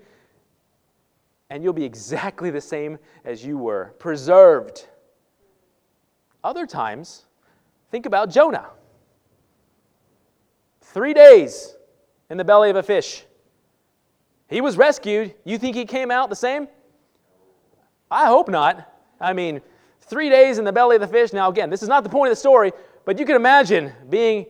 and 1.50 1.63
you'll 1.63 1.74
be 1.74 1.84
exactly 1.84 2.50
the 2.50 2.62
same 2.62 2.98
as 3.26 3.46
you 3.46 3.58
were, 3.58 3.94
preserved. 4.00 4.88
Other 6.41 6.65
times, 6.65 7.26
think 7.91 8.06
about 8.06 8.30
Jonah. 8.30 8.67
Three 10.80 11.13
days 11.13 11.76
in 12.30 12.38
the 12.38 12.46
belly 12.46 12.70
of 12.70 12.78
a 12.78 12.84
fish. 12.84 13.26
He 14.48 14.62
was 14.62 14.78
rescued. 14.78 15.36
You 15.44 15.58
think 15.58 15.76
he 15.76 15.86
came 15.86 16.10
out 16.10 16.30
the 16.30 16.36
same? 16.36 16.70
I 18.10 18.28
hope 18.28 18.48
not. 18.48 18.89
I 19.20 19.34
mean, 19.34 19.62
three 20.00 20.30
days 20.30 20.58
in 20.58 20.63
the 20.63 20.74
belly 20.74 20.96
of 20.96 21.02
the 21.02 21.08
fish. 21.08 21.34
Now, 21.34 21.50
again, 21.50 21.70
this 21.70 21.84
is 21.84 21.89
not 21.89 22.04
the 22.04 22.10
point 22.10 22.30
of 22.30 22.38
the 22.38 22.39
story, 22.39 22.72
but 23.04 23.20
you 23.20 23.26
can 23.26 23.36
imagine 23.36 23.91
being 24.10 24.46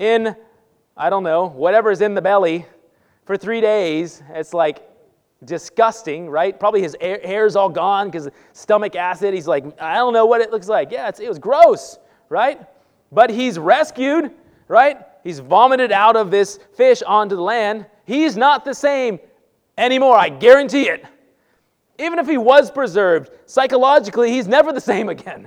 in, 0.00 0.34
I 0.96 1.10
don't 1.10 1.22
know, 1.22 1.46
whatever 1.46 1.92
is 1.92 2.00
in 2.00 2.14
the 2.14 2.22
belly 2.22 2.66
for 3.30 3.36
three 3.36 3.60
days. 3.60 4.24
It's 4.30 4.52
like 4.52 4.82
disgusting, 5.44 6.28
right? 6.28 6.58
Probably 6.58 6.82
his 6.82 6.96
hair's 7.00 7.54
all 7.54 7.68
gone 7.68 8.08
because 8.08 8.28
stomach 8.54 8.96
acid. 8.96 9.34
He's 9.34 9.46
like, 9.46 9.80
I 9.80 9.94
don't 9.94 10.12
know 10.12 10.26
what 10.26 10.40
it 10.40 10.50
looks 10.50 10.66
like. 10.66 10.90
Yeah, 10.90 11.08
it 11.16 11.28
was 11.28 11.38
gross, 11.38 12.00
right? 12.28 12.60
But 13.12 13.30
he's 13.30 13.56
rescued, 13.56 14.32
right? 14.66 15.06
He's 15.22 15.38
vomited 15.38 15.92
out 15.92 16.16
of 16.16 16.32
this 16.32 16.58
fish 16.76 17.02
onto 17.02 17.36
the 17.36 17.42
land. 17.42 17.86
He's 18.04 18.36
not 18.36 18.64
the 18.64 18.74
same 18.74 19.20
anymore. 19.78 20.16
I 20.16 20.28
guarantee 20.28 20.88
it. 20.88 21.04
Even 22.00 22.18
if 22.18 22.26
he 22.26 22.36
was 22.36 22.68
preserved, 22.68 23.30
psychologically, 23.46 24.32
he's 24.32 24.48
never 24.48 24.72
the 24.72 24.80
same 24.92 25.08
again, 25.08 25.46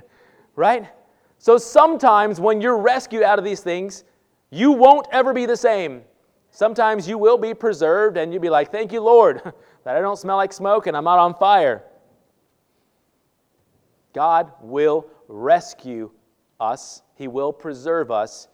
right? 0.56 0.88
So 1.36 1.58
sometimes 1.58 2.40
when 2.40 2.62
you're 2.62 2.78
rescued 2.78 3.22
out 3.22 3.38
of 3.38 3.44
these 3.44 3.60
things, 3.60 4.04
you 4.48 4.72
won't 4.72 5.06
ever 5.12 5.34
be 5.34 5.44
the 5.44 5.58
same. 5.58 6.00
Sometimes 6.54 7.08
you 7.08 7.18
will 7.18 7.36
be 7.36 7.52
preserved 7.52 8.16
and 8.16 8.32
you'll 8.32 8.40
be 8.40 8.48
like, 8.48 8.70
Thank 8.70 8.92
you, 8.92 9.00
Lord, 9.00 9.42
that 9.84 9.96
I 9.96 10.00
don't 10.00 10.16
smell 10.16 10.36
like 10.36 10.52
smoke 10.52 10.86
and 10.86 10.96
I'm 10.96 11.02
not 11.02 11.18
on 11.18 11.34
fire. 11.34 11.82
God 14.12 14.52
will 14.60 15.08
rescue 15.26 16.12
us, 16.60 17.02
He 17.16 17.26
will 17.26 17.52
preserve 17.52 18.12
us. 18.12 18.46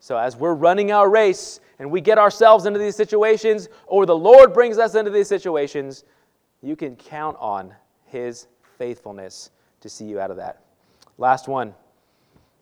So 0.00 0.16
as 0.16 0.36
we're 0.36 0.54
running 0.54 0.90
our 0.90 1.10
race, 1.10 1.60
and 1.78 1.90
we 1.90 2.00
get 2.00 2.16
ourselves 2.16 2.64
into 2.64 2.78
these 2.78 2.96
situations, 2.96 3.68
or 3.86 4.06
the 4.06 4.16
Lord 4.16 4.54
brings 4.54 4.78
us 4.78 4.94
into 4.94 5.10
these 5.10 5.28
situations, 5.28 6.04
you 6.62 6.76
can 6.76 6.96
count 6.96 7.36
on 7.38 7.74
His 8.06 8.46
faithfulness 8.78 9.50
to 9.80 9.90
see 9.90 10.06
you 10.06 10.18
out 10.18 10.30
of 10.30 10.38
that. 10.38 10.62
Last 11.18 11.46
one. 11.46 11.74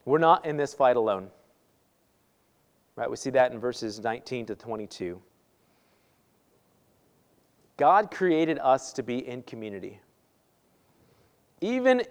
We're 0.05 0.19
not 0.19 0.45
in 0.45 0.57
this 0.57 0.75
fight 0.75 0.97
alone. 0.97 1.31
Right? 2.97 3.11
We 3.11 3.17
see 3.17 3.31
that 3.31 3.53
in 3.53 3.59
verses 3.59 4.01
19 4.01 4.47
to 4.47 4.55
22. 4.55 5.21
God 7.77 8.11
created 8.11 8.59
us 8.59 8.93
to 8.93 9.03
be 9.03 9.27
in 9.27 9.43
community. 9.43 10.01
Even 11.61 12.03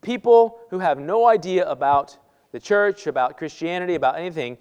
people 0.00 0.60
who 0.70 0.78
have 0.78 0.98
no 0.98 1.28
idea 1.28 1.68
about 1.68 2.18
the 2.50 2.60
church, 2.60 3.06
about 3.06 3.38
Christianity, 3.38 3.94
about 3.94 4.18
anything, 4.18 4.58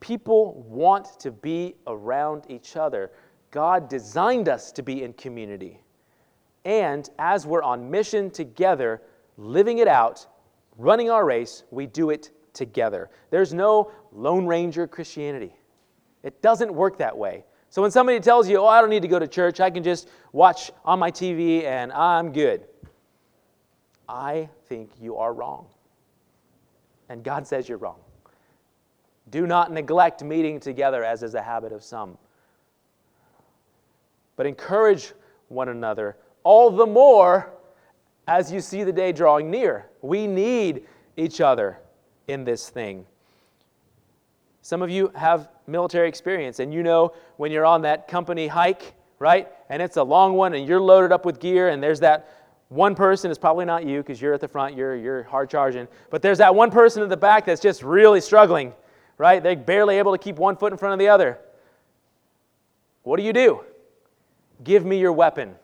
People 0.00 0.64
want 0.68 1.18
to 1.20 1.30
be 1.30 1.74
around 1.86 2.44
each 2.48 2.76
other. 2.76 3.10
God 3.50 3.88
designed 3.88 4.48
us 4.48 4.70
to 4.72 4.82
be 4.82 5.02
in 5.02 5.12
community. 5.14 5.80
And 6.64 7.08
as 7.18 7.46
we're 7.46 7.62
on 7.62 7.90
mission 7.90 8.30
together, 8.30 9.02
living 9.36 9.78
it 9.78 9.88
out, 9.88 10.26
running 10.76 11.10
our 11.10 11.24
race, 11.24 11.62
we 11.70 11.86
do 11.86 12.10
it 12.10 12.30
together. 12.56 13.10
There's 13.30 13.54
no 13.54 13.92
Lone 14.10 14.46
Ranger 14.46 14.88
Christianity. 14.88 15.54
It 16.24 16.42
doesn't 16.42 16.74
work 16.74 16.98
that 16.98 17.16
way. 17.16 17.44
So 17.70 17.82
when 17.82 17.90
somebody 17.90 18.18
tells 18.18 18.48
you, 18.48 18.58
oh, 18.58 18.66
I 18.66 18.80
don't 18.80 18.90
need 18.90 19.02
to 19.02 19.08
go 19.08 19.18
to 19.18 19.28
church, 19.28 19.60
I 19.60 19.70
can 19.70 19.84
just 19.84 20.08
watch 20.32 20.72
on 20.84 20.98
my 20.98 21.10
TV 21.10 21.64
and 21.64 21.92
I'm 21.92 22.32
good, 22.32 22.66
I 24.08 24.48
think 24.68 24.90
you 25.00 25.16
are 25.16 25.32
wrong. 25.32 25.66
And 27.08 27.22
God 27.22 27.46
says 27.46 27.68
you're 27.68 27.78
wrong. 27.78 28.00
Do 29.30 29.46
not 29.46 29.72
neglect 29.72 30.24
meeting 30.24 30.58
together, 30.58 31.04
as 31.04 31.22
is 31.22 31.34
a 31.34 31.42
habit 31.42 31.72
of 31.72 31.84
some. 31.84 32.16
But 34.36 34.46
encourage 34.46 35.12
one 35.48 35.68
another, 35.68 36.16
all 36.44 36.70
the 36.70 36.86
more 36.86 37.52
as 38.28 38.50
you 38.50 38.60
see 38.60 38.84
the 38.84 38.92
day 38.92 39.12
drawing 39.12 39.50
near. 39.50 39.86
We 40.02 40.26
need 40.26 40.84
each 41.16 41.40
other 41.40 41.78
in 42.28 42.44
this 42.44 42.68
thing. 42.68 43.06
Some 44.62 44.82
of 44.82 44.90
you 44.90 45.12
have 45.14 45.48
military 45.66 46.08
experience, 46.08 46.58
and 46.58 46.74
you 46.74 46.82
know 46.82 47.12
when 47.36 47.52
you're 47.52 47.66
on 47.66 47.82
that 47.82 48.08
company 48.08 48.48
hike, 48.48 48.94
right? 49.18 49.48
And 49.68 49.80
it's 49.80 49.96
a 49.96 50.02
long 50.02 50.34
one, 50.34 50.54
and 50.54 50.66
you're 50.66 50.80
loaded 50.80 51.12
up 51.12 51.24
with 51.24 51.38
gear, 51.38 51.68
and 51.68 51.82
there's 51.82 52.00
that 52.00 52.28
One 52.68 52.96
person 52.96 53.30
it's 53.30 53.38
probably 53.38 53.64
not 53.64 53.86
you 53.86 53.98
because 54.02 54.20
you're 54.20 54.34
at 54.34 54.40
the 54.40 54.48
front, 54.48 54.76
you're, 54.76 54.96
you're 54.96 55.22
hard 55.22 55.48
charging. 55.48 55.86
But 56.10 56.20
there's 56.20 56.38
that 56.38 56.54
one 56.54 56.70
person 56.70 57.02
in 57.02 57.08
the 57.08 57.16
back 57.16 57.44
that's 57.46 57.60
just 57.60 57.82
really 57.82 58.20
struggling, 58.20 58.72
right? 59.18 59.40
They're 59.42 59.54
barely 59.56 59.98
able 59.98 60.12
to 60.12 60.18
keep 60.18 60.36
one 60.36 60.56
foot 60.56 60.72
in 60.72 60.78
front 60.78 60.92
of 60.92 60.98
the 60.98 61.08
other. 61.08 61.38
What 63.04 63.18
do 63.18 63.22
you 63.22 63.32
do? 63.32 63.60
Give 64.64 64.84
me 64.84 64.98
your 64.98 65.12
weapon. 65.12 65.54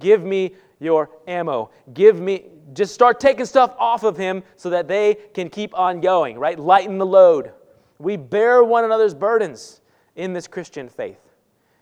Give 0.00 0.22
me 0.22 0.54
your 0.80 1.10
ammo. 1.26 1.70
Give 1.94 2.20
me, 2.20 2.44
just 2.72 2.94
start 2.94 3.20
taking 3.20 3.44
stuff 3.44 3.74
off 3.78 4.02
of 4.02 4.16
him 4.16 4.42
so 4.56 4.70
that 4.70 4.88
they 4.88 5.16
can 5.34 5.50
keep 5.50 5.76
on 5.76 6.00
going, 6.00 6.38
right? 6.38 6.58
Lighten 6.58 6.98
the 6.98 7.06
load. 7.06 7.52
We 7.98 8.16
bear 8.16 8.62
one 8.62 8.84
another's 8.84 9.14
burdens 9.14 9.80
in 10.16 10.32
this 10.32 10.46
Christian 10.46 10.88
faith. 10.88 11.20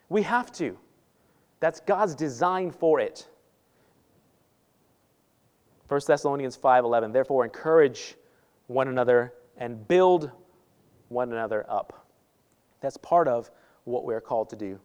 We 0.09 0.23
have 0.23 0.53
to. 0.53 0.79
That's 1.61 1.81
God's 1.81 2.15
design 2.15 2.71
for 2.71 3.01
it. 3.01 3.29
1 5.89 6.01
Thessalonians 6.07 6.57
5:11 6.57 7.13
Therefore 7.13 7.45
encourage 7.45 8.17
one 8.67 8.89
another 8.89 9.33
and 9.57 9.87
build 9.87 10.31
one 11.09 11.33
another 11.33 11.65
up. 11.69 12.07
That's 12.81 12.97
part 12.97 13.29
of 13.29 13.51
what 13.85 14.05
we're 14.05 14.21
called 14.21 14.51
to 14.51 14.57
do. 14.57 14.81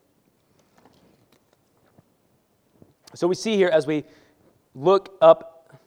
So 3.13 3.27
we 3.27 3.35
see 3.35 3.55
here 3.55 3.69
as 3.69 3.87
we 3.87 4.05
look 4.75 5.17
up 5.21 5.77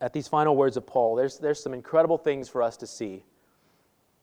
at 0.00 0.12
these 0.12 0.28
final 0.28 0.56
words 0.56 0.76
of 0.76 0.86
Paul, 0.86 1.14
there's, 1.14 1.38
there's 1.38 1.62
some 1.62 1.74
incredible 1.74 2.18
things 2.18 2.48
for 2.48 2.62
us 2.62 2.76
to 2.78 2.86
see. 2.86 3.22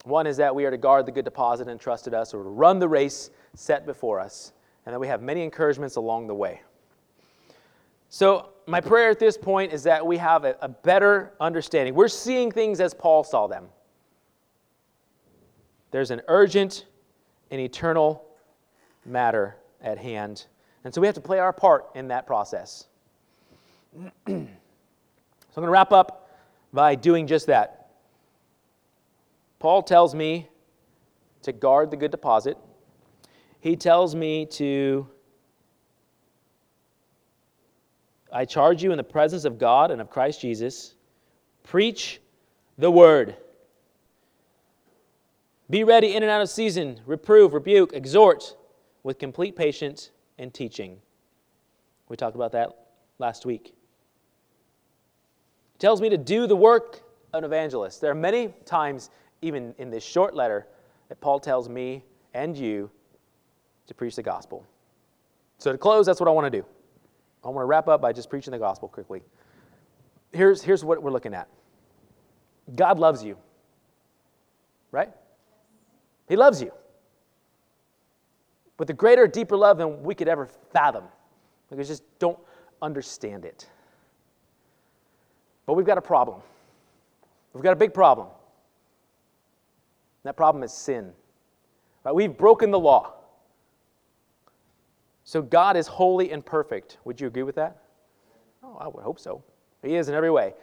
One 0.03 0.27
is 0.27 0.37
that 0.37 0.55
we 0.55 0.65
are 0.65 0.71
to 0.71 0.77
guard 0.77 1.05
the 1.05 1.11
good 1.11 1.25
deposit 1.25 1.67
entrusted 1.67 2.13
us 2.13 2.33
or 2.33 2.43
to 2.43 2.49
run 2.49 2.79
the 2.79 2.87
race 2.87 3.29
set 3.55 3.85
before 3.85 4.19
us, 4.19 4.53
and 4.85 4.93
that 4.93 4.99
we 4.99 5.07
have 5.07 5.21
many 5.21 5.43
encouragements 5.43 5.95
along 5.95 6.27
the 6.27 6.35
way. 6.35 6.61
So, 8.09 8.49
my 8.67 8.81
prayer 8.81 9.09
at 9.09 9.19
this 9.19 9.37
point 9.37 9.71
is 9.71 9.83
that 9.83 10.05
we 10.05 10.17
have 10.17 10.43
a, 10.43 10.55
a 10.61 10.67
better 10.67 11.33
understanding. 11.39 11.93
We're 11.93 12.09
seeing 12.09 12.51
things 12.51 12.81
as 12.81 12.93
Paul 12.93 13.23
saw 13.23 13.47
them. 13.47 13.67
There's 15.91 16.11
an 16.11 16.21
urgent 16.27 16.85
and 17.49 17.61
eternal 17.61 18.25
matter 19.05 19.55
at 19.81 19.97
hand. 19.97 20.45
And 20.87 20.93
so 20.95 21.01
we 21.01 21.07
have 21.07 21.15
to 21.15 21.21
play 21.21 21.37
our 21.37 21.51
part 21.51 21.89
in 21.95 22.07
that 22.07 22.25
process. 22.25 22.87
so 23.93 24.07
I'm 24.25 24.47
going 25.53 25.65
to 25.65 25.69
wrap 25.69 25.91
up 25.91 26.29
by 26.71 26.95
doing 26.95 27.27
just 27.27 27.47
that. 27.47 27.89
Paul 29.59 29.83
tells 29.83 30.15
me 30.15 30.47
to 31.41 31.51
guard 31.51 31.91
the 31.91 31.97
good 31.97 32.11
deposit. 32.11 32.57
He 33.59 33.75
tells 33.75 34.15
me 34.15 34.45
to 34.45 35.09
I 38.31 38.45
charge 38.45 38.81
you 38.81 38.91
in 38.91 38.97
the 38.97 39.03
presence 39.03 39.43
of 39.43 39.59
God 39.59 39.91
and 39.91 39.99
of 39.99 40.09
Christ 40.09 40.39
Jesus, 40.39 40.95
preach 41.63 42.21
the 42.77 42.89
word. 42.89 43.35
Be 45.69 45.83
ready 45.83 46.15
in 46.15 46.23
and 46.23 46.31
out 46.31 46.41
of 46.41 46.49
season, 46.49 47.01
reprove, 47.05 47.53
rebuke, 47.53 47.91
exhort 47.91 48.55
with 49.03 49.19
complete 49.19 49.57
patience 49.57 50.11
and 50.37 50.53
teaching. 50.53 50.97
We 52.09 52.15
talked 52.15 52.35
about 52.35 52.51
that 52.53 52.87
last 53.19 53.45
week. 53.45 53.73
Tells 55.79 56.01
me 56.01 56.09
to 56.09 56.17
do 56.17 56.47
the 56.47 56.55
work 56.55 57.01
of 57.33 57.39
an 57.39 57.43
evangelist. 57.43 58.01
There 58.01 58.11
are 58.11 58.15
many 58.15 58.53
times, 58.65 59.09
even 59.41 59.75
in 59.77 59.89
this 59.89 60.03
short 60.03 60.35
letter, 60.35 60.67
that 61.09 61.21
Paul 61.21 61.39
tells 61.39 61.69
me 61.69 62.03
and 62.33 62.57
you 62.57 62.89
to 63.87 63.93
preach 63.93 64.15
the 64.15 64.23
gospel. 64.23 64.65
So, 65.59 65.71
to 65.71 65.77
close, 65.77 66.05
that's 66.05 66.19
what 66.19 66.27
I 66.27 66.31
want 66.31 66.51
to 66.51 66.61
do. 66.61 66.65
I 67.43 67.49
want 67.49 67.63
to 67.63 67.67
wrap 67.67 67.87
up 67.87 68.01
by 68.01 68.13
just 68.13 68.29
preaching 68.29 68.51
the 68.51 68.59
gospel 68.59 68.87
quickly. 68.87 69.21
Here's, 70.31 70.61
here's 70.61 70.83
what 70.83 71.01
we're 71.01 71.11
looking 71.11 71.33
at 71.33 71.47
God 72.75 72.99
loves 72.99 73.23
you, 73.23 73.37
right? 74.91 75.09
He 76.27 76.35
loves 76.35 76.61
you. 76.61 76.71
With 78.77 78.89
a 78.89 78.93
greater, 78.93 79.27
deeper 79.27 79.57
love 79.57 79.77
than 79.77 80.03
we 80.03 80.13
could 80.13 80.27
ever 80.27 80.47
fathom. 80.71 81.05
We 81.71 81.83
just 81.83 82.03
don't 82.19 82.37
understand 82.81 83.45
it. 83.45 83.67
But 85.65 85.73
we've 85.73 85.85
got 85.85 85.97
a 85.97 86.01
problem. 86.01 86.41
We've 87.53 87.63
got 87.63 87.73
a 87.73 87.77
big 87.77 87.93
problem. 87.93 88.27
That 90.23 90.37
problem 90.37 90.63
is 90.63 90.71
sin. 90.71 91.11
Right? 92.03 92.13
We've 92.13 92.35
broken 92.35 92.71
the 92.71 92.79
law. 92.79 93.13
So 95.23 95.41
God 95.41 95.75
is 95.75 95.87
holy 95.87 96.31
and 96.31 96.45
perfect. 96.45 96.97
Would 97.03 97.19
you 97.19 97.27
agree 97.27 97.43
with 97.43 97.55
that? 97.55 97.83
Oh, 98.63 98.77
I 98.79 98.87
would 98.87 99.03
hope 99.03 99.19
so. 99.19 99.43
He 99.83 99.95
is 99.95 100.07
in 100.07 100.15
every 100.15 100.31
way. 100.31 100.53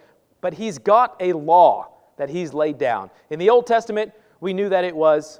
But 0.41 0.53
He's 0.53 0.77
got 0.77 1.15
a 1.19 1.33
law 1.33 1.89
that 2.17 2.29
He's 2.29 2.53
laid 2.53 2.77
down. 2.77 3.11
In 3.29 3.39
the 3.39 3.49
Old 3.49 3.67
Testament, 3.67 4.11
we 4.39 4.53
knew 4.53 4.69
that 4.69 4.83
it 4.83 4.95
was 4.95 5.39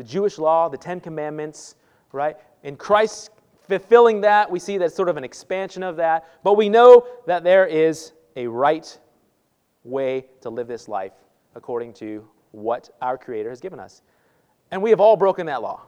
the 0.00 0.04
Jewish 0.04 0.38
law, 0.38 0.66
the 0.70 0.78
Ten 0.78 0.98
Commandments, 0.98 1.74
right? 2.12 2.38
In 2.62 2.74
Christ 2.74 3.28
fulfilling 3.68 4.22
that, 4.22 4.50
we 4.50 4.58
see 4.58 4.78
that 4.78 4.94
sort 4.94 5.10
of 5.10 5.18
an 5.18 5.24
expansion 5.24 5.82
of 5.82 5.96
that. 5.96 6.26
But 6.42 6.54
we 6.54 6.70
know 6.70 7.06
that 7.26 7.44
there 7.44 7.66
is 7.66 8.12
a 8.34 8.46
right 8.46 8.98
way 9.84 10.24
to 10.40 10.48
live 10.48 10.68
this 10.68 10.88
life 10.88 11.12
according 11.54 11.92
to 11.94 12.26
what 12.52 12.88
our 13.02 13.18
Creator 13.18 13.50
has 13.50 13.60
given 13.60 13.78
us. 13.78 14.00
And 14.70 14.80
we 14.80 14.88
have 14.88 15.00
all 15.00 15.18
broken 15.18 15.44
that 15.48 15.60
law. 15.60 15.82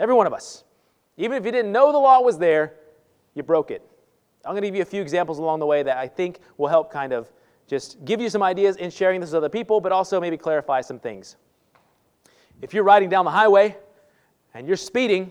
Every 0.00 0.16
one 0.16 0.26
of 0.26 0.32
us. 0.32 0.64
Even 1.16 1.36
if 1.36 1.44
you 1.44 1.52
didn't 1.52 1.70
know 1.70 1.92
the 1.92 1.98
law 1.98 2.20
was 2.20 2.36
there, 2.36 2.74
you 3.34 3.44
broke 3.44 3.70
it. 3.70 3.88
I'm 4.44 4.54
going 4.54 4.62
to 4.62 4.66
give 4.66 4.74
you 4.74 4.82
a 4.82 4.84
few 4.84 5.00
examples 5.00 5.38
along 5.38 5.60
the 5.60 5.66
way 5.66 5.84
that 5.84 5.98
I 5.98 6.08
think 6.08 6.40
will 6.56 6.66
help 6.66 6.90
kind 6.90 7.12
of 7.12 7.30
just 7.68 8.04
give 8.04 8.20
you 8.20 8.28
some 8.28 8.42
ideas 8.42 8.74
in 8.74 8.90
sharing 8.90 9.20
this 9.20 9.30
with 9.30 9.36
other 9.36 9.48
people, 9.48 9.80
but 9.80 9.92
also 9.92 10.20
maybe 10.20 10.36
clarify 10.36 10.80
some 10.80 10.98
things. 10.98 11.36
If 12.64 12.72
you're 12.72 12.82
riding 12.82 13.10
down 13.10 13.26
the 13.26 13.30
highway 13.30 13.76
and 14.54 14.66
you're 14.66 14.78
speeding, 14.78 15.30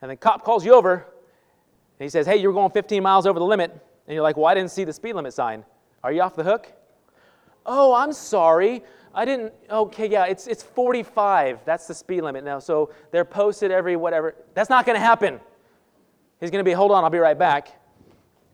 and 0.00 0.08
the 0.08 0.14
cop 0.14 0.44
calls 0.44 0.64
you 0.64 0.74
over, 0.74 0.94
and 0.94 2.04
he 2.04 2.08
says, 2.08 2.24
Hey, 2.24 2.36
you're 2.36 2.52
going 2.52 2.70
15 2.70 3.02
miles 3.02 3.26
over 3.26 3.40
the 3.40 3.44
limit, 3.44 3.72
and 3.72 4.14
you're 4.14 4.22
like, 4.22 4.36
Well, 4.36 4.46
I 4.46 4.54
didn't 4.54 4.70
see 4.70 4.84
the 4.84 4.92
speed 4.92 5.14
limit 5.14 5.34
sign. 5.34 5.64
Are 6.04 6.12
you 6.12 6.22
off 6.22 6.36
the 6.36 6.44
hook? 6.44 6.72
Oh, 7.66 7.92
I'm 7.94 8.12
sorry. 8.12 8.84
I 9.12 9.24
didn't, 9.24 9.54
okay, 9.68 10.08
yeah, 10.08 10.26
it's, 10.26 10.46
it's 10.46 10.62
45. 10.62 11.64
That's 11.64 11.88
the 11.88 11.94
speed 11.94 12.20
limit 12.20 12.44
now. 12.44 12.60
So 12.60 12.92
they're 13.10 13.24
posted 13.24 13.72
every 13.72 13.96
whatever. 13.96 14.36
That's 14.54 14.70
not 14.70 14.86
going 14.86 14.94
to 14.94 15.04
happen. 15.04 15.40
He's 16.38 16.52
going 16.52 16.64
to 16.64 16.68
be, 16.68 16.74
hold 16.74 16.92
on, 16.92 17.02
I'll 17.02 17.10
be 17.10 17.18
right 17.18 17.36
back. 17.36 17.70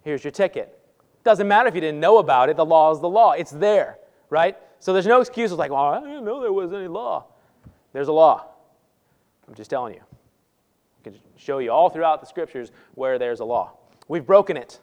Here's 0.03 0.25
your 0.25 0.31
ticket. 0.31 0.79
Doesn't 1.25 1.47
matter 1.47 1.69
if 1.69 1.75
you 1.75 1.83
didn't 1.83 2.01
know 2.01 2.19
about 2.19 2.49
it, 2.49 2.57
the 2.57 2.65
law 2.65 2.91
is 2.91 3.01
the 3.01 3.09
law. 3.09 3.33
It's 3.33 3.51
there, 3.51 3.99
right? 4.31 4.57
So 4.79 4.95
there's 4.95 5.07
no 5.07 5.21
excuses 5.21 5.59
like, 5.59 5.71
well, 5.71 5.83
I 5.83 6.01
didn't 6.01 6.25
know 6.25 6.41
there 6.41 6.55
was 6.55 6.73
any 6.73 6.89
law. 6.89 7.27
There's 7.93 8.09
a 8.09 8.13
law. 8.13 8.47
I'm 9.47 9.55
just 9.55 9.71
telling 9.71 9.95
you. 9.95 10.01
I 10.01 11.11
can 11.11 11.19
show 11.37 11.59
you 11.59 11.71
all 11.73 11.91
throughout 11.91 12.21
the 12.21 12.27
scriptures 12.27 12.73
where 12.95 13.19
there's 13.19 13.41
a 13.41 13.45
law. 13.45 13.73
We've 14.09 14.27
broken 14.27 14.57
it. 14.57 14.81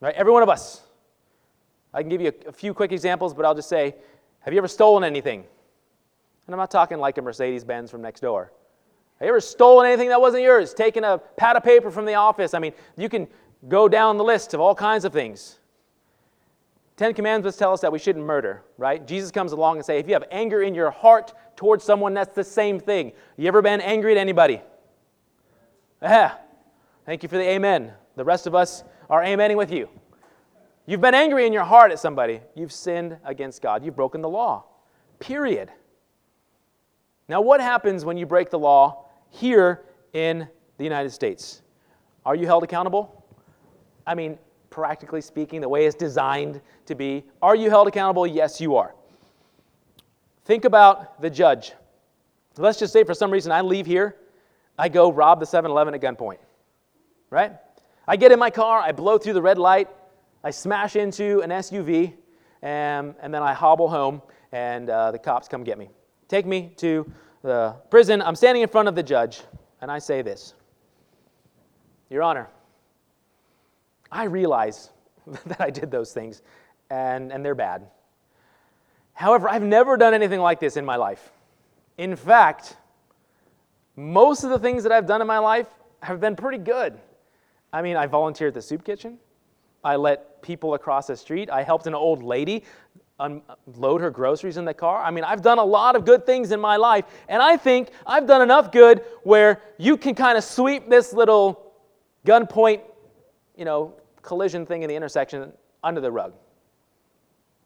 Right? 0.00 0.14
Every 0.14 0.32
one 0.32 0.42
of 0.42 0.48
us. 0.48 0.82
I 1.92 2.02
can 2.02 2.08
give 2.08 2.20
you 2.20 2.32
a, 2.46 2.48
a 2.48 2.52
few 2.52 2.74
quick 2.74 2.92
examples, 2.92 3.34
but 3.34 3.44
I'll 3.44 3.54
just 3.54 3.68
say 3.68 3.94
have 4.40 4.54
you 4.54 4.58
ever 4.58 4.68
stolen 4.68 5.04
anything? 5.04 5.40
And 6.46 6.54
I'm 6.54 6.58
not 6.58 6.70
talking 6.70 6.98
like 6.98 7.18
a 7.18 7.22
Mercedes 7.22 7.64
Benz 7.64 7.90
from 7.90 8.00
next 8.00 8.20
door. 8.20 8.52
Have 9.18 9.26
you 9.26 9.30
ever 9.30 9.40
stolen 9.40 9.86
anything 9.86 10.08
that 10.08 10.20
wasn't 10.20 10.42
yours? 10.42 10.72
Taken 10.72 11.04
a 11.04 11.18
pad 11.18 11.56
of 11.56 11.64
paper 11.64 11.90
from 11.90 12.04
the 12.04 12.14
office? 12.14 12.54
I 12.54 12.58
mean, 12.58 12.72
you 12.96 13.08
can 13.08 13.26
go 13.68 13.88
down 13.88 14.16
the 14.16 14.24
list 14.24 14.54
of 14.54 14.60
all 14.60 14.74
kinds 14.74 15.04
of 15.04 15.12
things. 15.12 15.58
Ten 16.98 17.14
Commandments 17.14 17.56
tell 17.56 17.72
us 17.72 17.80
that 17.82 17.92
we 17.92 18.00
shouldn't 18.00 18.24
murder, 18.24 18.64
right? 18.76 19.06
Jesus 19.06 19.30
comes 19.30 19.52
along 19.52 19.76
and 19.76 19.86
say, 19.86 20.00
if 20.00 20.08
you 20.08 20.14
have 20.14 20.24
anger 20.32 20.62
in 20.62 20.74
your 20.74 20.90
heart 20.90 21.32
towards 21.54 21.84
someone, 21.84 22.12
that's 22.12 22.34
the 22.34 22.42
same 22.42 22.80
thing. 22.80 23.12
You 23.36 23.46
ever 23.46 23.62
been 23.62 23.80
angry 23.80 24.10
at 24.10 24.18
anybody? 24.18 24.60
Yeah. 26.02 26.34
Thank 27.06 27.22
you 27.22 27.28
for 27.28 27.36
the 27.36 27.48
amen. 27.48 27.92
The 28.16 28.24
rest 28.24 28.48
of 28.48 28.56
us 28.56 28.82
are 29.08 29.22
amening 29.22 29.56
with 29.56 29.70
you. 29.70 29.88
You've 30.86 31.00
been 31.00 31.14
angry 31.14 31.46
in 31.46 31.52
your 31.52 31.62
heart 31.62 31.92
at 31.92 32.00
somebody. 32.00 32.40
You've 32.56 32.72
sinned 32.72 33.16
against 33.24 33.62
God. 33.62 33.84
You've 33.84 33.94
broken 33.94 34.20
the 34.20 34.28
law. 34.28 34.64
Period. 35.20 35.70
Now, 37.28 37.40
what 37.42 37.60
happens 37.60 38.04
when 38.04 38.16
you 38.16 38.26
break 38.26 38.50
the 38.50 38.58
law 38.58 39.04
here 39.30 39.84
in 40.14 40.48
the 40.78 40.84
United 40.84 41.10
States? 41.10 41.62
Are 42.26 42.34
you 42.34 42.46
held 42.46 42.64
accountable? 42.64 43.24
I 44.04 44.16
mean, 44.16 44.36
practically 44.70 45.20
speaking, 45.20 45.60
the 45.60 45.68
way 45.68 45.86
it's 45.86 45.96
designed 45.96 46.60
to 46.86 46.94
be. 46.94 47.24
Are 47.42 47.56
you 47.56 47.70
held 47.70 47.88
accountable? 47.88 48.26
Yes, 48.26 48.60
you 48.60 48.76
are. 48.76 48.94
Think 50.44 50.64
about 50.64 51.20
the 51.20 51.30
judge. 51.30 51.72
Let's 52.56 52.78
just 52.78 52.92
say 52.92 53.04
for 53.04 53.14
some 53.14 53.30
reason 53.30 53.52
I 53.52 53.60
leave 53.60 53.86
here, 53.86 54.16
I 54.78 54.88
go 54.88 55.12
rob 55.12 55.40
the 55.40 55.46
7 55.46 55.70
Eleven 55.70 55.94
at 55.94 56.00
gunpoint, 56.00 56.38
right? 57.30 57.52
I 58.06 58.16
get 58.16 58.32
in 58.32 58.38
my 58.38 58.50
car, 58.50 58.80
I 58.80 58.92
blow 58.92 59.18
through 59.18 59.34
the 59.34 59.42
red 59.42 59.58
light, 59.58 59.88
I 60.42 60.50
smash 60.50 60.96
into 60.96 61.42
an 61.42 61.50
SUV, 61.50 62.14
and, 62.62 63.14
and 63.20 63.32
then 63.32 63.42
I 63.42 63.52
hobble 63.52 63.88
home, 63.88 64.22
and 64.52 64.88
uh, 64.88 65.10
the 65.10 65.18
cops 65.18 65.48
come 65.48 65.64
get 65.64 65.78
me. 65.78 65.90
Take 66.28 66.46
me 66.46 66.72
to 66.78 67.10
the 67.42 67.76
prison. 67.90 68.22
I'm 68.22 68.36
standing 68.36 68.62
in 68.62 68.68
front 68.68 68.88
of 68.88 68.94
the 68.94 69.02
judge, 69.02 69.42
and 69.80 69.90
I 69.90 69.98
say 69.98 70.22
this 70.22 70.54
Your 72.08 72.22
Honor, 72.22 72.48
I 74.10 74.24
realize 74.24 74.90
that 75.46 75.60
I 75.60 75.70
did 75.70 75.90
those 75.90 76.12
things, 76.12 76.42
and, 76.90 77.32
and 77.32 77.44
they're 77.44 77.54
bad. 77.54 77.86
However, 79.12 79.48
I've 79.48 79.62
never 79.62 79.96
done 79.96 80.14
anything 80.14 80.40
like 80.40 80.60
this 80.60 80.76
in 80.76 80.84
my 80.84 80.96
life. 80.96 81.32
In 81.96 82.14
fact, 82.14 82.76
most 83.96 84.44
of 84.44 84.50
the 84.50 84.58
things 84.58 84.84
that 84.84 84.92
I've 84.92 85.06
done 85.06 85.20
in 85.20 85.26
my 85.26 85.38
life 85.38 85.66
have 86.02 86.20
been 86.20 86.36
pretty 86.36 86.58
good. 86.58 86.96
I 87.72 87.82
mean, 87.82 87.96
I 87.96 88.06
volunteered 88.06 88.48
at 88.48 88.54
the 88.54 88.62
soup 88.62 88.84
kitchen. 88.84 89.18
I 89.82 89.96
let 89.96 90.40
people 90.42 90.74
across 90.74 91.08
the 91.08 91.16
street. 91.16 91.50
I 91.50 91.62
helped 91.62 91.86
an 91.86 91.94
old 91.94 92.22
lady 92.22 92.64
unload 93.20 94.00
her 94.00 94.10
groceries 94.10 94.56
in 94.56 94.64
the 94.64 94.74
car. 94.74 95.02
I 95.02 95.10
mean, 95.10 95.24
I've 95.24 95.42
done 95.42 95.58
a 95.58 95.64
lot 95.64 95.96
of 95.96 96.04
good 96.04 96.24
things 96.24 96.52
in 96.52 96.60
my 96.60 96.76
life, 96.76 97.04
and 97.28 97.42
I 97.42 97.56
think 97.56 97.90
I've 98.06 98.26
done 98.26 98.42
enough 98.42 98.70
good 98.70 99.02
where 99.24 99.60
you 99.76 99.96
can 99.96 100.14
kind 100.14 100.38
of 100.38 100.44
sweep 100.44 100.88
this 100.88 101.12
little 101.12 101.72
gunpoint, 102.24 102.82
you 103.58 103.64
know, 103.64 103.92
collision 104.22 104.64
thing 104.64 104.82
in 104.82 104.88
the 104.88 104.94
intersection 104.94 105.52
under 105.82 106.00
the 106.00 106.10
rug. 106.10 106.32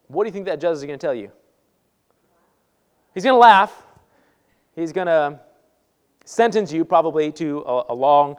What 0.09 0.25
do 0.25 0.29
you 0.29 0.33
think 0.33 0.47
that 0.47 0.61
judge 0.61 0.77
is 0.77 0.85
going 0.85 0.99
to 0.99 1.07
tell 1.07 1.15
you? 1.15 1.31
He's 3.15 3.23
going 3.23 3.35
to 3.35 3.39
laugh. 3.39 3.71
He's 4.75 4.93
going 4.93 5.07
to 5.07 5.39
sentence 6.25 6.73
you 6.73 6.85
probably 6.85 7.31
to 7.33 7.61
a, 7.67 7.85
a 7.91 7.95
long 7.95 8.37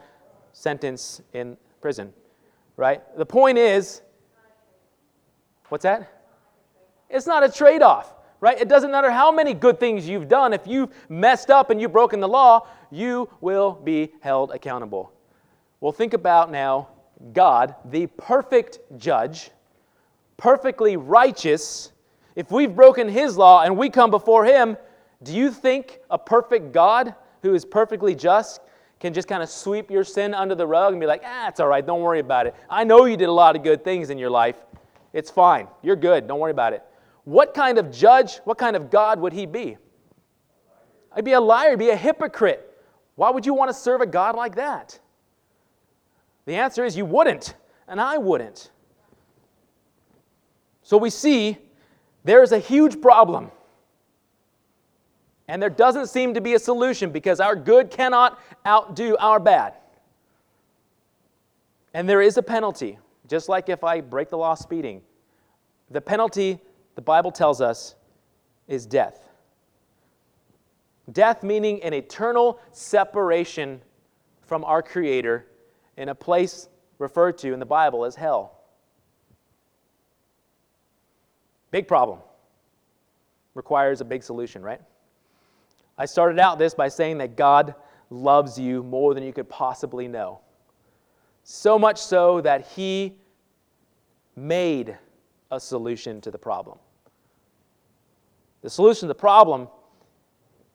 sentence 0.51 1.21
in 1.33 1.55
prison, 1.79 2.11
right? 2.75 3.01
The 3.17 3.25
point 3.25 3.59
is, 3.59 4.01
what's 5.69 5.83
that? 5.83 6.09
It's 7.09 7.27
not 7.27 7.43
a 7.43 7.51
trade 7.51 7.83
off, 7.83 8.15
right? 8.39 8.59
It 8.59 8.67
doesn't 8.67 8.89
matter 8.89 9.11
how 9.11 9.31
many 9.31 9.53
good 9.53 9.79
things 9.79 10.07
you've 10.07 10.27
done. 10.27 10.53
If 10.53 10.65
you've 10.65 10.89
messed 11.07 11.51
up 11.51 11.69
and 11.69 11.79
you've 11.79 11.91
broken 11.91 12.19
the 12.19 12.27
law, 12.27 12.67
you 12.89 13.29
will 13.41 13.73
be 13.73 14.11
held 14.21 14.51
accountable. 14.51 15.11
Well, 15.81 15.91
think 15.91 16.13
about 16.13 16.49
now 16.49 16.87
God, 17.31 17.75
the 17.85 18.07
perfect 18.07 18.79
judge, 18.97 19.51
perfectly 20.37 20.97
righteous. 20.97 21.91
If 22.35 22.51
we've 22.51 22.75
broken 22.75 23.07
his 23.07 23.37
law 23.37 23.61
and 23.61 23.77
we 23.77 23.89
come 23.89 24.11
before 24.11 24.43
him, 24.45 24.75
do 25.21 25.33
you 25.33 25.51
think 25.51 25.99
a 26.09 26.17
perfect 26.17 26.73
God 26.73 27.15
who 27.41 27.53
is 27.53 27.63
perfectly 27.63 28.15
just 28.15 28.61
can 28.99 29.13
just 29.13 29.27
kind 29.27 29.43
of 29.43 29.49
sweep 29.49 29.91
your 29.91 30.03
sin 30.03 30.33
under 30.33 30.55
the 30.55 30.65
rug 30.65 30.93
and 30.93 30.99
be 30.99 31.05
like, 31.05 31.21
ah, 31.25 31.49
it's 31.49 31.59
all 31.59 31.67
right, 31.67 31.85
don't 31.85 32.01
worry 32.01 32.19
about 32.19 32.47
it. 32.47 32.55
I 32.69 32.83
know 32.83 33.05
you 33.05 33.17
did 33.17 33.27
a 33.27 33.33
lot 33.33 33.55
of 33.55 33.63
good 33.63 33.83
things 33.83 34.09
in 34.09 34.17
your 34.17 34.29
life. 34.29 34.55
It's 35.11 35.29
fine. 35.29 35.67
You're 35.81 35.95
good. 35.95 36.27
Don't 36.27 36.39
worry 36.39 36.51
about 36.51 36.73
it. 36.73 36.83
What 37.25 37.53
kind 37.53 37.77
of 37.77 37.91
judge, 37.91 38.37
what 38.45 38.57
kind 38.57 38.75
of 38.75 38.89
God 38.89 39.19
would 39.19 39.33
he 39.33 39.45
be? 39.45 39.77
He'd 41.15 41.25
be 41.25 41.33
a 41.33 41.41
liar, 41.41 41.77
be 41.77 41.89
a 41.89 41.95
hypocrite. 41.95 42.69
Why 43.15 43.29
would 43.29 43.45
you 43.45 43.53
want 43.53 43.69
to 43.69 43.73
serve 43.73 44.01
a 44.01 44.05
God 44.05 44.35
like 44.35 44.55
that? 44.55 44.99
The 46.45 46.55
answer 46.55 46.83
is 46.83 46.97
you 46.97 47.05
wouldn't, 47.05 47.55
and 47.87 48.01
I 48.01 48.17
wouldn't. 48.17 48.71
So 50.81 50.97
we 50.97 51.09
see 51.09 51.57
there 52.23 52.43
is 52.43 52.51
a 52.51 52.59
huge 52.59 53.01
problem. 53.01 53.51
And 55.47 55.61
there 55.61 55.69
doesn't 55.69 56.07
seem 56.07 56.33
to 56.33 56.41
be 56.41 56.53
a 56.53 56.59
solution 56.59 57.11
because 57.11 57.39
our 57.39 57.55
good 57.55 57.91
cannot 57.91 58.39
outdo 58.65 59.17
our 59.17 59.39
bad. 59.39 59.73
And 61.93 62.07
there 62.07 62.21
is 62.21 62.37
a 62.37 62.43
penalty, 62.43 62.97
just 63.27 63.49
like 63.49 63.69
if 63.69 63.83
I 63.83 64.01
break 64.01 64.29
the 64.29 64.37
law 64.37 64.55
speeding. 64.55 65.01
The 65.91 66.01
penalty 66.01 66.59
the 66.95 67.01
Bible 67.01 67.31
tells 67.31 67.61
us 67.61 67.95
is 68.67 68.85
death. 68.85 69.29
Death 71.11 71.43
meaning 71.43 71.83
an 71.83 71.93
eternal 71.93 72.59
separation 72.71 73.81
from 74.41 74.63
our 74.63 74.81
Creator 74.81 75.45
in 75.97 76.09
a 76.09 76.15
place 76.15 76.67
referred 76.99 77.37
to 77.39 77.53
in 77.53 77.59
the 77.59 77.65
Bible 77.65 78.05
as 78.05 78.15
hell. 78.15 78.59
Big 81.71 81.87
problem. 81.87 82.19
Requires 83.55 84.01
a 84.01 84.05
big 84.05 84.23
solution, 84.23 84.61
right? 84.61 84.81
I 85.97 86.05
started 86.05 86.39
out 86.39 86.57
this 86.57 86.73
by 86.73 86.87
saying 86.87 87.19
that 87.19 87.35
God 87.35 87.75
loves 88.09 88.59
you 88.59 88.83
more 88.83 89.13
than 89.13 89.23
you 89.23 89.33
could 89.33 89.49
possibly 89.49 90.07
know. 90.07 90.39
So 91.43 91.77
much 91.77 91.99
so 91.99 92.41
that 92.41 92.67
He 92.67 93.15
made 94.35 94.97
a 95.51 95.59
solution 95.59 96.21
to 96.21 96.31
the 96.31 96.37
problem. 96.37 96.77
The 98.61 98.69
solution 98.69 99.01
to 99.01 99.07
the 99.07 99.15
problem 99.15 99.67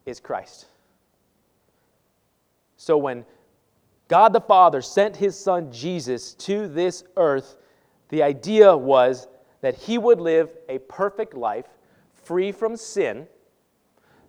is 0.06 0.20
Christ. 0.20 0.66
So 2.76 2.96
when 2.96 3.24
God 4.08 4.32
the 4.32 4.40
Father 4.40 4.80
sent 4.80 5.16
his 5.16 5.38
son 5.38 5.70
Jesus 5.70 6.34
to 6.34 6.66
this 6.66 7.04
earth, 7.16 7.56
the 8.08 8.22
idea 8.22 8.74
was 8.74 9.28
that 9.60 9.74
he 9.74 9.98
would 9.98 10.20
live 10.20 10.56
a 10.68 10.78
perfect 10.78 11.34
life 11.34 11.66
free 12.24 12.50
from 12.52 12.76
sin 12.76 13.26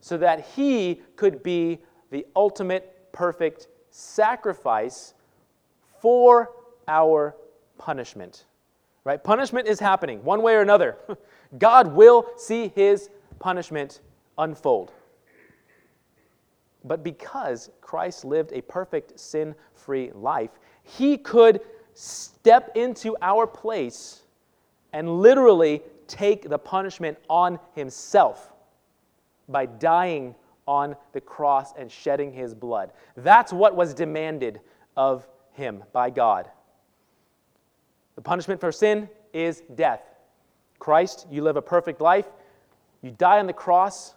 so 0.01 0.17
that 0.17 0.45
he 0.55 1.01
could 1.15 1.41
be 1.43 1.79
the 2.11 2.25
ultimate 2.35 3.11
perfect 3.11 3.67
sacrifice 3.91 5.13
for 6.01 6.51
our 6.87 7.35
punishment. 7.77 8.45
Right? 9.03 9.23
Punishment 9.23 9.67
is 9.67 9.79
happening 9.79 10.23
one 10.23 10.41
way 10.41 10.55
or 10.55 10.61
another. 10.61 10.97
God 11.57 11.93
will 11.93 12.27
see 12.37 12.71
his 12.75 13.09
punishment 13.39 14.01
unfold. 14.37 14.91
But 16.83 17.03
because 17.03 17.69
Christ 17.81 18.23
lived 18.23 18.53
a 18.53 18.61
perfect 18.61 19.19
sin 19.19 19.55
free 19.73 20.11
life, 20.13 20.51
he 20.83 21.17
could 21.17 21.61
step 21.93 22.71
into 22.75 23.15
our 23.21 23.45
place 23.45 24.23
and 24.93 25.21
literally 25.21 25.81
take 26.07 26.49
the 26.49 26.57
punishment 26.57 27.17
on 27.29 27.59
himself 27.75 28.53
by 29.47 29.65
dying 29.65 30.35
on 30.67 30.95
the 31.13 31.21
cross 31.21 31.73
and 31.77 31.91
shedding 31.91 32.31
his 32.31 32.53
blood. 32.53 32.91
That's 33.17 33.51
what 33.51 33.75
was 33.75 33.93
demanded 33.93 34.61
of 34.95 35.27
him 35.51 35.83
by 35.91 36.09
God. 36.09 36.49
The 38.15 38.21
punishment 38.21 38.61
for 38.61 38.71
sin 38.71 39.09
is 39.33 39.63
death. 39.75 40.01
Christ, 40.77 41.27
you 41.29 41.41
live 41.41 41.57
a 41.57 41.61
perfect 41.61 42.01
life. 42.01 42.25
You 43.01 43.11
die 43.11 43.39
on 43.39 43.47
the 43.47 43.53
cross, 43.53 44.13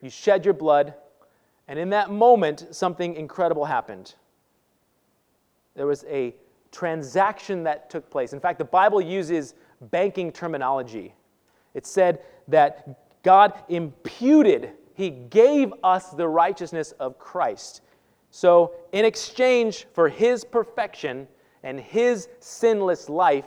you 0.00 0.10
shed 0.10 0.44
your 0.44 0.54
blood, 0.54 0.94
and 1.68 1.78
in 1.78 1.90
that 1.90 2.10
moment, 2.10 2.66
something 2.70 3.14
incredible 3.14 3.64
happened. 3.64 4.14
There 5.74 5.86
was 5.86 6.04
a 6.08 6.34
transaction 6.70 7.64
that 7.64 7.90
took 7.90 8.08
place. 8.10 8.32
In 8.32 8.40
fact, 8.40 8.58
the 8.58 8.64
Bible 8.64 9.00
uses 9.00 9.54
banking 9.80 10.32
terminology. 10.32 11.14
It 11.74 11.86
said 11.86 12.20
that 12.48 13.22
God 13.22 13.52
imputed, 13.68 14.72
He 14.94 15.10
gave 15.10 15.72
us 15.82 16.10
the 16.10 16.28
righteousness 16.28 16.92
of 16.92 17.18
Christ. 17.18 17.82
So, 18.30 18.72
in 18.92 19.04
exchange 19.04 19.86
for 19.92 20.08
His 20.08 20.44
perfection 20.44 21.26
and 21.62 21.80
His 21.80 22.28
sinless 22.38 23.08
life, 23.08 23.46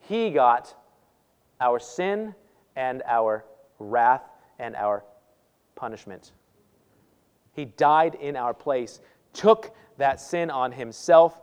He 0.00 0.30
got 0.30 0.74
our 1.60 1.78
sin 1.78 2.34
and 2.76 3.02
our 3.06 3.44
wrath 3.78 4.22
and 4.58 4.76
our 4.76 5.02
punishment. 5.76 6.32
He 7.52 7.64
died 7.64 8.16
in 8.16 8.36
our 8.36 8.52
place, 8.52 9.00
took 9.32 9.74
that 9.98 10.20
sin 10.20 10.50
on 10.50 10.72
himself, 10.72 11.40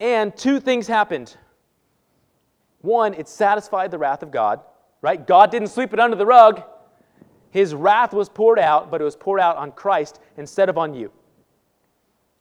and 0.00 0.36
two 0.36 0.60
things 0.60 0.86
happened. 0.86 1.36
One, 2.80 3.14
it 3.14 3.28
satisfied 3.28 3.90
the 3.90 3.98
wrath 3.98 4.22
of 4.22 4.30
God, 4.30 4.60
right? 5.02 5.24
God 5.24 5.50
didn't 5.50 5.68
sweep 5.68 5.92
it 5.92 6.00
under 6.00 6.16
the 6.16 6.26
rug. 6.26 6.62
His 7.50 7.74
wrath 7.74 8.12
was 8.12 8.28
poured 8.28 8.58
out, 8.58 8.90
but 8.90 9.00
it 9.00 9.04
was 9.04 9.16
poured 9.16 9.40
out 9.40 9.56
on 9.56 9.72
Christ 9.72 10.20
instead 10.36 10.68
of 10.68 10.78
on 10.78 10.94
you. 10.94 11.10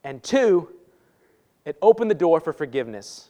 And 0.04 0.22
two, 0.24 0.70
it 1.66 1.78
opened 1.82 2.10
the 2.10 2.16
door 2.16 2.40
for 2.40 2.54
forgiveness 2.54 3.30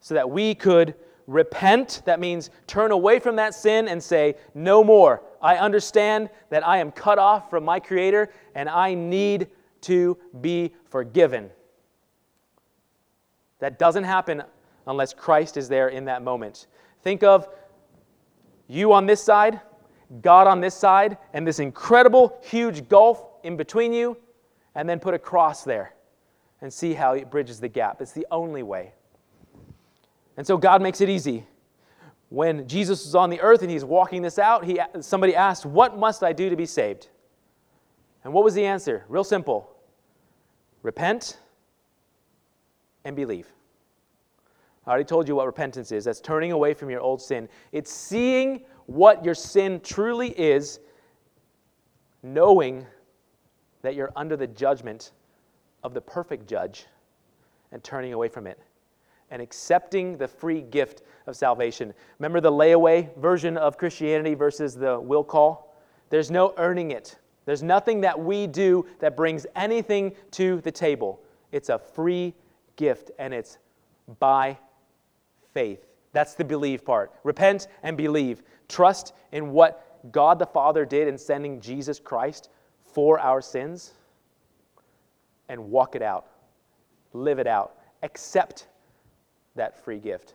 so 0.00 0.14
that 0.14 0.28
we 0.28 0.54
could 0.54 0.94
repent, 1.26 2.02
that 2.04 2.20
means 2.20 2.50
turn 2.66 2.90
away 2.90 3.18
from 3.18 3.36
that 3.36 3.54
sin 3.54 3.88
and 3.88 4.02
say, 4.02 4.36
No 4.54 4.84
more. 4.84 5.22
I 5.40 5.56
understand 5.56 6.30
that 6.50 6.66
I 6.66 6.78
am 6.78 6.90
cut 6.90 7.18
off 7.18 7.50
from 7.50 7.64
my 7.64 7.80
Creator 7.80 8.30
and 8.54 8.68
I 8.68 8.94
need 8.94 9.48
to 9.82 10.16
be 10.40 10.72
forgiven. 10.88 11.50
That 13.58 13.78
doesn't 13.78 14.04
happen 14.04 14.42
unless 14.86 15.14
Christ 15.14 15.56
is 15.56 15.68
there 15.68 15.88
in 15.88 16.06
that 16.06 16.22
moment. 16.22 16.66
Think 17.02 17.22
of 17.22 17.48
you 18.66 18.92
on 18.92 19.06
this 19.06 19.22
side, 19.22 19.60
God 20.22 20.46
on 20.46 20.60
this 20.60 20.74
side, 20.74 21.18
and 21.32 21.46
this 21.46 21.58
incredible, 21.58 22.38
huge 22.42 22.88
gulf 22.88 23.26
in 23.42 23.56
between 23.56 23.92
you, 23.92 24.16
and 24.74 24.88
then 24.88 24.98
put 24.98 25.14
a 25.14 25.18
cross 25.18 25.64
there 25.64 25.94
and 26.60 26.72
see 26.72 26.94
how 26.94 27.12
it 27.12 27.30
bridges 27.30 27.60
the 27.60 27.68
gap. 27.68 28.00
It's 28.00 28.12
the 28.12 28.26
only 28.30 28.62
way. 28.62 28.94
And 30.36 30.46
so 30.46 30.56
God 30.56 30.82
makes 30.82 31.00
it 31.00 31.08
easy. 31.08 31.46
When 32.28 32.66
Jesus 32.66 33.04
was 33.04 33.14
on 33.14 33.30
the 33.30 33.40
earth 33.40 33.62
and 33.62 33.70
he's 33.70 33.84
walking 33.84 34.22
this 34.22 34.38
out, 34.38 34.64
he, 34.64 34.80
somebody 35.00 35.36
asked, 35.36 35.64
What 35.64 35.98
must 35.98 36.22
I 36.22 36.32
do 36.32 36.50
to 36.50 36.56
be 36.56 36.66
saved? 36.66 37.08
And 38.24 38.32
what 38.32 38.42
was 38.42 38.54
the 38.54 38.64
answer? 38.64 39.04
Real 39.08 39.24
simple 39.24 39.70
repent 40.82 41.38
and 43.04 43.16
believe. 43.16 43.52
I 44.86 44.90
already 44.90 45.04
told 45.04 45.28
you 45.28 45.36
what 45.36 45.46
repentance 45.46 45.92
is. 45.92 46.04
That's 46.04 46.20
turning 46.20 46.52
away 46.52 46.74
from 46.74 46.90
your 46.90 47.00
old 47.00 47.22
sin. 47.22 47.48
It's 47.72 47.90
seeing 47.90 48.62
what 48.86 49.24
your 49.24 49.34
sin 49.34 49.80
truly 49.80 50.28
is, 50.38 50.80
knowing 52.22 52.86
that 53.82 53.94
you're 53.94 54.12
under 54.14 54.36
the 54.36 54.46
judgment 54.46 55.12
of 55.82 55.94
the 55.94 56.00
perfect 56.00 56.46
judge, 56.46 56.86
and 57.72 57.82
turning 57.82 58.12
away 58.12 58.28
from 58.28 58.46
it, 58.46 58.58
and 59.34 59.42
accepting 59.42 60.16
the 60.16 60.28
free 60.28 60.62
gift 60.62 61.02
of 61.26 61.34
salvation. 61.34 61.92
Remember 62.20 62.40
the 62.40 62.52
layaway 62.52 63.12
version 63.16 63.56
of 63.56 63.76
Christianity 63.76 64.34
versus 64.34 64.76
the 64.76 65.00
will 65.00 65.24
call? 65.24 65.76
There's 66.08 66.30
no 66.30 66.54
earning 66.56 66.92
it. 66.92 67.18
There's 67.44 67.60
nothing 67.60 68.00
that 68.02 68.16
we 68.16 68.46
do 68.46 68.86
that 69.00 69.16
brings 69.16 69.44
anything 69.56 70.12
to 70.30 70.60
the 70.60 70.70
table. 70.70 71.20
It's 71.50 71.68
a 71.68 71.80
free 71.80 72.32
gift, 72.76 73.10
and 73.18 73.34
it's 73.34 73.58
by 74.20 74.56
faith. 75.52 75.84
That's 76.12 76.34
the 76.34 76.44
believe 76.44 76.84
part. 76.84 77.12
Repent 77.24 77.66
and 77.82 77.96
believe. 77.96 78.44
Trust 78.68 79.14
in 79.32 79.50
what 79.50 80.12
God 80.12 80.38
the 80.38 80.46
Father 80.46 80.84
did 80.84 81.08
in 81.08 81.18
sending 81.18 81.60
Jesus 81.60 81.98
Christ 81.98 82.50
for 82.84 83.18
our 83.18 83.42
sins 83.42 83.94
and 85.48 85.72
walk 85.72 85.96
it 85.96 86.02
out. 86.02 86.28
Live 87.12 87.40
it 87.40 87.48
out. 87.48 87.78
Accept 88.04 88.68
that 89.56 89.82
free 89.84 89.98
gift. 89.98 90.34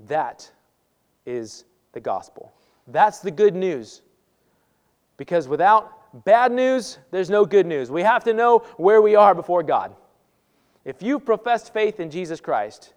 That 0.00 0.50
is 1.26 1.64
the 1.92 2.00
gospel. 2.00 2.52
That's 2.88 3.20
the 3.20 3.30
good 3.30 3.54
news. 3.54 4.02
Because 5.16 5.46
without 5.46 6.24
bad 6.24 6.52
news, 6.52 6.98
there's 7.10 7.30
no 7.30 7.44
good 7.44 7.66
news. 7.66 7.90
We 7.90 8.02
have 8.02 8.24
to 8.24 8.34
know 8.34 8.60
where 8.76 9.00
we 9.00 9.14
are 9.14 9.34
before 9.34 9.62
God. 9.62 9.94
If 10.84 11.02
you've 11.02 11.24
professed 11.24 11.72
faith 11.72 12.00
in 12.00 12.10
Jesus 12.10 12.40
Christ, 12.40 12.92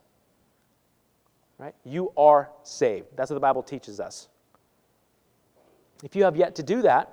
right, 1.60 1.76
you 1.84 2.12
are 2.18 2.50
saved. 2.64 3.08
That's 3.16 3.30
what 3.30 3.36
the 3.36 3.42
Bible 3.42 3.62
teaches 3.62 4.00
us. 4.00 4.28
If 6.04 6.16
you 6.16 6.24
have 6.24 6.36
yet 6.36 6.56
to 6.56 6.64
do 6.64 6.82
that, 6.82 7.12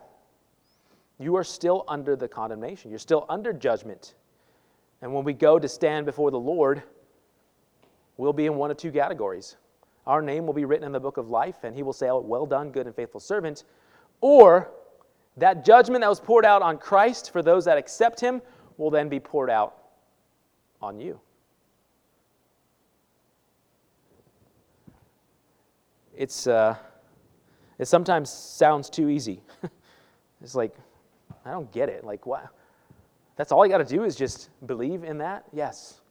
you 1.19 1.37
are 1.37 1.45
still 1.45 1.85
under 1.89 2.17
the 2.17 2.27
condemnation. 2.27 2.91
You're 2.91 2.99
still 2.99 3.27
under 3.29 3.53
judgment. 3.53 4.15
And 5.03 5.13
when 5.13 5.25
we 5.25 5.35
go 5.35 5.59
to 5.59 5.69
stand 5.69 6.07
before 6.07 6.31
the 6.31 6.39
Lord, 6.39 6.83
we'll 8.17 8.33
be 8.33 8.47
in 8.47 8.57
one 8.57 8.71
of 8.71 8.77
two 8.77 8.93
categories. 8.93 9.57
Our 10.07 10.21
name 10.21 10.47
will 10.47 10.55
be 10.55 10.65
written 10.65 10.85
in 10.85 10.93
the 10.93 11.01
book 11.01 11.17
of 11.17 11.29
life, 11.29 11.65
and 11.65 11.75
he 11.75 11.83
will 11.83 11.93
say, 11.93 12.09
oh, 12.09 12.21
Well 12.21 12.47
done, 12.47 12.71
good 12.71 12.87
and 12.87 12.95
faithful 12.95 13.21
servant. 13.21 13.65
Or 14.21 14.71
that 15.37 15.65
judgment 15.65 16.03
that 16.03 16.09
was 16.09 16.21
poured 16.21 16.45
out 16.45 16.63
on 16.63 16.79
Christ 16.79 17.33
for 17.33 17.43
those 17.43 17.65
that 17.65 17.79
accept 17.79 18.21
him 18.21 18.43
will 18.77 18.91
then 18.91 19.09
be 19.09 19.21
poured 19.21 19.51
out 19.51 19.77
on 20.81 20.99
you. 20.99 21.21
It's, 26.17 26.47
uh, 26.47 26.77
it 27.79 27.87
sometimes 27.87 28.31
sounds 28.31 28.91
too 28.91 29.09
easy. 29.09 29.41
it's 30.43 30.55
like, 30.55 30.75
I 31.45 31.51
don't 31.51 31.71
get 31.73 31.89
it. 31.89 32.05
Like, 32.05 32.27
what? 32.27 32.49
That's 33.37 33.51
all 33.51 33.65
I 33.65 33.69
got 33.69 33.79
to 33.79 33.85
do 33.85 34.05
is 34.05 34.15
just 34.15 34.51
believe 34.67 35.05
in 35.05 35.19
that? 35.19 35.45
Yes. 35.53 36.02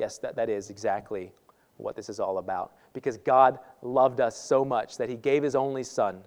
Yes, 0.00 0.16
that, 0.18 0.34
that 0.36 0.48
is 0.48 0.70
exactly 0.70 1.30
what 1.76 1.94
this 1.94 2.08
is 2.08 2.20
all 2.20 2.38
about. 2.38 2.72
Because 2.94 3.18
God 3.18 3.58
loved 3.82 4.18
us 4.18 4.34
so 4.34 4.64
much 4.64 4.96
that 4.96 5.10
He 5.10 5.16
gave 5.16 5.42
His 5.42 5.54
only 5.54 5.82
Son, 5.82 6.22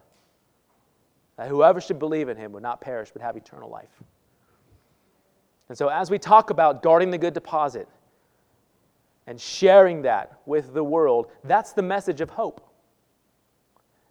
that 1.38 1.48
whoever 1.48 1.82
should 1.82 1.98
believe 1.98 2.30
in 2.30 2.38
Him 2.38 2.52
would 2.52 2.62
not 2.62 2.82
perish 2.82 3.10
but 3.12 3.24
have 3.24 3.36
eternal 3.36 3.72
life. 3.72 3.90
And 5.70 5.78
so, 5.78 5.88
as 5.88 6.12
we 6.12 6.20
talk 6.20 6.52
about 6.52 6.84
guarding 6.84 7.10
the 7.10 7.18
good 7.18 7.34
deposit 7.34 7.88
and 9.26 9.42
sharing 9.42 10.04
that 10.04 10.40
with 10.46 10.76
the 10.76 10.84
world, 10.84 11.32
that's 11.44 11.74
the 11.74 11.82
message 11.82 12.22
of 12.22 12.30
hope. 12.30 12.70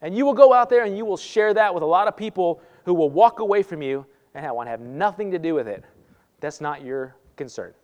And 0.00 0.16
you 0.16 0.26
will 0.26 0.34
go 0.34 0.52
out 0.52 0.70
there 0.70 0.84
and 0.84 0.98
you 0.98 1.04
will 1.04 1.16
share 1.16 1.54
that 1.54 1.72
with 1.72 1.84
a 1.84 1.86
lot 1.86 2.08
of 2.08 2.16
people 2.16 2.60
who 2.84 2.94
will 2.94 3.10
walk 3.10 3.38
away 3.38 3.62
from 3.62 3.80
you 3.80 4.04
and 4.34 4.44
want 4.56 4.66
to 4.66 4.70
have 4.72 4.80
nothing 4.80 5.30
to 5.30 5.38
do 5.38 5.54
with 5.54 5.68
it. 5.68 5.84
That's 6.40 6.60
not 6.60 6.82
your 6.82 7.14
concern. 7.36 7.74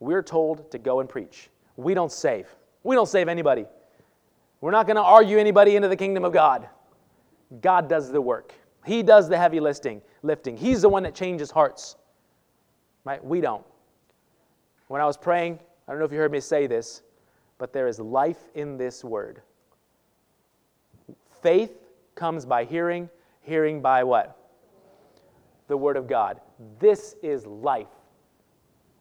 We're 0.00 0.22
told 0.22 0.70
to 0.70 0.78
go 0.78 1.00
and 1.00 1.08
preach. 1.08 1.50
We 1.76 1.94
don't 1.94 2.12
save. 2.12 2.48
We 2.82 2.94
don't 2.94 3.08
save 3.08 3.28
anybody. 3.28 3.66
We're 4.60 4.70
not 4.70 4.86
going 4.86 4.96
to 4.96 5.02
argue 5.02 5.38
anybody 5.38 5.76
into 5.76 5.88
the 5.88 5.96
kingdom 5.96 6.24
of 6.24 6.32
God. 6.32 6.68
God 7.60 7.88
does 7.88 8.10
the 8.10 8.20
work. 8.20 8.54
He 8.84 9.02
does 9.02 9.28
the 9.28 9.36
heavy 9.36 9.60
lifting. 9.60 10.02
Lifting. 10.22 10.56
He's 10.56 10.82
the 10.82 10.88
one 10.88 11.02
that 11.02 11.14
changes 11.14 11.50
hearts. 11.50 11.96
Right? 13.04 13.24
We 13.24 13.40
don't. 13.40 13.64
When 14.88 15.00
I 15.00 15.04
was 15.04 15.16
praying, 15.16 15.58
I 15.86 15.92
don't 15.92 15.98
know 15.98 16.04
if 16.04 16.12
you 16.12 16.18
heard 16.18 16.32
me 16.32 16.40
say 16.40 16.66
this, 16.66 17.02
but 17.58 17.72
there 17.72 17.88
is 17.88 17.98
life 17.98 18.50
in 18.54 18.76
this 18.76 19.02
word. 19.02 19.42
Faith 21.42 21.72
comes 22.14 22.46
by 22.46 22.64
hearing, 22.64 23.08
hearing 23.42 23.80
by 23.80 24.04
what? 24.04 24.36
The 25.68 25.76
word 25.76 25.96
of 25.96 26.06
God. 26.06 26.40
This 26.78 27.16
is 27.22 27.46
life. 27.46 27.88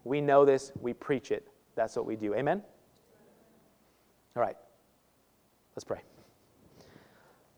We 0.05 0.21
know 0.21 0.45
this, 0.45 0.71
we 0.79 0.93
preach 0.93 1.31
it. 1.31 1.45
That's 1.75 1.97
what 1.97 2.05
we 2.05 2.15
do. 2.15 2.33
Amen? 2.33 2.61
All 4.35 4.41
right. 4.41 4.55
Let's 5.75 5.83
pray. 5.83 5.99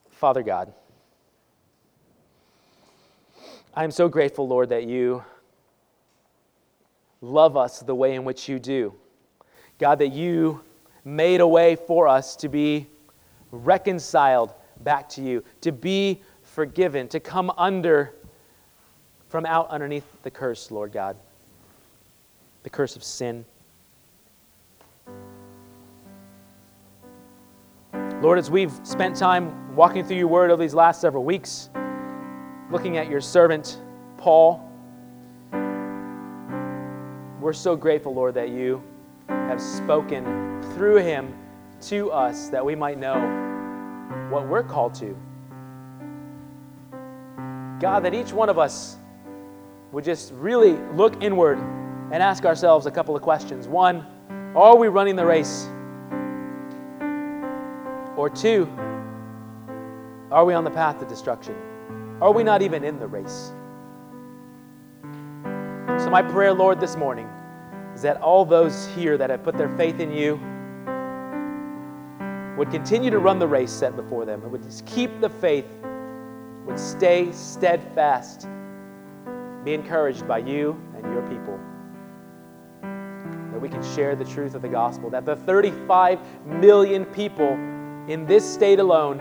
Father 0.09 0.41
God, 0.41 0.73
I 3.75 3.83
am 3.83 3.91
so 3.91 4.09
grateful, 4.09 4.47
Lord, 4.47 4.69
that 4.69 4.87
you 4.87 5.23
love 7.21 7.55
us 7.55 7.81
the 7.81 7.93
way 7.93 8.15
in 8.15 8.23
which 8.23 8.49
you 8.49 8.57
do. 8.57 8.95
God, 9.77 9.99
that 9.99 10.09
you 10.09 10.61
made 11.05 11.41
a 11.41 11.47
way 11.47 11.75
for 11.75 12.07
us 12.07 12.35
to 12.37 12.49
be 12.49 12.87
reconciled 13.51 14.53
back 14.81 15.09
to 15.09 15.21
you, 15.21 15.43
to 15.61 15.71
be 15.71 16.21
forgiven, 16.41 17.07
to 17.09 17.19
come 17.19 17.51
under 17.57 18.15
from 19.29 19.45
out 19.45 19.69
underneath 19.69 20.05
the 20.23 20.31
curse, 20.31 20.71
Lord 20.71 20.91
God, 20.91 21.17
the 22.67 22.71
curse 22.71 22.97
of 22.97 23.03
sin. 23.03 23.45
Lord, 28.21 28.37
as 28.37 28.51
we've 28.51 28.73
spent 28.83 29.15
time 29.15 29.73
walking 29.73 30.03
through 30.03 30.17
your 30.17 30.27
word 30.27 30.51
over 30.51 30.61
these 30.61 30.73
last 30.73 30.99
several 30.99 31.23
weeks, 31.23 31.69
looking 32.69 32.97
at 32.97 33.09
your 33.09 33.21
servant, 33.21 33.81
Paul, 34.17 34.69
we're 37.39 37.53
so 37.53 37.77
grateful, 37.77 38.13
Lord, 38.13 38.33
that 38.33 38.49
you 38.49 38.83
have 39.29 39.61
spoken 39.61 40.61
through 40.73 40.97
him 40.97 41.33
to 41.83 42.11
us 42.11 42.49
that 42.49 42.65
we 42.65 42.75
might 42.75 42.99
know 42.99 44.27
what 44.29 44.45
we're 44.45 44.61
called 44.61 44.93
to. 44.95 45.15
God, 47.79 48.03
that 48.03 48.13
each 48.13 48.33
one 48.33 48.49
of 48.49 48.59
us 48.59 48.97
would 49.93 50.03
just 50.03 50.33
really 50.33 50.73
look 50.95 51.23
inward 51.23 51.59
and 52.11 52.23
ask 52.23 52.45
ourselves 52.45 52.85
a 52.85 52.91
couple 52.91 53.15
of 53.15 53.21
questions. 53.21 53.67
One, 53.67 54.05
are 54.55 54.75
we 54.75 54.87
running 54.87 55.15
the 55.15 55.25
race? 55.25 55.67
Or 58.15 58.29
two, 58.29 58.67
are 60.31 60.45
we 60.45 60.53
on 60.53 60.63
the 60.63 60.71
path 60.71 60.99
to 60.99 61.05
destruction? 61.05 61.55
Are 62.21 62.31
we 62.31 62.43
not 62.43 62.61
even 62.61 62.83
in 62.83 62.99
the 62.99 63.07
race? 63.07 63.51
So, 66.03 66.09
my 66.09 66.21
prayer, 66.21 66.53
Lord, 66.53 66.79
this 66.79 66.95
morning 66.95 67.27
is 67.93 68.01
that 68.01 68.21
all 68.21 68.45
those 68.45 68.87
here 68.87 69.17
that 69.17 69.29
have 69.29 69.43
put 69.43 69.57
their 69.57 69.75
faith 69.77 69.99
in 69.99 70.11
you 70.11 70.35
would 72.57 72.71
continue 72.71 73.11
to 73.11 73.19
run 73.19 73.37
the 73.37 73.47
race 73.47 73.71
set 73.71 73.95
before 73.95 74.25
them 74.25 74.41
and 74.41 74.51
would 74.51 74.63
just 74.63 74.85
keep 74.85 75.21
the 75.21 75.29
faith, 75.29 75.67
would 76.65 76.79
stay 76.79 77.31
steadfast, 77.31 78.47
be 79.63 79.73
encouraged 79.73 80.27
by 80.27 80.39
you 80.39 80.79
and 80.95 81.05
your 81.13 81.21
people. 81.27 81.59
That 83.57 83.63
we 83.63 83.69
can 83.69 83.81
share 83.95 84.15
the 84.15 84.23
truth 84.23 84.53
of 84.53 84.61
the 84.61 84.69
gospel, 84.69 85.09
that 85.09 85.25
the 85.25 85.35
35 85.35 86.19
million 86.45 87.05
people 87.05 87.53
in 88.07 88.23
this 88.27 88.45
state 88.47 88.77
alone 88.77 89.17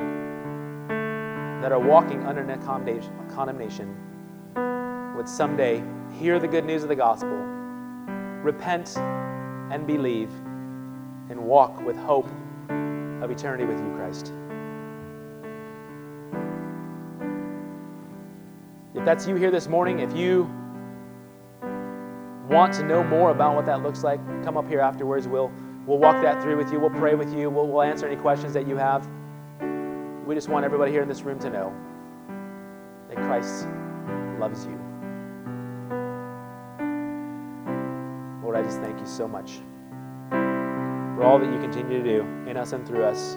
that 1.63 1.73
are 1.73 1.79
walking 1.79 2.23
under 2.27 2.45
condemnation 3.35 3.97
would 5.17 5.27
someday 5.27 5.83
hear 6.19 6.39
the 6.39 6.47
good 6.47 6.67
news 6.67 6.83
of 6.83 6.91
the 6.91 6.95
gospel, 6.95 7.31
repent 7.31 8.99
and 8.99 9.87
believe, 9.87 10.31
and 11.31 11.41
walk 11.41 11.81
with 11.87 11.97
hope 11.97 12.29
of 12.69 13.31
eternity 13.31 13.65
with 13.65 13.79
you, 13.79 13.91
Christ. 13.97 14.35
If 18.95 19.03
that's 19.03 19.27
you 19.27 19.37
here 19.37 19.51
this 19.51 19.67
morning, 19.67 20.01
if 20.01 20.15
you 20.15 20.51
want 22.49 22.75
to 22.75 22.83
know 22.83 23.03
more 23.05 23.31
about 23.31 23.55
what 23.55 23.67
that 23.67 23.83
looks 23.83 24.03
like, 24.05 24.21
come 24.45 24.57
up 24.57 24.69
here 24.69 24.81
afterwards. 24.81 25.29
We'll 25.29 25.53
We'll 25.87 25.99
walk 25.99 26.21
that 26.23 26.43
through 26.43 26.57
with 26.57 26.73
you. 26.73 26.81
We'll 26.81 26.91
pray 26.91 27.15
with 27.15 27.33
you. 27.33 27.49
We'll, 27.49 27.69
we'll 27.69 27.83
answer 27.83 28.09
any 28.09 28.17
questions 28.17 28.53
that 28.55 28.67
you 28.67 28.77
have. 28.77 29.09
We 30.27 30.35
just 30.35 30.49
want 30.49 30.65
everybody 30.65 30.91
here 30.91 31.03
in 31.03 31.09
this 31.09 31.23
room 31.23 31.39
to 31.39 31.49
know 31.49 31.73
that 33.09 33.17
Christ 33.19 33.69
loves 34.41 34.67
you. 34.67 34.77
Lord, 38.43 38.57
I 38.57 38.63
just 38.65 38.81
thank 38.81 38.99
you 38.99 39.07
so 39.07 39.29
much 39.29 39.61
for 40.31 41.23
all 41.23 41.39
that 41.39 41.53
you 41.53 41.61
continue 41.61 42.03
to 42.03 42.05
do 42.05 42.23
in 42.51 42.57
us 42.57 42.73
and 42.73 42.85
through 42.85 43.05
us. 43.05 43.37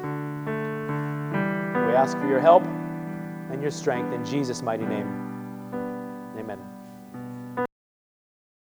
We 1.87 1.95
ask 1.95 2.17
for 2.17 2.27
your 2.27 2.39
help 2.39 2.65
and 3.51 3.61
your 3.61 3.71
strength 3.71 4.11
in 4.11 4.25
Jesus' 4.25 4.63
mighty 4.63 4.85
name. 4.85 5.18